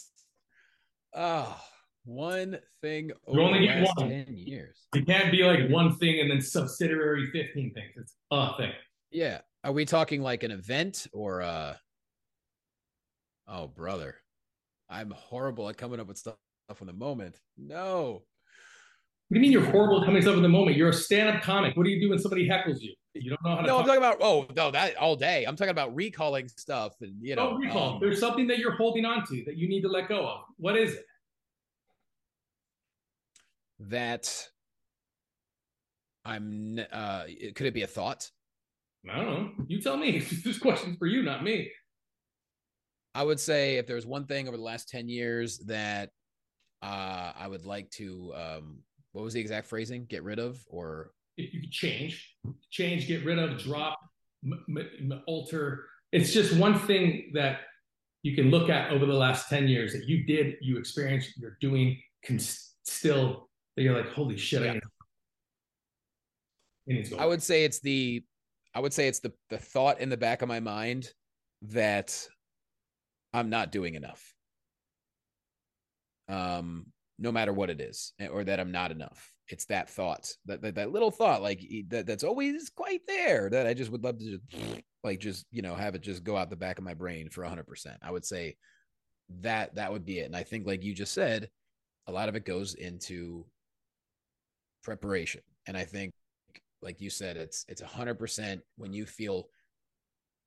Oh, 1.13 1.59
one 2.05 2.59
thing 2.81 3.11
you 3.27 3.41
only 3.41 3.65
get 3.65 3.87
one. 3.95 4.09
10 4.09 4.25
years. 4.29 4.87
It 4.95 5.05
can't 5.05 5.31
be 5.31 5.43
like 5.43 5.69
one 5.69 5.95
thing 5.97 6.19
and 6.19 6.29
then 6.29 6.41
subsidiary 6.41 7.29
15 7.31 7.73
things. 7.73 7.91
It's 7.95 8.15
a 8.31 8.57
thing. 8.57 8.71
Yeah. 9.11 9.39
Are 9.63 9.71
we 9.71 9.85
talking 9.85 10.21
like 10.21 10.43
an 10.43 10.51
event 10.51 11.07
or 11.13 11.41
uh 11.41 11.75
oh 13.47 13.67
brother. 13.67 14.15
I'm 14.89 15.11
horrible 15.11 15.69
at 15.69 15.77
coming 15.77 15.99
up 15.99 16.07
with 16.07 16.17
stuff 16.17 16.35
in 16.79 16.87
the 16.87 16.93
moment. 16.93 17.39
No. 17.57 18.23
What 19.31 19.35
do 19.35 19.39
you 19.39 19.43
mean 19.43 19.53
you're 19.53 19.71
horrible 19.71 20.01
at 20.01 20.05
coming 20.05 20.27
up 20.27 20.35
in 20.35 20.41
the 20.41 20.49
moment? 20.49 20.75
You're 20.75 20.89
a 20.89 20.93
stand-up 20.93 21.41
comic. 21.41 21.77
What 21.77 21.85
do 21.85 21.89
you 21.89 22.01
do 22.01 22.09
when 22.09 22.19
somebody 22.19 22.49
heckles 22.49 22.81
you? 22.81 22.93
You 23.13 23.29
don't 23.29 23.41
know 23.45 23.51
how 23.51 23.61
to. 23.61 23.61
No, 23.61 23.67
talk. 23.67 23.79
I'm 23.79 23.85
talking 23.85 23.97
about. 23.99 24.17
Oh 24.19 24.45
no, 24.57 24.71
that 24.71 24.97
all 24.97 25.15
day. 25.15 25.45
I'm 25.45 25.55
talking 25.55 25.71
about 25.71 25.95
recalling 25.95 26.49
stuff, 26.49 26.95
and 26.99 27.15
you 27.21 27.37
know. 27.37 27.51
Don't 27.51 27.61
recall. 27.61 27.93
Um, 27.93 27.99
There's 28.01 28.19
something 28.19 28.45
that 28.47 28.57
you're 28.57 28.75
holding 28.75 29.05
on 29.05 29.25
to 29.27 29.41
that 29.45 29.55
you 29.55 29.69
need 29.69 29.83
to 29.83 29.87
let 29.87 30.09
go 30.09 30.27
of. 30.27 30.41
What 30.57 30.77
is 30.77 30.95
it? 30.95 31.05
That 33.79 34.49
I'm. 36.25 36.81
uh 36.91 37.23
Could 37.55 37.67
it 37.67 37.73
be 37.73 37.83
a 37.83 37.87
thought? 37.87 38.29
I 39.09 39.15
don't 39.15 39.25
know. 39.27 39.51
You 39.69 39.81
tell 39.81 39.95
me. 39.95 40.19
this 40.43 40.59
question's 40.59 40.97
for 40.97 41.07
you, 41.07 41.23
not 41.23 41.41
me. 41.41 41.71
I 43.15 43.23
would 43.23 43.39
say 43.39 43.77
if 43.77 43.87
there's 43.87 44.05
one 44.05 44.25
thing 44.25 44.49
over 44.49 44.57
the 44.57 44.63
last 44.63 44.89
ten 44.89 45.07
years 45.07 45.59
that 45.67 46.09
uh 46.81 47.31
I 47.33 47.47
would 47.47 47.65
like 47.65 47.89
to. 47.91 48.33
um 48.35 48.79
What 49.11 49.23
was 49.23 49.33
the 49.33 49.41
exact 49.41 49.67
phrasing? 49.67 50.05
Get 50.05 50.23
rid 50.23 50.39
of 50.39 50.59
or 50.67 51.11
if 51.37 51.53
you 51.53 51.61
could 51.61 51.71
change, 51.71 52.35
change, 52.69 53.07
get 53.07 53.25
rid 53.25 53.39
of, 53.39 53.57
drop, 53.57 53.99
m- 54.43 54.65
m- 54.69 55.21
alter. 55.27 55.85
It's 56.11 56.33
just 56.33 56.55
one 56.55 56.77
thing 56.77 57.31
that 57.33 57.61
you 58.23 58.35
can 58.35 58.51
look 58.51 58.69
at 58.69 58.91
over 58.91 59.05
the 59.05 59.13
last 59.13 59.49
10 59.49 59.67
years 59.67 59.93
that 59.93 60.05
you 60.05 60.25
did, 60.25 60.55
you 60.61 60.77
experienced, 60.77 61.37
you're 61.37 61.57
doing, 61.61 61.99
can 62.23 62.37
still, 62.37 63.49
that 63.75 63.83
you're 63.83 63.95
like, 63.95 64.11
holy 64.11 64.37
shit, 64.37 64.61
yeah. 64.61 64.79
I, 66.89 66.93
need, 66.93 67.13
I 67.17 67.25
would 67.25 67.41
say 67.41 67.63
it's 67.63 67.79
the, 67.79 68.23
I 68.73 68.79
would 68.79 68.93
say 68.93 69.07
it's 69.07 69.19
the 69.19 69.33
the 69.49 69.57
thought 69.57 69.99
in 69.99 70.09
the 70.09 70.17
back 70.17 70.41
of 70.41 70.47
my 70.47 70.59
mind 70.61 71.11
that 71.63 72.27
I'm 73.33 73.49
not 73.49 73.71
doing 73.71 73.95
enough. 73.95 74.33
Um, 76.29 76.87
no 77.21 77.31
matter 77.31 77.53
what 77.53 77.69
it 77.69 77.79
is, 77.79 78.13
eh, 78.19 78.27
or 78.27 78.43
that 78.43 78.59
I'm 78.59 78.71
not 78.71 78.91
enough. 78.91 79.31
It's 79.47 79.65
that 79.65 79.89
thought 79.89 80.27
that, 80.45 80.61
that 80.61 80.75
that 80.75 80.91
little 80.91 81.11
thought 81.11 81.41
like 81.41 81.61
that 81.89 82.07
that's 82.07 82.23
always 82.23 82.69
quite 82.69 83.01
there 83.05 83.49
that 83.49 83.67
i 83.67 83.73
just 83.73 83.91
would 83.91 84.03
love 84.03 84.17
to 84.17 84.37
just 84.37 84.43
like 85.03 85.19
just 85.19 85.45
you 85.51 85.61
know 85.61 85.75
have 85.75 85.93
it 85.93 86.01
just 86.01 86.23
go 86.23 86.37
out 86.37 86.49
the 86.49 86.55
back 86.55 86.77
of 86.77 86.85
my 86.85 86.93
brain 86.93 87.29
for 87.29 87.43
100% 87.43 87.65
i 88.01 88.09
would 88.09 88.23
say 88.23 88.55
that 89.41 89.75
that 89.75 89.91
would 89.91 90.05
be 90.05 90.19
it. 90.19 90.25
And 90.25 90.35
i 90.35 90.43
think 90.43 90.65
like 90.65 90.83
you 90.83 90.93
just 90.93 91.13
said 91.13 91.49
a 92.07 92.11
lot 92.11 92.29
of 92.29 92.35
it 92.35 92.45
goes 92.45 92.75
into 92.75 93.45
preparation. 94.83 95.41
And 95.67 95.75
i 95.75 95.83
think 95.83 96.13
like 96.81 97.01
you 97.01 97.09
said 97.09 97.35
it's 97.35 97.65
it's 97.67 97.81
100% 97.81 98.61
when 98.77 98.93
you 98.93 99.05
feel 99.05 99.49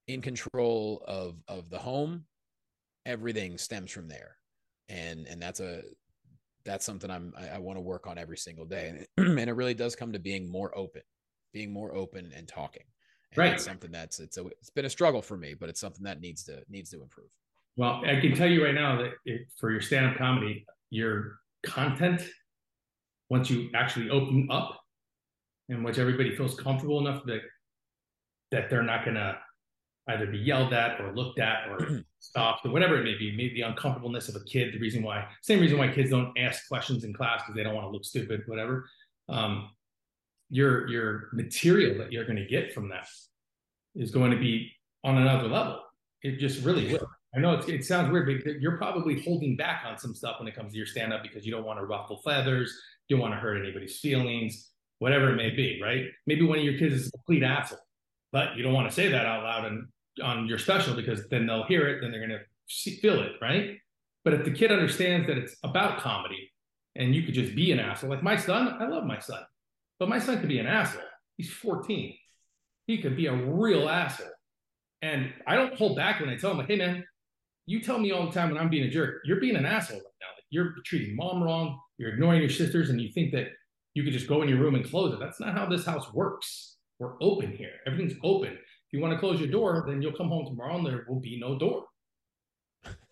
in 0.06 0.22
control 0.22 1.04
of 1.06 1.36
of 1.46 1.68
the 1.68 1.78
home 1.78 2.24
everything 3.06 3.58
stems 3.58 3.90
from 3.90 4.08
there. 4.08 4.36
And 4.88 5.26
and 5.26 5.40
that's 5.40 5.60
a 5.60 5.82
that's 6.64 6.84
something 6.84 7.10
I'm 7.10 7.32
I, 7.36 7.56
I 7.56 7.58
want 7.58 7.76
to 7.76 7.82
work 7.82 8.06
on 8.06 8.18
every 8.18 8.36
single 8.36 8.64
day, 8.64 8.88
and 8.88 8.98
it, 8.98 9.08
and 9.40 9.50
it 9.50 9.54
really 9.54 9.74
does 9.74 9.94
come 9.94 10.12
to 10.12 10.18
being 10.18 10.50
more 10.50 10.76
open, 10.76 11.02
being 11.52 11.72
more 11.72 11.94
open 11.94 12.32
and 12.34 12.48
talking. 12.48 12.84
And 13.32 13.38
right, 13.38 13.52
it's 13.54 13.64
something 13.64 13.90
that's 13.90 14.20
it's 14.20 14.38
a 14.38 14.46
it's 14.46 14.70
been 14.70 14.84
a 14.84 14.90
struggle 14.90 15.22
for 15.22 15.36
me, 15.36 15.54
but 15.54 15.68
it's 15.68 15.80
something 15.80 16.04
that 16.04 16.20
needs 16.20 16.44
to 16.44 16.62
needs 16.68 16.90
to 16.90 17.02
improve. 17.02 17.28
Well, 17.76 18.02
I 18.06 18.20
can 18.20 18.34
tell 18.34 18.48
you 18.48 18.64
right 18.64 18.74
now 18.74 18.96
that 18.98 19.12
it, 19.24 19.42
for 19.58 19.70
your 19.70 19.80
stand 19.80 20.06
up 20.06 20.16
comedy, 20.16 20.64
your 20.90 21.38
content, 21.64 22.22
once 23.28 23.50
you 23.50 23.68
actually 23.74 24.10
open 24.10 24.48
up, 24.50 24.80
in 25.68 25.82
which 25.82 25.98
everybody 25.98 26.36
feels 26.36 26.54
comfortable 26.54 27.06
enough 27.06 27.24
that 27.26 27.40
that 28.52 28.70
they're 28.70 28.82
not 28.82 29.04
gonna 29.04 29.38
either 30.08 30.26
be 30.26 30.38
yelled 30.38 30.72
at 30.72 31.00
or 31.00 31.14
looked 31.14 31.40
at 31.40 31.68
or 31.68 32.04
stopped 32.24 32.66
or 32.66 32.70
whatever 32.70 32.98
it 32.98 33.04
may 33.04 33.16
be, 33.16 33.30
maybe 33.36 33.54
the 33.54 33.62
uncomfortableness 33.62 34.28
of 34.28 34.36
a 34.36 34.44
kid, 34.44 34.74
the 34.74 34.78
reason 34.78 35.02
why, 35.02 35.26
same 35.42 35.60
reason 35.60 35.78
why 35.78 35.88
kids 35.88 36.10
don't 36.10 36.36
ask 36.38 36.66
questions 36.68 37.04
in 37.04 37.12
class 37.12 37.42
because 37.42 37.54
they 37.54 37.62
don't 37.62 37.74
want 37.74 37.86
to 37.86 37.90
look 37.90 38.04
stupid, 38.04 38.42
whatever. 38.46 38.88
Um, 39.28 39.70
your 40.50 40.88
your 40.88 41.28
material 41.32 41.98
that 41.98 42.12
you're 42.12 42.26
going 42.26 42.36
to 42.36 42.46
get 42.46 42.72
from 42.72 42.88
that 42.90 43.08
is 43.94 44.10
going 44.10 44.30
to 44.30 44.36
be 44.36 44.70
on 45.02 45.18
another 45.18 45.48
level. 45.48 45.80
It 46.22 46.38
just 46.38 46.64
really 46.64 46.92
will. 46.92 47.08
I 47.34 47.40
know 47.40 47.54
it 47.54 47.84
sounds 47.84 48.12
weird, 48.12 48.42
but 48.44 48.60
you're 48.60 48.76
probably 48.76 49.20
holding 49.22 49.56
back 49.56 49.82
on 49.84 49.98
some 49.98 50.14
stuff 50.14 50.36
when 50.38 50.46
it 50.46 50.54
comes 50.54 50.72
to 50.72 50.78
your 50.78 50.86
stand 50.86 51.12
up 51.12 51.22
because 51.22 51.44
you 51.44 51.52
don't 51.52 51.64
want 51.64 51.80
to 51.80 51.84
ruffle 51.84 52.20
feathers, 52.24 52.80
you 53.08 53.16
don't 53.16 53.22
want 53.22 53.34
to 53.34 53.40
hurt 53.40 53.60
anybody's 53.60 53.98
feelings, 53.98 54.70
whatever 55.00 55.30
it 55.30 55.36
may 55.36 55.50
be, 55.50 55.80
right? 55.82 56.06
Maybe 56.26 56.42
one 56.42 56.58
of 56.58 56.64
your 56.64 56.78
kids 56.78 56.94
is 56.94 57.08
a 57.08 57.10
complete 57.10 57.42
asshole, 57.42 57.80
but 58.32 58.56
you 58.56 58.62
don't 58.62 58.72
want 58.72 58.88
to 58.88 58.94
say 58.94 59.08
that 59.08 59.26
out 59.26 59.42
loud 59.42 59.64
and 59.64 59.88
on 60.22 60.46
your 60.46 60.58
special 60.58 60.94
because 60.94 61.28
then 61.28 61.46
they'll 61.46 61.64
hear 61.64 61.88
it, 61.88 62.00
then 62.00 62.10
they're 62.10 62.26
going 62.26 62.38
to 62.38 62.90
feel 63.00 63.20
it, 63.22 63.32
right? 63.40 63.78
But 64.24 64.34
if 64.34 64.44
the 64.44 64.50
kid 64.50 64.72
understands 64.72 65.26
that 65.26 65.38
it's 65.38 65.56
about 65.62 65.98
comedy 65.98 66.50
and 66.96 67.14
you 67.14 67.22
could 67.22 67.34
just 67.34 67.54
be 67.54 67.72
an 67.72 67.80
asshole, 67.80 68.10
like 68.10 68.22
my 68.22 68.36
son, 68.36 68.76
I 68.80 68.86
love 68.86 69.04
my 69.04 69.18
son, 69.18 69.42
but 69.98 70.08
my 70.08 70.18
son 70.18 70.40
could 70.40 70.48
be 70.48 70.58
an 70.58 70.66
asshole. 70.66 71.02
He's 71.36 71.50
14. 71.50 72.14
He 72.86 72.98
could 72.98 73.16
be 73.16 73.26
a 73.26 73.34
real 73.34 73.88
asshole. 73.88 74.28
And 75.02 75.32
I 75.46 75.56
don't 75.56 75.74
hold 75.74 75.96
back 75.96 76.20
when 76.20 76.30
I 76.30 76.36
tell 76.36 76.52
him, 76.52 76.58
like, 76.58 76.68
hey, 76.68 76.76
man, 76.76 77.04
you 77.66 77.80
tell 77.80 77.98
me 77.98 78.12
all 78.12 78.26
the 78.26 78.32
time 78.32 78.50
when 78.50 78.58
I'm 78.58 78.70
being 78.70 78.84
a 78.84 78.90
jerk, 78.90 79.22
you're 79.24 79.40
being 79.40 79.56
an 79.56 79.66
asshole 79.66 79.98
right 79.98 80.04
now. 80.20 80.28
Like, 80.28 80.44
you're 80.50 80.74
treating 80.86 81.16
mom 81.16 81.42
wrong, 81.42 81.78
you're 81.98 82.12
ignoring 82.12 82.40
your 82.40 82.50
sisters, 82.50 82.90
and 82.90 83.00
you 83.00 83.10
think 83.12 83.32
that 83.32 83.48
you 83.92 84.02
could 84.02 84.12
just 84.12 84.28
go 84.28 84.42
in 84.42 84.48
your 84.48 84.58
room 84.58 84.74
and 84.74 84.88
close 84.88 85.12
it. 85.12 85.20
That's 85.20 85.40
not 85.40 85.56
how 85.56 85.66
this 85.66 85.84
house 85.84 86.12
works. 86.12 86.76
We're 86.98 87.14
open 87.20 87.52
here. 87.52 87.72
Everything's 87.86 88.18
open 88.22 88.56
you 88.94 89.00
want 89.00 89.12
to 89.12 89.18
close 89.18 89.40
your 89.40 89.50
door, 89.50 89.84
then 89.86 90.00
you'll 90.00 90.12
come 90.12 90.28
home 90.28 90.46
tomorrow 90.46 90.76
and 90.76 90.86
there 90.86 91.04
will 91.08 91.20
be 91.20 91.38
no 91.38 91.58
door. 91.58 91.86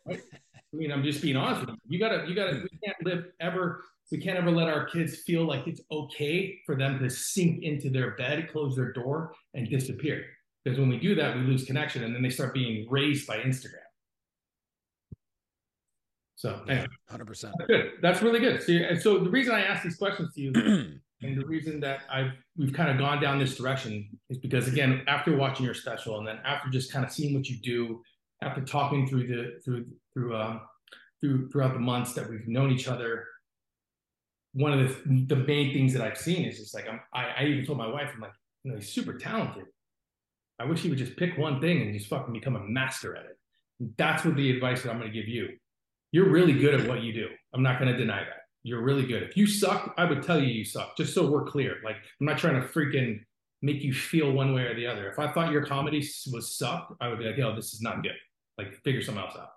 Right? 0.07 0.21
I 0.55 0.77
mean, 0.77 0.93
I'm 0.93 1.03
just 1.03 1.21
being 1.21 1.37
honest 1.37 1.63
with 1.63 1.71
you. 1.71 1.77
You 1.89 1.99
gotta, 1.99 2.25
you 2.29 2.35
gotta, 2.35 2.63
we 2.63 2.79
can't 2.85 2.97
live 3.05 3.25
ever, 3.41 3.85
we 4.11 4.19
can't 4.19 4.39
ever 4.39 4.51
let 4.51 4.69
our 4.69 4.87
kids 4.87 5.17
feel 5.17 5.45
like 5.45 5.67
it's 5.67 5.81
okay 5.91 6.61
for 6.65 6.77
them 6.77 6.99
to 7.01 7.11
sink 7.11 7.63
into 7.63 7.91
their 7.91 8.13
bed, 8.13 8.49
close 8.53 8.77
their 8.77 8.93
door, 8.93 9.35
and 9.55 9.69
disappear. 9.69 10.25
Because 10.65 10.79
when 10.79 10.89
we 10.89 10.99
do 10.99 11.15
that, 11.17 11.37
we 11.37 11.43
lose 11.43 11.65
connection 11.65 12.05
and 12.05 12.15
then 12.15 12.23
they 12.23 12.31
start 12.31 12.55
being 12.55 12.87
raised 12.89 13.27
by 13.27 13.39
Instagram. 13.39 13.83
So, 16.37 16.63
anyway, 16.69 16.87
yeah, 17.11 17.17
100%. 17.17 17.27
That's 17.27 17.67
good. 17.67 17.91
That's 18.01 18.23
really 18.23 18.41
good. 18.41 18.63
So, 18.63 18.95
so 19.01 19.19
the 19.25 19.31
reason 19.31 19.55
I 19.55 19.63
ask 19.63 19.83
these 19.83 19.97
questions 19.97 20.33
to 20.35 20.41
you 20.41 20.53
And 21.23 21.41
the 21.41 21.47
reason 21.47 21.81
that 21.81 22.01
I've 22.11 22.33
we've 22.57 22.73
kind 22.73 22.91
of 22.91 22.99
gone 22.99 23.21
down 23.21 23.39
this 23.39 23.57
direction 23.57 24.09
is 24.29 24.39
because 24.39 24.69
again, 24.69 25.03
after 25.07 25.37
watching 25.37 25.65
your 25.65 25.75
special 25.75 26.19
and 26.19 26.27
then 26.27 26.39
after 26.45 26.69
just 26.71 26.93
kind 26.93 27.05
of 27.05 27.13
seeing 27.13 27.35
what 27.35 27.49
you 27.49 27.59
do, 27.59 28.03
after 28.43 28.61
talking 28.61 29.07
through 29.07 29.27
the 29.27 29.61
through 29.65 29.87
through 30.13 30.37
um 30.37 30.63
through 31.21 31.49
throughout 31.51 31.75
the 31.75 31.81
months 31.81 32.13
that 32.15 32.29
we've 32.29 32.47
known 32.49 32.73
each 32.73 32.89
other, 32.89 33.27
one 34.55 34.73
of 34.73 34.79
the 35.05 35.25
the 35.27 35.37
main 35.37 35.73
things 35.73 35.93
that 35.93 36.03
I've 36.03 36.19
seen 36.19 36.45
is 36.45 36.59
just 36.59 36.75
like 36.75 36.89
I'm, 36.89 37.01
I, 37.15 37.27
I 37.39 37.45
even 37.45 37.65
told 37.65 37.79
my 37.79 37.89
wife, 37.89 38.11
I'm 38.15 38.21
like, 38.21 38.33
you 38.65 38.73
know, 38.73 38.79
he's 38.79 38.93
super 38.93 39.15
talented. 39.15 39.65
I 40.59 40.65
wish 40.65 40.81
he 40.81 40.89
would 40.89 40.99
just 40.99 41.17
pick 41.17 41.39
one 41.39 41.61
thing 41.61 41.83
and 41.83 41.95
just 41.95 42.09
fucking 42.09 42.33
become 42.33 42.57
a 42.57 42.61
master 42.61 43.17
at 43.17 43.25
it. 43.25 43.39
That's 43.97 44.25
what 44.25 44.37
the 44.37 44.51
advice 44.51 44.83
that 44.83 44.91
I'm 44.91 44.99
going 44.99 45.11
to 45.11 45.17
give 45.17 45.29
you. 45.29 45.49
You're 46.13 46.29
really 46.29 46.53
good 46.53 46.79
at 46.79 46.87
what 46.87 47.03
you 47.03 47.13
do. 47.13 47.29
I'm 47.55 47.63
not 47.63 47.81
going 47.81 47.91
to 47.91 47.99
deny 47.99 48.21
that. 48.21 48.42
You're 48.65 48.83
really 48.83 49.07
good. 49.07 49.23
If 49.23 49.37
you 49.37 49.47
suck, 49.47 49.95
I 49.97 50.05
would 50.05 50.23
tell 50.23 50.39
you 50.39 50.47
you 50.47 50.65
suck, 50.65 50.97
just 50.97 51.15
so 51.15 51.29
we're 51.29 51.45
clear. 51.45 51.77
Like, 51.85 51.97
I'm 52.21 52.27
not 52.27 52.39
trying 52.39 52.61
to 52.61 52.67
freaking 52.67 53.21
make 53.61 53.83
you 53.83 53.93
feel 53.93 54.33
one 54.33 54.55
way 54.55 54.63
or 54.63 54.75
the 54.75 54.87
other. 54.87 55.09
If 55.09 55.19
I 55.19 55.33
thought 55.33 55.53
your 55.53 55.65
comedy 55.65 56.07
was 56.33 56.57
sucked, 56.57 56.93
I 57.01 57.09
would 57.09 57.19
be 57.19 57.25
like, 57.25 57.37
yo, 57.37 57.55
this 57.55 57.73
is 57.75 57.81
not 57.81 58.03
good. 58.03 58.17
Like, 58.59 58.75
figure 58.83 59.03
something 59.03 59.23
else 59.23 59.37
out. 59.37 59.51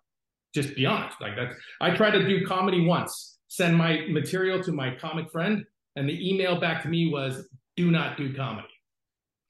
Just 0.53 0.75
be 0.75 0.85
honest. 0.85 1.19
Like, 1.21 1.35
that's, 1.35 1.55
I 1.81 1.91
tried 1.91 2.11
to 2.11 2.25
do 2.25 2.45
comedy 2.45 2.85
once, 2.85 3.39
send 3.47 3.75
my 3.75 4.05
material 4.09 4.63
to 4.63 4.71
my 4.71 4.95
comic 4.95 5.31
friend, 5.31 5.63
and 5.95 6.07
the 6.07 6.29
email 6.29 6.59
back 6.59 6.81
to 6.83 6.87
me 6.87 7.09
was, 7.11 7.47
do 7.75 7.91
not 7.91 8.17
do 8.17 8.33
comedy. 8.33 8.67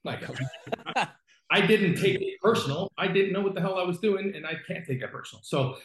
Like, 0.04 0.22
I 1.50 1.64
didn't 1.64 1.96
take 1.96 2.20
it 2.20 2.40
personal. 2.42 2.90
I 2.98 3.08
didn't 3.08 3.32
know 3.32 3.40
what 3.40 3.54
the 3.54 3.60
hell 3.60 3.78
I 3.78 3.84
was 3.84 3.98
doing, 3.98 4.32
and 4.34 4.46
I 4.46 4.54
can't 4.66 4.84
take 4.86 5.00
it 5.00 5.12
personal. 5.12 5.42
So, 5.44 5.76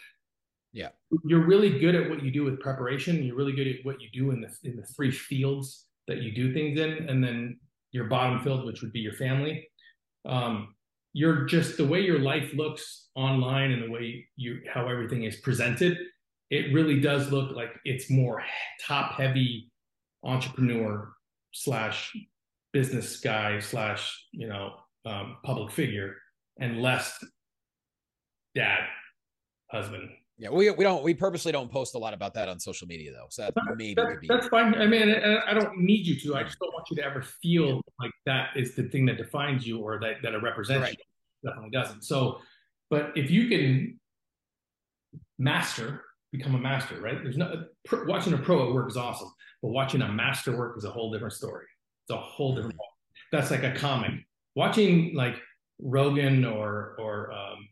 yeah, 0.74 0.90
you're 1.26 1.46
really 1.46 1.80
good 1.80 1.96
at 1.96 2.10
what 2.10 2.24
you 2.24 2.32
do 2.32 2.44
with 2.44 2.60
preparation. 2.60 3.24
You're 3.24 3.36
really 3.36 3.54
good 3.54 3.68
at 3.68 3.78
what 3.84 4.02
you 4.02 4.10
do 4.14 4.32
in 4.32 4.42
the 4.42 4.50
in 4.64 4.78
the 4.78 4.86
three 4.86 5.12
fields 5.12 5.86
that 6.08 6.20
you 6.20 6.34
do 6.34 6.54
things 6.54 6.80
in, 6.80 7.10
and 7.10 7.24
then 7.24 7.60
your 7.92 8.06
bottom 8.06 8.40
field, 8.40 8.66
which 8.66 8.82
would 8.82 8.94
be 8.94 9.00
your 9.00 9.14
family. 9.14 9.68
Um, 10.26 10.76
you're 11.14 11.46
just 11.46 11.76
the 11.76 11.86
way 11.86 12.02
your 12.02 12.20
life 12.20 12.54
looks 12.54 13.10
online 13.16 13.72
and 13.72 13.84
the 13.84 13.92
way 13.92 14.26
you 14.38 14.62
how 14.72 14.88
everything 14.88 15.24
is 15.24 15.38
presented. 15.38 15.98
It 16.50 16.74
really 16.74 17.00
does 17.00 17.32
look 17.32 17.56
like 17.56 17.72
it's 17.86 18.10
more 18.10 18.44
top 18.86 19.14
heavy 19.14 19.72
entrepreneur 20.24 21.12
slash 21.54 22.16
business 22.72 23.20
guy 23.20 23.60
slash 23.60 24.26
you 24.32 24.48
know 24.48 24.76
um, 25.06 25.38
public 25.44 25.72
figure 25.72 26.16
and 26.60 26.82
less 26.82 27.24
dad, 28.56 28.82
husband. 29.70 30.10
Yeah, 30.38 30.50
we, 30.50 30.72
we 30.72 30.84
don't 30.84 31.04
we 31.04 31.14
purposely 31.14 31.52
don't 31.52 31.72
post 31.72 31.94
a 31.94 32.00
lot 32.00 32.14
about 32.14 32.34
that 32.34 32.50
on 32.50 32.60
social 32.60 32.88
media 32.88 33.12
though. 33.12 33.28
So 33.30 33.44
that 33.44 33.54
maybe 33.78 33.94
that's, 33.94 34.20
be... 34.20 34.28
that's 34.28 34.48
fine. 34.48 34.74
I 34.76 34.88
mean, 34.88 35.14
I 35.14 35.54
don't 35.54 35.78
need 35.78 36.06
you 36.08 36.20
to. 36.22 36.36
I 36.36 36.44
just 36.44 36.58
don't 36.60 36.74
want 36.74 36.88
you 36.90 36.96
to 36.98 37.04
ever 37.04 37.22
feel 37.22 37.82
like 38.00 38.12
that 38.26 38.50
is 38.56 38.76
the 38.76 38.84
thing 38.84 39.06
that 39.06 39.18
defines 39.18 39.68
you 39.68 39.80
or 39.80 40.00
that 40.00 40.16
that 40.24 40.34
it 40.34 40.42
represents 40.42 40.82
right. 40.82 40.98
you. 40.98 41.50
Definitely 41.50 41.72
doesn't. 41.72 42.04
So, 42.04 42.40
but 42.90 43.12
if 43.16 43.30
you 43.30 43.50
can 43.50 44.00
master, 45.38 46.06
become 46.32 46.56
a 46.56 46.60
master, 46.60 47.00
right? 47.00 47.22
There's 47.22 47.38
no 47.38 47.66
watching 47.92 48.34
a 48.34 48.38
pro 48.38 48.68
at 48.68 48.74
work 48.74 48.90
is 48.90 48.98
awesome, 48.98 49.32
but 49.62 49.70
watching 49.70 50.02
a 50.02 50.12
master 50.12 50.58
work 50.58 50.78
is 50.78 50.86
a 50.86 50.90
whole 50.90 51.12
different 51.12 51.34
story. 51.34 51.66
It's 52.08 52.18
a 52.18 52.18
whole 52.18 52.56
different. 52.56 52.76
Mm-hmm. 52.76 53.38
That's 53.38 53.52
like 53.52 53.64
a 53.64 53.74
comic 53.74 54.12
watching 54.56 55.14
like 55.16 55.36
Rogan 55.80 56.46
or 56.46 56.96
or 57.00 57.32
um, 57.32 57.68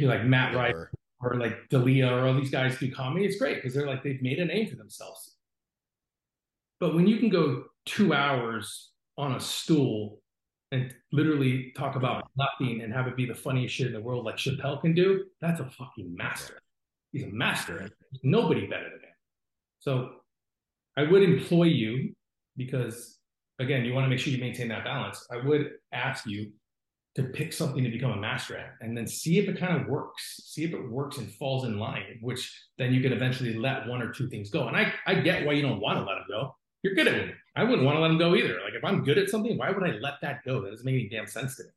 like 0.00 0.24
Matt 0.24 0.54
Rife 0.54 0.74
or 1.20 1.34
like 1.34 1.68
D'Elia 1.68 2.08
or 2.08 2.26
all 2.26 2.34
these 2.34 2.50
guys 2.50 2.78
do 2.78 2.90
comedy, 2.92 3.24
it's 3.26 3.38
great 3.38 3.56
because 3.56 3.74
they're 3.74 3.86
like 3.86 4.02
they've 4.02 4.22
made 4.22 4.38
a 4.38 4.44
name 4.44 4.68
for 4.68 4.76
themselves. 4.76 5.36
But 6.80 6.94
when 6.94 7.06
you 7.06 7.18
can 7.18 7.28
go 7.28 7.64
two 7.86 8.14
hours 8.14 8.90
on 9.16 9.34
a 9.34 9.40
stool 9.40 10.20
and 10.70 10.94
literally 11.12 11.72
talk 11.76 11.96
about 11.96 12.30
nothing 12.36 12.82
and 12.82 12.92
have 12.92 13.08
it 13.08 13.16
be 13.16 13.26
the 13.26 13.34
funniest 13.34 13.74
shit 13.74 13.88
in 13.88 13.92
the 13.92 14.00
world 14.00 14.24
like 14.24 14.36
Chappelle 14.36 14.80
can 14.80 14.94
do, 14.94 15.24
that's 15.40 15.60
a 15.60 15.64
fucking 15.64 16.14
master. 16.14 16.60
He's 17.12 17.24
a 17.24 17.28
master. 17.28 17.78
There's 17.78 17.90
nobody 18.22 18.66
better 18.66 18.84
than 18.84 19.00
him. 19.00 19.14
So 19.80 20.10
I 20.96 21.02
would 21.02 21.22
employ 21.22 21.64
you 21.64 22.14
because 22.56 23.18
again, 23.58 23.84
you 23.84 23.92
want 23.92 24.04
to 24.04 24.08
make 24.08 24.18
sure 24.18 24.32
you 24.32 24.38
maintain 24.38 24.68
that 24.68 24.84
balance. 24.84 25.26
I 25.30 25.44
would 25.44 25.72
ask 25.92 26.26
you 26.26 26.52
to 27.18 27.24
pick 27.24 27.52
something 27.52 27.82
to 27.82 27.90
become 27.90 28.12
a 28.12 28.16
master 28.16 28.56
at 28.56 28.74
and 28.80 28.96
then 28.96 29.04
see 29.04 29.40
if 29.40 29.48
it 29.48 29.58
kind 29.58 29.80
of 29.80 29.88
works. 29.88 30.40
See 30.44 30.62
if 30.62 30.72
it 30.72 30.88
works 30.88 31.18
and 31.18 31.28
falls 31.34 31.64
in 31.64 31.76
line, 31.76 32.20
which 32.20 32.56
then 32.78 32.94
you 32.94 33.02
can 33.02 33.12
eventually 33.12 33.54
let 33.54 33.88
one 33.88 34.00
or 34.00 34.12
two 34.12 34.28
things 34.28 34.50
go. 34.50 34.68
And 34.68 34.76
I, 34.76 34.94
I 35.04 35.16
get 35.16 35.44
why 35.44 35.54
you 35.54 35.62
don't 35.62 35.80
want 35.80 35.98
to 35.98 36.04
let 36.04 36.14
them 36.14 36.26
go. 36.28 36.54
You're 36.84 36.94
good 36.94 37.08
at 37.08 37.14
it. 37.14 37.34
I 37.56 37.64
wouldn't 37.64 37.82
want 37.82 37.96
to 37.96 38.00
let 38.00 38.08
them 38.08 38.18
go 38.18 38.36
either. 38.36 38.60
Like 38.64 38.74
if 38.74 38.84
I'm 38.84 39.02
good 39.02 39.18
at 39.18 39.28
something, 39.30 39.58
why 39.58 39.72
would 39.72 39.82
I 39.82 39.94
let 40.00 40.14
that 40.22 40.44
go? 40.44 40.62
That 40.62 40.70
doesn't 40.70 40.86
make 40.86 40.94
any 40.94 41.08
damn 41.08 41.26
sense 41.26 41.56
to 41.56 41.64
me. 41.64 41.70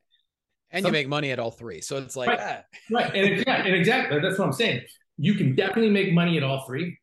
And 0.70 0.84
Some, 0.84 0.94
you 0.94 1.00
make 1.00 1.08
money 1.08 1.32
at 1.32 1.40
all 1.40 1.50
three. 1.50 1.82
So 1.82 1.98
it's 1.98 2.16
like, 2.16 2.30
right. 2.30 2.40
Ah. 2.40 2.62
right. 2.92 3.16
And, 3.16 3.44
yeah, 3.48 3.64
and 3.64 3.76
exactly. 3.76 4.20
That's 4.20 4.38
what 4.38 4.46
I'm 4.46 4.54
saying. 4.54 4.82
You 5.18 5.34
can 5.34 5.56
definitely 5.56 5.90
make 5.90 6.14
money 6.14 6.38
at 6.38 6.44
all 6.44 6.66
three, 6.68 7.00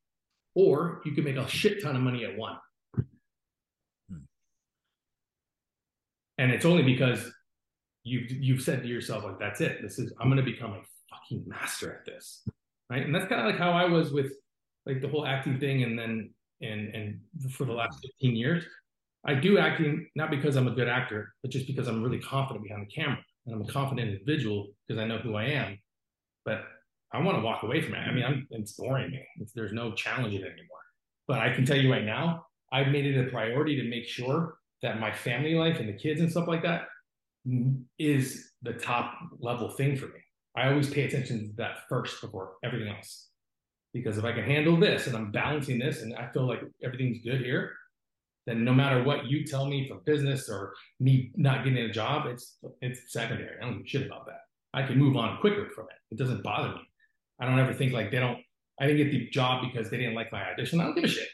or 0.54 1.02
you 1.04 1.10
can 1.10 1.24
make 1.24 1.36
a 1.36 1.48
shit 1.48 1.82
ton 1.82 1.96
of 1.96 2.02
money 2.02 2.24
at 2.24 2.38
one. 2.38 2.56
and 6.38 6.52
it's 6.52 6.64
only 6.64 6.84
because 6.84 7.30
you've 8.04 8.30
you've 8.30 8.62
said 8.62 8.82
to 8.82 8.88
yourself 8.88 9.24
like 9.24 9.38
that's 9.38 9.60
it. 9.60 9.78
This 9.82 9.98
is 9.98 10.12
i'm 10.20 10.28
going 10.28 10.44
to 10.44 10.50
become 10.50 10.72
a 10.72 10.82
fucking 11.10 11.44
master 11.46 11.92
at 11.92 12.04
this. 12.04 12.46
Right? 12.90 13.04
And 13.04 13.14
that's 13.14 13.26
kind 13.26 13.40
of 13.40 13.46
like 13.46 13.58
how 13.58 13.72
i 13.72 13.84
was 13.84 14.12
with 14.12 14.32
like 14.86 15.00
the 15.00 15.08
whole 15.08 15.26
acting 15.26 15.58
thing 15.58 15.82
and 15.82 15.98
then 15.98 16.30
and 16.62 16.94
and 16.94 17.20
for 17.52 17.64
the 17.64 17.72
last 17.72 17.98
15 18.20 18.36
years. 18.36 18.64
I 19.26 19.34
do 19.34 19.58
acting 19.58 20.08
not 20.14 20.30
because 20.30 20.56
i'm 20.56 20.68
a 20.68 20.72
good 20.72 20.88
actor 20.88 21.34
but 21.42 21.50
just 21.50 21.66
because 21.66 21.88
i'm 21.88 22.02
really 22.02 22.20
confident 22.20 22.64
behind 22.64 22.86
the 22.86 22.90
camera 22.90 23.18
and 23.46 23.54
i'm 23.54 23.62
a 23.62 23.72
confident 23.72 24.08
individual 24.08 24.68
because 24.86 25.00
i 25.00 25.06
know 25.06 25.18
who 25.18 25.34
i 25.34 25.44
am. 25.44 25.78
But 26.44 26.64
i 27.12 27.20
want 27.20 27.36
to 27.36 27.42
walk 27.42 27.62
away 27.62 27.82
from 27.82 27.94
it. 27.94 27.98
I 27.98 28.12
mean 28.12 28.24
I'm, 28.24 28.46
it's 28.50 28.72
boring 28.72 29.10
me. 29.10 29.26
It's, 29.40 29.52
there's 29.52 29.72
no 29.72 29.92
challenge 29.92 30.34
in 30.34 30.42
it 30.42 30.52
anymore. 30.52 30.78
But 31.26 31.40
i 31.40 31.52
can 31.52 31.66
tell 31.66 31.76
you 31.76 31.90
right 31.92 32.04
now 32.04 32.46
i've 32.72 32.88
made 32.88 33.06
it 33.06 33.26
a 33.26 33.30
priority 33.30 33.76
to 33.82 33.88
make 33.88 34.06
sure 34.06 34.58
that 34.82 35.00
my 35.00 35.12
family 35.12 35.54
life 35.54 35.80
and 35.80 35.88
the 35.88 35.92
kids 35.92 36.20
and 36.20 36.30
stuff 36.30 36.46
like 36.46 36.62
that 36.62 36.82
is 37.98 38.52
the 38.62 38.74
top 38.74 39.14
level 39.40 39.70
thing 39.70 39.96
for 39.96 40.06
me. 40.06 40.20
I 40.56 40.68
always 40.68 40.90
pay 40.90 41.04
attention 41.04 41.40
to 41.40 41.56
that 41.56 41.88
first 41.88 42.20
before 42.20 42.54
everything 42.64 42.88
else. 42.88 43.28
Because 43.94 44.18
if 44.18 44.24
I 44.24 44.32
can 44.32 44.44
handle 44.44 44.76
this 44.76 45.06
and 45.06 45.16
I'm 45.16 45.30
balancing 45.30 45.78
this 45.78 46.02
and 46.02 46.14
I 46.14 46.30
feel 46.32 46.46
like 46.46 46.60
everything's 46.82 47.24
good 47.24 47.40
here, 47.40 47.72
then 48.46 48.64
no 48.64 48.72
matter 48.72 49.02
what 49.02 49.26
you 49.26 49.44
tell 49.44 49.66
me 49.66 49.88
from 49.88 50.00
business 50.04 50.48
or 50.48 50.74
me 51.00 51.30
not 51.36 51.64
getting 51.64 51.84
a 51.84 51.92
job, 51.92 52.26
it's 52.26 52.58
it's 52.80 53.12
secondary. 53.12 53.56
I 53.60 53.64
don't 53.64 53.78
give 53.78 53.84
a 53.84 53.88
shit 53.88 54.06
about 54.06 54.26
that. 54.26 54.40
I 54.74 54.86
can 54.86 54.98
move 54.98 55.16
on 55.16 55.38
quicker 55.40 55.68
from 55.74 55.86
it. 55.90 56.14
It 56.14 56.18
doesn't 56.18 56.42
bother 56.42 56.70
me. 56.70 56.80
I 57.40 57.46
don't 57.46 57.58
ever 57.58 57.74
think 57.74 57.92
like 57.92 58.10
they 58.10 58.18
don't 58.18 58.38
I 58.80 58.86
didn't 58.86 59.04
get 59.04 59.10
the 59.10 59.28
job 59.30 59.62
because 59.62 59.90
they 59.90 59.96
didn't 59.96 60.14
like 60.14 60.32
my 60.32 60.50
audition. 60.50 60.80
I 60.80 60.84
don't 60.84 60.94
give 60.94 61.04
a 61.04 61.08
shit. 61.08 61.28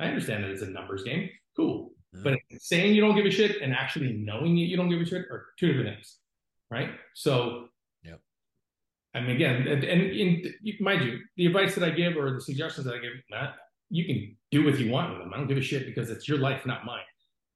I 0.00 0.06
understand 0.06 0.44
that 0.44 0.50
it's 0.50 0.62
a 0.62 0.66
numbers 0.66 1.04
game. 1.04 1.30
Cool. 1.56 1.91
Mm-hmm. 2.14 2.24
But 2.24 2.38
saying 2.60 2.94
you 2.94 3.00
don't 3.00 3.16
give 3.16 3.26
a 3.26 3.30
shit 3.30 3.62
and 3.62 3.72
actually 3.72 4.12
knowing 4.12 4.56
you 4.56 4.76
don't 4.76 4.88
give 4.88 5.00
a 5.00 5.06
shit 5.06 5.22
are 5.30 5.46
two 5.58 5.68
different 5.68 5.96
things, 5.96 6.18
right? 6.70 6.90
So, 7.14 7.68
yeah. 8.02 8.16
I 9.14 9.20
mean, 9.20 9.30
again, 9.30 9.66
and, 9.66 9.84
and, 9.84 10.46
mind 10.80 11.04
you, 11.04 11.20
the 11.36 11.46
advice 11.46 11.74
that 11.74 11.84
I 11.84 11.90
give 11.90 12.16
or 12.16 12.34
the 12.34 12.40
suggestions 12.40 12.86
that 12.86 12.94
I 12.94 12.98
give, 12.98 13.12
Matt, 13.30 13.54
you 13.88 14.04
can 14.04 14.36
do 14.50 14.64
what 14.64 14.78
you 14.78 14.90
want 14.90 15.12
with 15.12 15.20
them. 15.20 15.32
I 15.32 15.38
don't 15.38 15.48
give 15.48 15.58
a 15.58 15.62
shit 15.62 15.86
because 15.86 16.10
it's 16.10 16.28
your 16.28 16.38
life, 16.38 16.66
not 16.66 16.84
mine. 16.84 17.00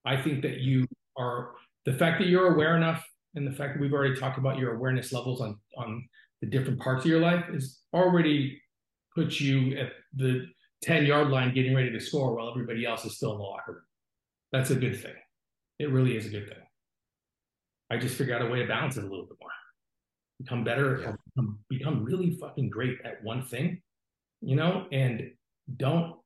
I 0.04 0.20
think 0.20 0.42
that 0.42 0.58
you 0.58 0.86
are 1.16 1.52
the 1.84 1.92
fact 1.92 2.20
that 2.20 2.28
you're 2.28 2.54
aware 2.54 2.76
enough, 2.76 3.04
and 3.34 3.46
the 3.46 3.52
fact 3.52 3.74
that 3.74 3.80
we've 3.80 3.92
already 3.92 4.18
talked 4.18 4.38
about 4.38 4.58
your 4.58 4.74
awareness 4.74 5.12
levels 5.12 5.40
on 5.40 5.58
on 5.76 6.06
the 6.40 6.46
different 6.46 6.80
parts 6.80 7.04
of 7.04 7.10
your 7.10 7.20
life 7.20 7.44
is 7.52 7.80
already 7.92 8.60
puts 9.14 9.40
you 9.40 9.76
at 9.78 9.92
the 10.14 10.46
10 10.82 11.06
yard 11.06 11.28
line 11.28 11.54
getting 11.54 11.74
ready 11.74 11.90
to 11.90 12.00
score 12.00 12.34
while 12.34 12.50
everybody 12.50 12.84
else 12.84 13.04
is 13.04 13.16
still 13.16 13.32
in 13.32 13.38
the 13.38 13.44
locker 13.44 13.72
room. 13.72 13.82
That's 14.52 14.70
a 14.70 14.76
good 14.76 15.00
thing. 15.00 15.14
It 15.78 15.90
really 15.90 16.16
is 16.16 16.26
a 16.26 16.30
good 16.30 16.48
thing. 16.48 16.58
I 17.90 17.96
just 17.98 18.16
figure 18.16 18.34
out 18.34 18.42
a 18.42 18.46
way 18.46 18.60
to 18.60 18.66
balance 18.66 18.96
it 18.96 19.04
a 19.04 19.06
little 19.06 19.26
bit 19.26 19.36
more. 19.40 19.50
Become 20.40 20.64
better, 20.64 21.00
yeah. 21.00 21.12
become, 21.34 21.58
become 21.68 22.04
really 22.04 22.30
fucking 22.30 22.68
great 22.68 22.98
at 23.04 23.22
one 23.22 23.42
thing, 23.42 23.80
you 24.40 24.56
know, 24.56 24.86
and 24.92 25.30
don't 25.76 26.16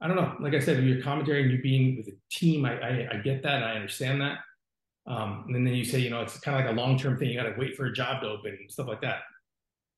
I 0.00 0.06
don't 0.06 0.16
know. 0.16 0.36
Like 0.38 0.52
I 0.52 0.58
said, 0.58 0.84
your 0.84 1.00
commentary 1.00 1.42
and 1.42 1.50
you 1.50 1.62
being 1.62 1.96
with 1.96 2.08
a 2.08 2.16
team, 2.30 2.66
I, 2.66 2.78
I, 2.78 3.08
I 3.12 3.16
get 3.18 3.42
that. 3.42 3.62
I 3.62 3.72
understand 3.72 4.20
that. 4.20 4.38
Um, 5.06 5.46
and 5.48 5.66
then 5.66 5.74
you 5.74 5.84
say, 5.84 5.98
you 5.98 6.10
know, 6.10 6.20
it's 6.20 6.38
kind 6.40 6.58
of 6.58 6.64
like 6.64 6.76
a 6.76 6.78
long 6.78 6.98
term 6.98 7.16
thing. 7.16 7.30
You 7.30 7.40
got 7.40 7.44
to 7.48 7.54
wait 7.58 7.74
for 7.74 7.86
a 7.86 7.92
job 7.92 8.20
to 8.20 8.28
open 8.28 8.56
and 8.60 8.70
stuff 8.70 8.86
like 8.86 9.00
that. 9.00 9.20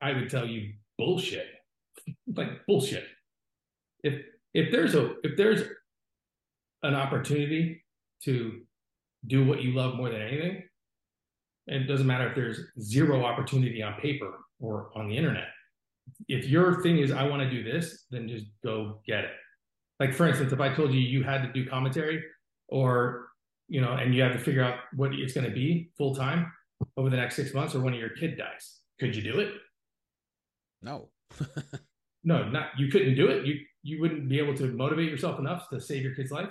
I 0.00 0.12
would 0.12 0.30
tell 0.30 0.46
you 0.46 0.74
bullshit, 0.96 1.46
like 2.36 2.64
bullshit. 2.68 3.04
If 4.04 4.22
if 4.54 4.70
there's 4.70 4.94
a 4.94 5.14
if 5.24 5.36
there's 5.36 5.62
an 6.82 6.94
opportunity 6.94 7.82
to 8.24 8.60
do 9.26 9.44
what 9.44 9.62
you 9.62 9.72
love 9.74 9.96
more 9.96 10.10
than 10.10 10.22
anything, 10.22 10.62
and 11.68 11.82
it 11.82 11.86
doesn't 11.86 12.06
matter 12.06 12.28
if 12.28 12.34
there's 12.34 12.60
zero 12.80 13.24
opportunity 13.24 13.82
on 13.82 13.94
paper 14.00 14.32
or 14.60 14.90
on 14.94 15.08
the 15.08 15.16
internet. 15.16 15.48
If 16.28 16.46
your 16.46 16.82
thing 16.82 16.98
is, 16.98 17.10
I 17.10 17.24
want 17.24 17.42
to 17.42 17.50
do 17.50 17.64
this, 17.64 18.04
then 18.10 18.28
just 18.28 18.46
go 18.64 19.00
get 19.06 19.24
it. 19.24 19.30
Like, 19.98 20.14
for 20.14 20.28
instance, 20.28 20.52
if 20.52 20.60
I 20.60 20.72
told 20.74 20.92
you 20.92 21.00
you 21.00 21.22
had 21.22 21.42
to 21.42 21.52
do 21.52 21.68
commentary 21.68 22.22
or, 22.68 23.28
you 23.68 23.80
know, 23.80 23.92
and 23.94 24.14
you 24.14 24.22
have 24.22 24.32
to 24.32 24.38
figure 24.38 24.62
out 24.62 24.78
what 24.94 25.12
it's 25.14 25.32
going 25.32 25.46
to 25.46 25.52
be 25.52 25.90
full 25.96 26.14
time 26.14 26.52
over 26.96 27.10
the 27.10 27.16
next 27.16 27.36
six 27.36 27.54
months 27.54 27.74
or 27.74 27.80
when 27.80 27.94
your 27.94 28.10
kid 28.10 28.36
dies, 28.36 28.80
could 29.00 29.16
you 29.16 29.22
do 29.22 29.40
it? 29.40 29.54
No. 30.82 31.08
no, 32.24 32.48
not 32.48 32.68
you 32.78 32.88
couldn't 32.88 33.16
do 33.16 33.28
it. 33.28 33.44
You 33.46 33.58
you 33.82 34.00
wouldn't 34.00 34.28
be 34.28 34.38
able 34.38 34.54
to 34.54 34.66
motivate 34.66 35.10
yourself 35.10 35.38
enough 35.38 35.68
to 35.70 35.80
save 35.80 36.02
your 36.02 36.14
kid's 36.14 36.30
life? 36.30 36.50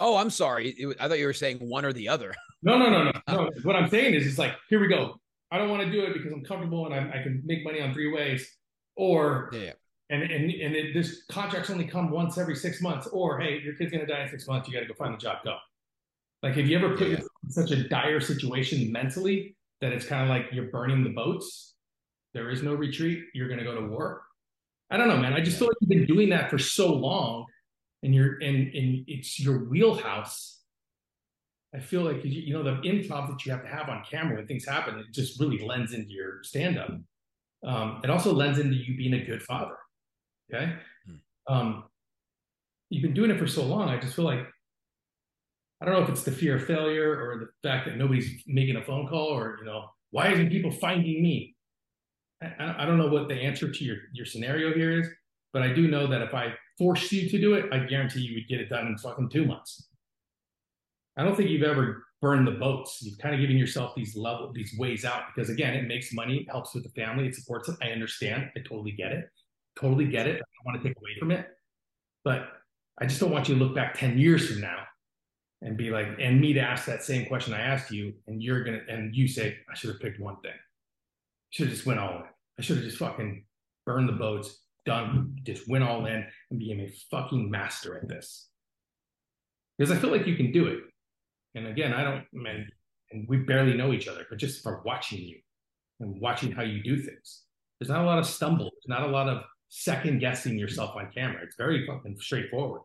Oh, 0.00 0.16
I'm 0.16 0.30
sorry. 0.30 0.70
It, 0.70 0.96
I 0.98 1.06
thought 1.08 1.18
you 1.18 1.26
were 1.26 1.32
saying 1.32 1.58
one 1.58 1.84
or 1.84 1.92
the 1.92 2.08
other. 2.08 2.34
No, 2.62 2.76
no, 2.76 2.90
no, 2.90 3.04
no, 3.04 3.12
no. 3.26 3.50
what 3.62 3.74
I'm 3.74 3.88
saying 3.88 4.12
is, 4.12 4.26
it's 4.26 4.36
like, 4.36 4.52
here 4.68 4.80
we 4.80 4.86
go. 4.86 5.18
I 5.50 5.56
don't 5.56 5.70
want 5.70 5.80
to 5.82 5.90
do 5.90 6.02
it 6.04 6.12
because 6.12 6.30
I'm 6.30 6.44
comfortable 6.44 6.84
and 6.84 6.94
I, 6.94 7.18
I 7.18 7.22
can 7.22 7.40
make 7.46 7.64
money 7.64 7.80
on 7.80 7.94
three 7.94 8.12
ways, 8.12 8.46
or 8.96 9.48
Yeah. 9.54 9.72
and 10.10 10.22
and 10.22 10.50
and 10.50 10.76
it, 10.76 10.92
this 10.92 11.22
contracts 11.30 11.70
only 11.70 11.86
come 11.86 12.10
once 12.10 12.36
every 12.36 12.54
six 12.54 12.82
months, 12.82 13.06
or 13.06 13.40
hey, 13.40 13.60
your 13.64 13.74
kid's 13.76 13.90
gonna 13.92 14.06
die 14.06 14.24
in 14.24 14.28
six 14.28 14.46
months, 14.46 14.68
you 14.68 14.74
got 14.74 14.80
to 14.80 14.86
go 14.86 14.92
find 14.92 15.14
a 15.14 15.16
job, 15.16 15.38
go. 15.42 15.56
Like, 16.42 16.54
have 16.56 16.66
you 16.66 16.76
ever 16.76 16.90
put 16.98 17.06
Yeah. 17.08 17.12
yourself 17.14 17.30
in 17.44 17.50
such 17.50 17.70
a 17.70 17.88
dire 17.88 18.20
situation 18.20 18.92
mentally 18.92 19.56
that 19.80 19.94
it's 19.94 20.04
kind 20.04 20.22
of 20.22 20.28
like 20.28 20.52
you're 20.52 20.70
burning 20.70 21.02
the 21.02 21.14
boats? 21.14 21.76
There 22.34 22.50
is 22.50 22.62
no 22.62 22.74
retreat. 22.74 23.24
You're 23.32 23.48
gonna 23.48 23.64
go 23.64 23.74
to 23.74 23.86
war. 23.86 24.20
I 24.90 24.98
don't 24.98 25.08
know, 25.08 25.16
man. 25.16 25.32
I 25.32 25.40
just 25.40 25.58
feel 25.58 25.68
like 25.68 25.76
you've 25.80 25.88
been 25.88 26.04
doing 26.04 26.28
that 26.28 26.50
for 26.50 26.58
so 26.58 26.92
long, 26.92 27.46
and 28.02 28.14
you're 28.14 28.38
and 28.38 28.74
and 28.74 29.04
it's 29.06 29.38
your 29.38 29.64
wheelhouse. 29.64 30.58
I 31.74 31.78
feel 31.78 32.02
like 32.02 32.24
you, 32.24 32.30
you 32.30 32.52
know 32.52 32.62
the 32.62 32.80
improv 32.88 33.28
that 33.28 33.44
you 33.46 33.52
have 33.52 33.62
to 33.62 33.68
have 33.68 33.88
on 33.88 34.02
camera 34.10 34.36
when 34.36 34.46
things 34.46 34.66
happen, 34.66 34.98
it 34.98 35.06
just 35.12 35.40
really 35.40 35.64
lends 35.64 35.92
into 35.92 36.10
your 36.10 36.42
stand-up. 36.42 36.90
Um, 37.64 38.00
it 38.02 38.10
also 38.10 38.32
lends 38.32 38.58
into 38.58 38.74
you 38.74 38.96
being 38.96 39.14
a 39.14 39.24
good 39.24 39.42
father. 39.42 39.76
Okay. 40.52 40.72
Hmm. 41.06 41.54
Um, 41.54 41.84
you've 42.88 43.02
been 43.02 43.14
doing 43.14 43.30
it 43.30 43.38
for 43.38 43.46
so 43.46 43.62
long. 43.62 43.88
I 43.88 44.00
just 44.00 44.16
feel 44.16 44.24
like 44.24 44.46
I 45.80 45.84
don't 45.84 45.94
know 45.94 46.02
if 46.02 46.08
it's 46.08 46.24
the 46.24 46.32
fear 46.32 46.56
of 46.56 46.66
failure 46.66 47.12
or 47.12 47.38
the 47.38 47.68
fact 47.68 47.86
that 47.86 47.96
nobody's 47.96 48.42
making 48.46 48.76
a 48.76 48.84
phone 48.84 49.06
call 49.06 49.28
or 49.28 49.58
you 49.60 49.64
know 49.64 49.90
why 50.10 50.32
isn't 50.32 50.50
people 50.50 50.70
finding 50.70 51.22
me? 51.22 51.54
I, 52.42 52.46
I 52.58 52.82
I 52.82 52.86
don't 52.86 52.98
know 52.98 53.08
what 53.08 53.28
the 53.28 53.34
answer 53.34 53.70
to 53.70 53.84
your 53.84 53.96
your 54.12 54.26
scenario 54.26 54.74
here 54.74 55.00
is, 55.00 55.08
but 55.52 55.62
I 55.62 55.72
do 55.72 55.88
know 55.88 56.06
that 56.08 56.22
if 56.22 56.34
I 56.34 56.54
forced 56.80 57.12
you 57.12 57.28
to 57.28 57.38
do 57.38 57.52
it, 57.52 57.66
I 57.70 57.80
guarantee 57.80 58.20
you 58.20 58.36
would 58.36 58.48
get 58.48 58.58
it 58.58 58.70
done 58.70 58.86
in 58.86 58.96
fucking 58.96 59.28
two 59.28 59.44
months. 59.44 59.88
I 61.18 61.22
don't 61.22 61.36
think 61.36 61.50
you've 61.50 61.62
ever 61.62 62.06
burned 62.22 62.46
the 62.46 62.52
boats. 62.52 63.02
You've 63.02 63.18
kind 63.18 63.34
of 63.34 63.40
given 63.42 63.58
yourself 63.58 63.94
these 63.94 64.16
level, 64.16 64.50
these 64.54 64.74
ways 64.78 65.04
out 65.04 65.24
because 65.34 65.50
again, 65.50 65.74
it 65.74 65.86
makes 65.86 66.14
money, 66.14 66.38
it 66.38 66.50
helps 66.50 66.74
with 66.74 66.84
the 66.84 66.88
family, 66.98 67.26
it 67.26 67.34
supports 67.34 67.68
it. 67.68 67.76
I 67.82 67.90
understand. 67.90 68.50
I 68.56 68.60
totally 68.60 68.92
get 68.92 69.12
it. 69.12 69.28
Totally 69.78 70.06
get 70.06 70.26
it. 70.26 70.36
I 70.36 70.38
don't 70.38 70.72
want 70.72 70.82
to 70.82 70.88
take 70.88 70.96
away 70.96 71.10
from 71.18 71.30
it. 71.30 71.48
But 72.24 72.48
I 72.98 73.04
just 73.04 73.20
don't 73.20 73.30
want 73.30 73.46
you 73.46 73.56
to 73.56 73.62
look 73.62 73.74
back 73.74 73.92
10 73.92 74.18
years 74.18 74.50
from 74.50 74.62
now 74.62 74.84
and 75.60 75.76
be 75.76 75.90
like, 75.90 76.08
and 76.18 76.40
me 76.40 76.54
to 76.54 76.60
ask 76.60 76.86
that 76.86 77.04
same 77.04 77.26
question 77.26 77.52
I 77.52 77.60
asked 77.60 77.90
you, 77.90 78.14
and 78.26 78.42
you're 78.42 78.64
gonna 78.64 78.80
and 78.88 79.14
you 79.14 79.28
say, 79.28 79.58
I 79.70 79.74
should 79.74 79.90
have 79.90 80.00
picked 80.00 80.18
one 80.18 80.40
thing. 80.40 80.54
Should 81.50 81.66
have 81.66 81.74
just 81.74 81.86
went 81.86 82.00
all 82.00 82.16
in. 82.16 82.22
I 82.58 82.62
should 82.62 82.76
have 82.76 82.84
just 82.86 82.96
fucking 82.96 83.44
burned 83.84 84.08
the 84.08 84.14
boats, 84.14 84.58
done, 84.90 85.36
just 85.44 85.68
went 85.68 85.84
all 85.84 86.06
in 86.06 86.26
and 86.50 86.58
became 86.58 86.80
a 86.80 86.90
fucking 87.10 87.50
master 87.50 87.96
at 87.96 88.08
this. 88.08 88.48
Because 89.76 89.92
I 89.92 90.00
feel 90.00 90.10
like 90.10 90.26
you 90.26 90.36
can 90.36 90.50
do 90.52 90.66
it. 90.66 90.80
And 91.54 91.66
again, 91.66 91.92
I 91.92 92.02
don't, 92.04 92.24
man, 92.32 92.68
and 93.10 93.26
we 93.28 93.38
barely 93.38 93.74
know 93.74 93.92
each 93.92 94.08
other, 94.08 94.26
but 94.28 94.38
just 94.38 94.62
from 94.62 94.80
watching 94.84 95.20
you 95.20 95.38
and 96.00 96.20
watching 96.20 96.52
how 96.52 96.62
you 96.62 96.82
do 96.82 96.96
things, 96.96 97.44
there's 97.78 97.88
not 97.88 98.02
a 98.02 98.06
lot 98.06 98.18
of 98.18 98.26
stumble. 98.26 98.70
There's 98.70 98.94
not 98.98 99.08
a 99.08 99.12
lot 99.18 99.28
of 99.28 99.42
second 99.68 100.18
guessing 100.20 100.58
yourself 100.58 100.96
on 100.96 101.10
camera. 101.12 101.42
It's 101.44 101.56
very 101.56 101.86
fucking 101.86 102.16
straightforward. 102.20 102.82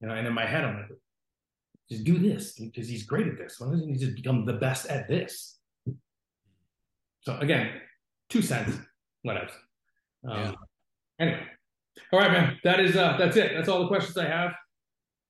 You 0.00 0.08
know, 0.08 0.14
and 0.14 0.26
in 0.26 0.32
my 0.32 0.46
head, 0.46 0.64
I'm 0.64 0.76
like, 0.76 0.98
just 1.90 2.04
do 2.04 2.18
this 2.18 2.52
because 2.52 2.88
he's 2.88 3.04
great 3.04 3.26
at 3.26 3.38
this. 3.38 3.58
Why 3.58 3.70
doesn't 3.70 3.88
he 3.88 3.96
just 3.96 4.16
become 4.16 4.44
the 4.44 4.58
best 4.66 4.86
at 4.86 5.08
this? 5.08 5.58
So 7.22 7.38
again, 7.38 7.80
two 8.28 8.42
cents, 8.42 8.76
whatever. 9.22 9.52
Um, 10.28 10.38
Yeah. 10.38 10.52
Anyway, 11.18 11.42
all 12.12 12.20
right, 12.20 12.30
man. 12.30 12.58
That 12.64 12.80
is 12.80 12.96
uh, 12.96 13.16
that's 13.18 13.36
it. 13.36 13.52
That's 13.54 13.68
all 13.68 13.80
the 13.80 13.88
questions 13.88 14.16
I 14.16 14.26
have. 14.26 14.52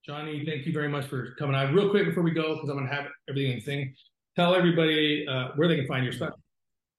Jonny, 0.05 0.45
thank 0.47 0.67
you 0.67 0.73
very 0.73 0.89
much 0.89 1.07
for 1.07 1.35
coming 1.39 1.55
on. 1.55 1.75
Real 1.75 1.91
quick 1.91 2.07
before 2.07 2.23
we 2.23 2.31
go, 2.31 2.55
because 2.55 2.69
I'm 2.69 2.77
gonna 2.77 2.93
have 2.95 3.07
everything 3.29 3.53
in 3.53 3.59
the 3.59 3.65
thing. 3.65 3.95
Tell 4.37 4.55
everybody 4.55 5.27
uh, 5.27 5.49
where 5.57 5.69
they 5.69 5.77
can 5.77 5.87
find 5.87 6.05
your 6.05 6.13
stuff, 6.13 6.35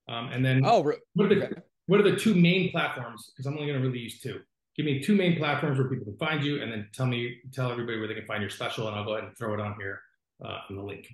um, 0.08 0.30
and 0.30 0.44
then 0.44 0.64
Oh, 0.66 0.84
re- 0.84 0.98
what 1.14 1.32
are 1.32 1.36
the 1.36 1.46
okay. 1.46 1.62
what 1.88 2.00
are 2.00 2.04
the 2.04 2.16
two 2.16 2.36
main 2.36 2.72
platforms? 2.72 3.32
Because 3.32 3.46
I'm 3.46 3.54
only 3.58 3.68
gonna 3.72 3.84
really 3.84 4.00
use 4.00 4.20
two. 4.20 4.40
Give 4.76 4.86
me 4.86 5.02
two 5.02 5.16
main 5.16 5.38
platforms 5.38 5.78
where 5.78 5.88
people 5.90 6.06
can 6.06 6.18
find 6.18 6.44
you, 6.44 6.62
and 6.62 6.72
then 6.72 6.88
tell 6.94 7.06
me 7.06 7.38
tell 7.54 7.72
everybody 7.72 8.00
where 8.00 8.08
they 8.08 8.16
can 8.16 8.26
find 8.26 8.42
your 8.42 8.50
special, 8.50 8.88
and 8.88 8.96
I'll 8.96 9.06
go 9.06 9.14
ahead 9.14 9.26
and 9.28 9.38
throw 9.38 9.54
it 9.54 9.60
on 9.60 9.76
here 9.80 10.02
uh, 10.44 10.60
in 10.70 10.76
the 10.78 10.84
link. 10.84 11.08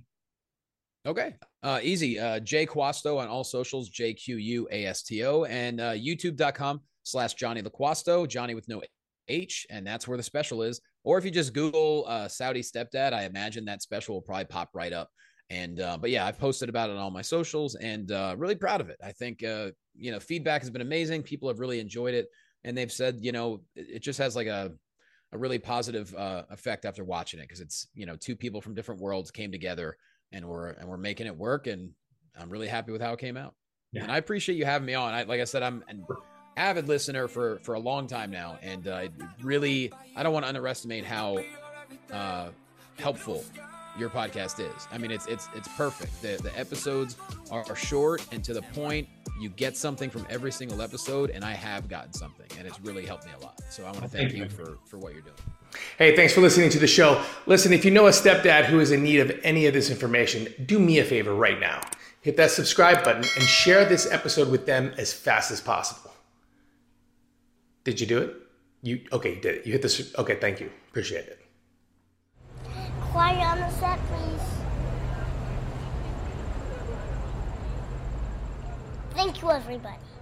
Okay. 1.06 1.36
Uh, 1.62 1.80
easy. 1.84 2.20
Uh, 2.20 2.40
Jay 2.40 2.66
Quasto 2.66 3.18
on 3.20 3.28
all 3.28 3.44
socials, 3.44 3.90
J 3.90 4.14
Q 4.14 4.38
U 4.38 4.68
A 4.72 4.86
S 4.86 5.04
T 5.04 5.24
O, 5.24 5.44
and 5.44 5.80
uh, 5.80 5.92
youtube.com 5.92 6.82
slash 7.06 7.34
Jonny 7.36 7.62
Loquasto, 7.62 8.28
Jonny 8.28 8.54
with 8.56 8.68
no 8.68 8.82
H, 9.28 9.66
and 9.70 9.88
that's 9.88 10.08
where 10.08 10.18
the 10.18 10.24
special 10.24 10.62
is. 10.62 10.82
Or 11.04 11.18
if 11.18 11.24
you 11.26 11.32
just 11.32 11.54
Google 11.54 12.06
uh, 12.08 12.28
Saudi 12.28 12.62
stepdad, 12.62 13.14
I 13.14 13.24
imagine 13.24 13.66
that 13.66 13.82
special 13.82 14.16
will 14.16 14.22
probably 14.22 14.46
pop 14.46 14.70
right 14.74 14.92
up. 14.92 15.10
And 15.50 15.80
uh, 15.80 15.98
but 15.98 16.10
yeah, 16.10 16.26
I've 16.26 16.40
posted 16.40 16.70
about 16.70 16.90
it 16.90 16.94
on 16.94 17.00
all 17.00 17.12
my 17.12 17.22
socials, 17.22 17.76
and 17.76 18.12
uh, 18.12 18.36
really 18.38 18.56
proud 18.56 18.82
of 18.82 18.90
it. 18.90 18.98
I 19.04 19.12
think 19.12 19.44
uh, 19.44 19.70
you 19.96 20.12
know 20.12 20.20
feedback 20.20 20.62
has 20.62 20.70
been 20.70 20.82
amazing. 20.82 21.24
People 21.24 21.48
have 21.48 21.60
really 21.60 21.80
enjoyed 21.80 22.16
it, 22.16 22.28
and 22.64 22.76
they've 22.78 22.92
said 22.92 23.20
you 23.22 23.32
know 23.32 23.62
it 23.76 23.88
it 23.96 24.00
just 24.00 24.18
has 24.20 24.36
like 24.36 24.48
a 24.48 24.72
a 25.32 25.38
really 25.38 25.60
positive 25.60 26.14
uh, 26.16 26.44
effect 26.50 26.86
after 26.86 27.04
watching 27.04 27.40
it 27.40 27.44
because 27.44 27.60
it's 27.62 27.88
you 27.94 28.06
know 28.06 28.16
two 28.16 28.36
people 28.36 28.62
from 28.62 28.74
different 28.74 29.02
worlds 29.02 29.32
came 29.32 29.52
together 29.52 29.98
and 30.32 30.46
we're 30.48 30.70
and 30.70 30.88
we're 30.88 30.98
making 30.98 31.28
it 31.28 31.36
work 31.36 31.68
and 31.68 31.90
i'm 32.40 32.50
really 32.50 32.68
happy 32.68 32.92
with 32.92 33.02
how 33.02 33.14
it 33.14 33.20
came 33.20 33.36
out 33.38 33.54
Yeah. 33.92 34.04
and 34.04 34.12
i 34.12 34.18
appreciate 34.18 34.56
you 34.56 34.66
having 34.66 34.86
me 34.86 34.94
on 34.94 35.14
I, 35.14 35.24
like 35.24 35.42
i 35.42 35.44
said 35.44 35.62
i'm 35.62 35.84
an 35.90 36.06
avid 36.58 36.88
listener 36.88 37.28
for 37.28 37.60
for 37.60 37.76
a 37.76 37.80
long 37.80 38.08
time 38.08 38.32
now 38.32 38.58
and 38.62 38.88
uh, 38.88 39.08
really 39.42 39.92
i 40.16 40.24
don't 40.24 40.34
want 40.34 40.44
to 40.44 40.50
underestimate 40.50 41.06
how 41.06 41.38
uh 42.12 42.48
helpful 42.98 43.44
your 43.98 44.10
podcast 44.10 44.60
is 44.60 44.88
i 44.92 44.98
mean 44.98 45.12
it's 45.12 45.26
it's 45.28 45.48
it's 45.56 45.68
perfect 45.70 46.22
the 46.22 46.38
the 46.44 46.58
episodes 46.58 47.18
are, 47.52 47.66
are 47.70 47.76
short 47.76 48.26
and 48.32 48.44
to 48.44 48.54
the 48.54 48.62
point 48.62 49.08
you 49.40 49.50
get 49.50 49.76
something 49.76 50.10
from 50.10 50.26
every 50.30 50.52
single 50.52 50.82
episode 50.82 51.30
and 51.30 51.44
i 51.44 51.52
have 51.52 51.88
gotten 51.90 52.14
something 52.14 52.48
and 52.58 52.68
it's 52.68 52.80
really 52.82 53.06
helped 53.06 53.26
me 53.26 53.32
a 53.40 53.44
lot 53.44 53.60
so 53.70 53.84
i 53.84 53.92
want 53.92 54.02
to 54.02 54.08
thank 54.08 54.32
Thank 54.32 54.36
you 54.36 54.44
you. 54.44 54.50
for 54.50 54.78
for 54.86 54.98
what 54.98 55.14
you're 55.14 55.22
doing 55.22 55.36
Hey, 55.98 56.16
thanks 56.16 56.34
for 56.34 56.40
listening 56.40 56.70
to 56.70 56.80
the 56.80 56.88
show. 56.88 57.22
Listen, 57.48 57.74
if 57.74 57.84
you 57.84 57.92
know 57.92 58.08
a 58.08 58.12
stepdad 58.12 58.64
who 58.64 58.80
is 58.80 58.92
in 58.92 59.04
need 59.04 59.20
of 59.20 59.38
any 59.44 59.66
of 59.66 59.74
this 59.74 59.90
information, 59.90 60.48
do 60.66 60.80
me 60.80 61.00
a 61.00 61.04
favor 61.04 61.34
right 61.34 61.60
now. 61.60 61.82
Hit 62.22 62.38
that 62.38 62.52
subscribe 62.52 63.04
button 63.04 63.26
and 63.36 63.44
share 63.44 63.84
this 63.84 64.10
episode 64.10 64.50
with 64.50 64.66
them 64.66 64.94
as 64.98 65.12
fast 65.12 65.52
as 65.52 65.60
possible. 65.60 66.15
Did 67.86 68.02
you 68.02 68.08
do 68.08 68.18
it? 68.18 68.36
You 68.82 69.02
okay, 69.14 69.36
you 69.36 69.42
did 69.42 69.56
it. 69.56 69.66
You 69.66 69.72
hit 69.72 69.84
this 69.84 70.14
okay, 70.18 70.36
thank 70.36 70.60
you. 70.60 70.72
Appreciate 70.90 71.28
it. 71.28 71.40
Quiet 73.12 73.46
on 73.46 73.60
the 73.60 73.70
set, 73.70 74.00
please. 74.08 74.42
Thank 79.14 79.42
you, 79.42 79.52
everybody. 79.52 80.15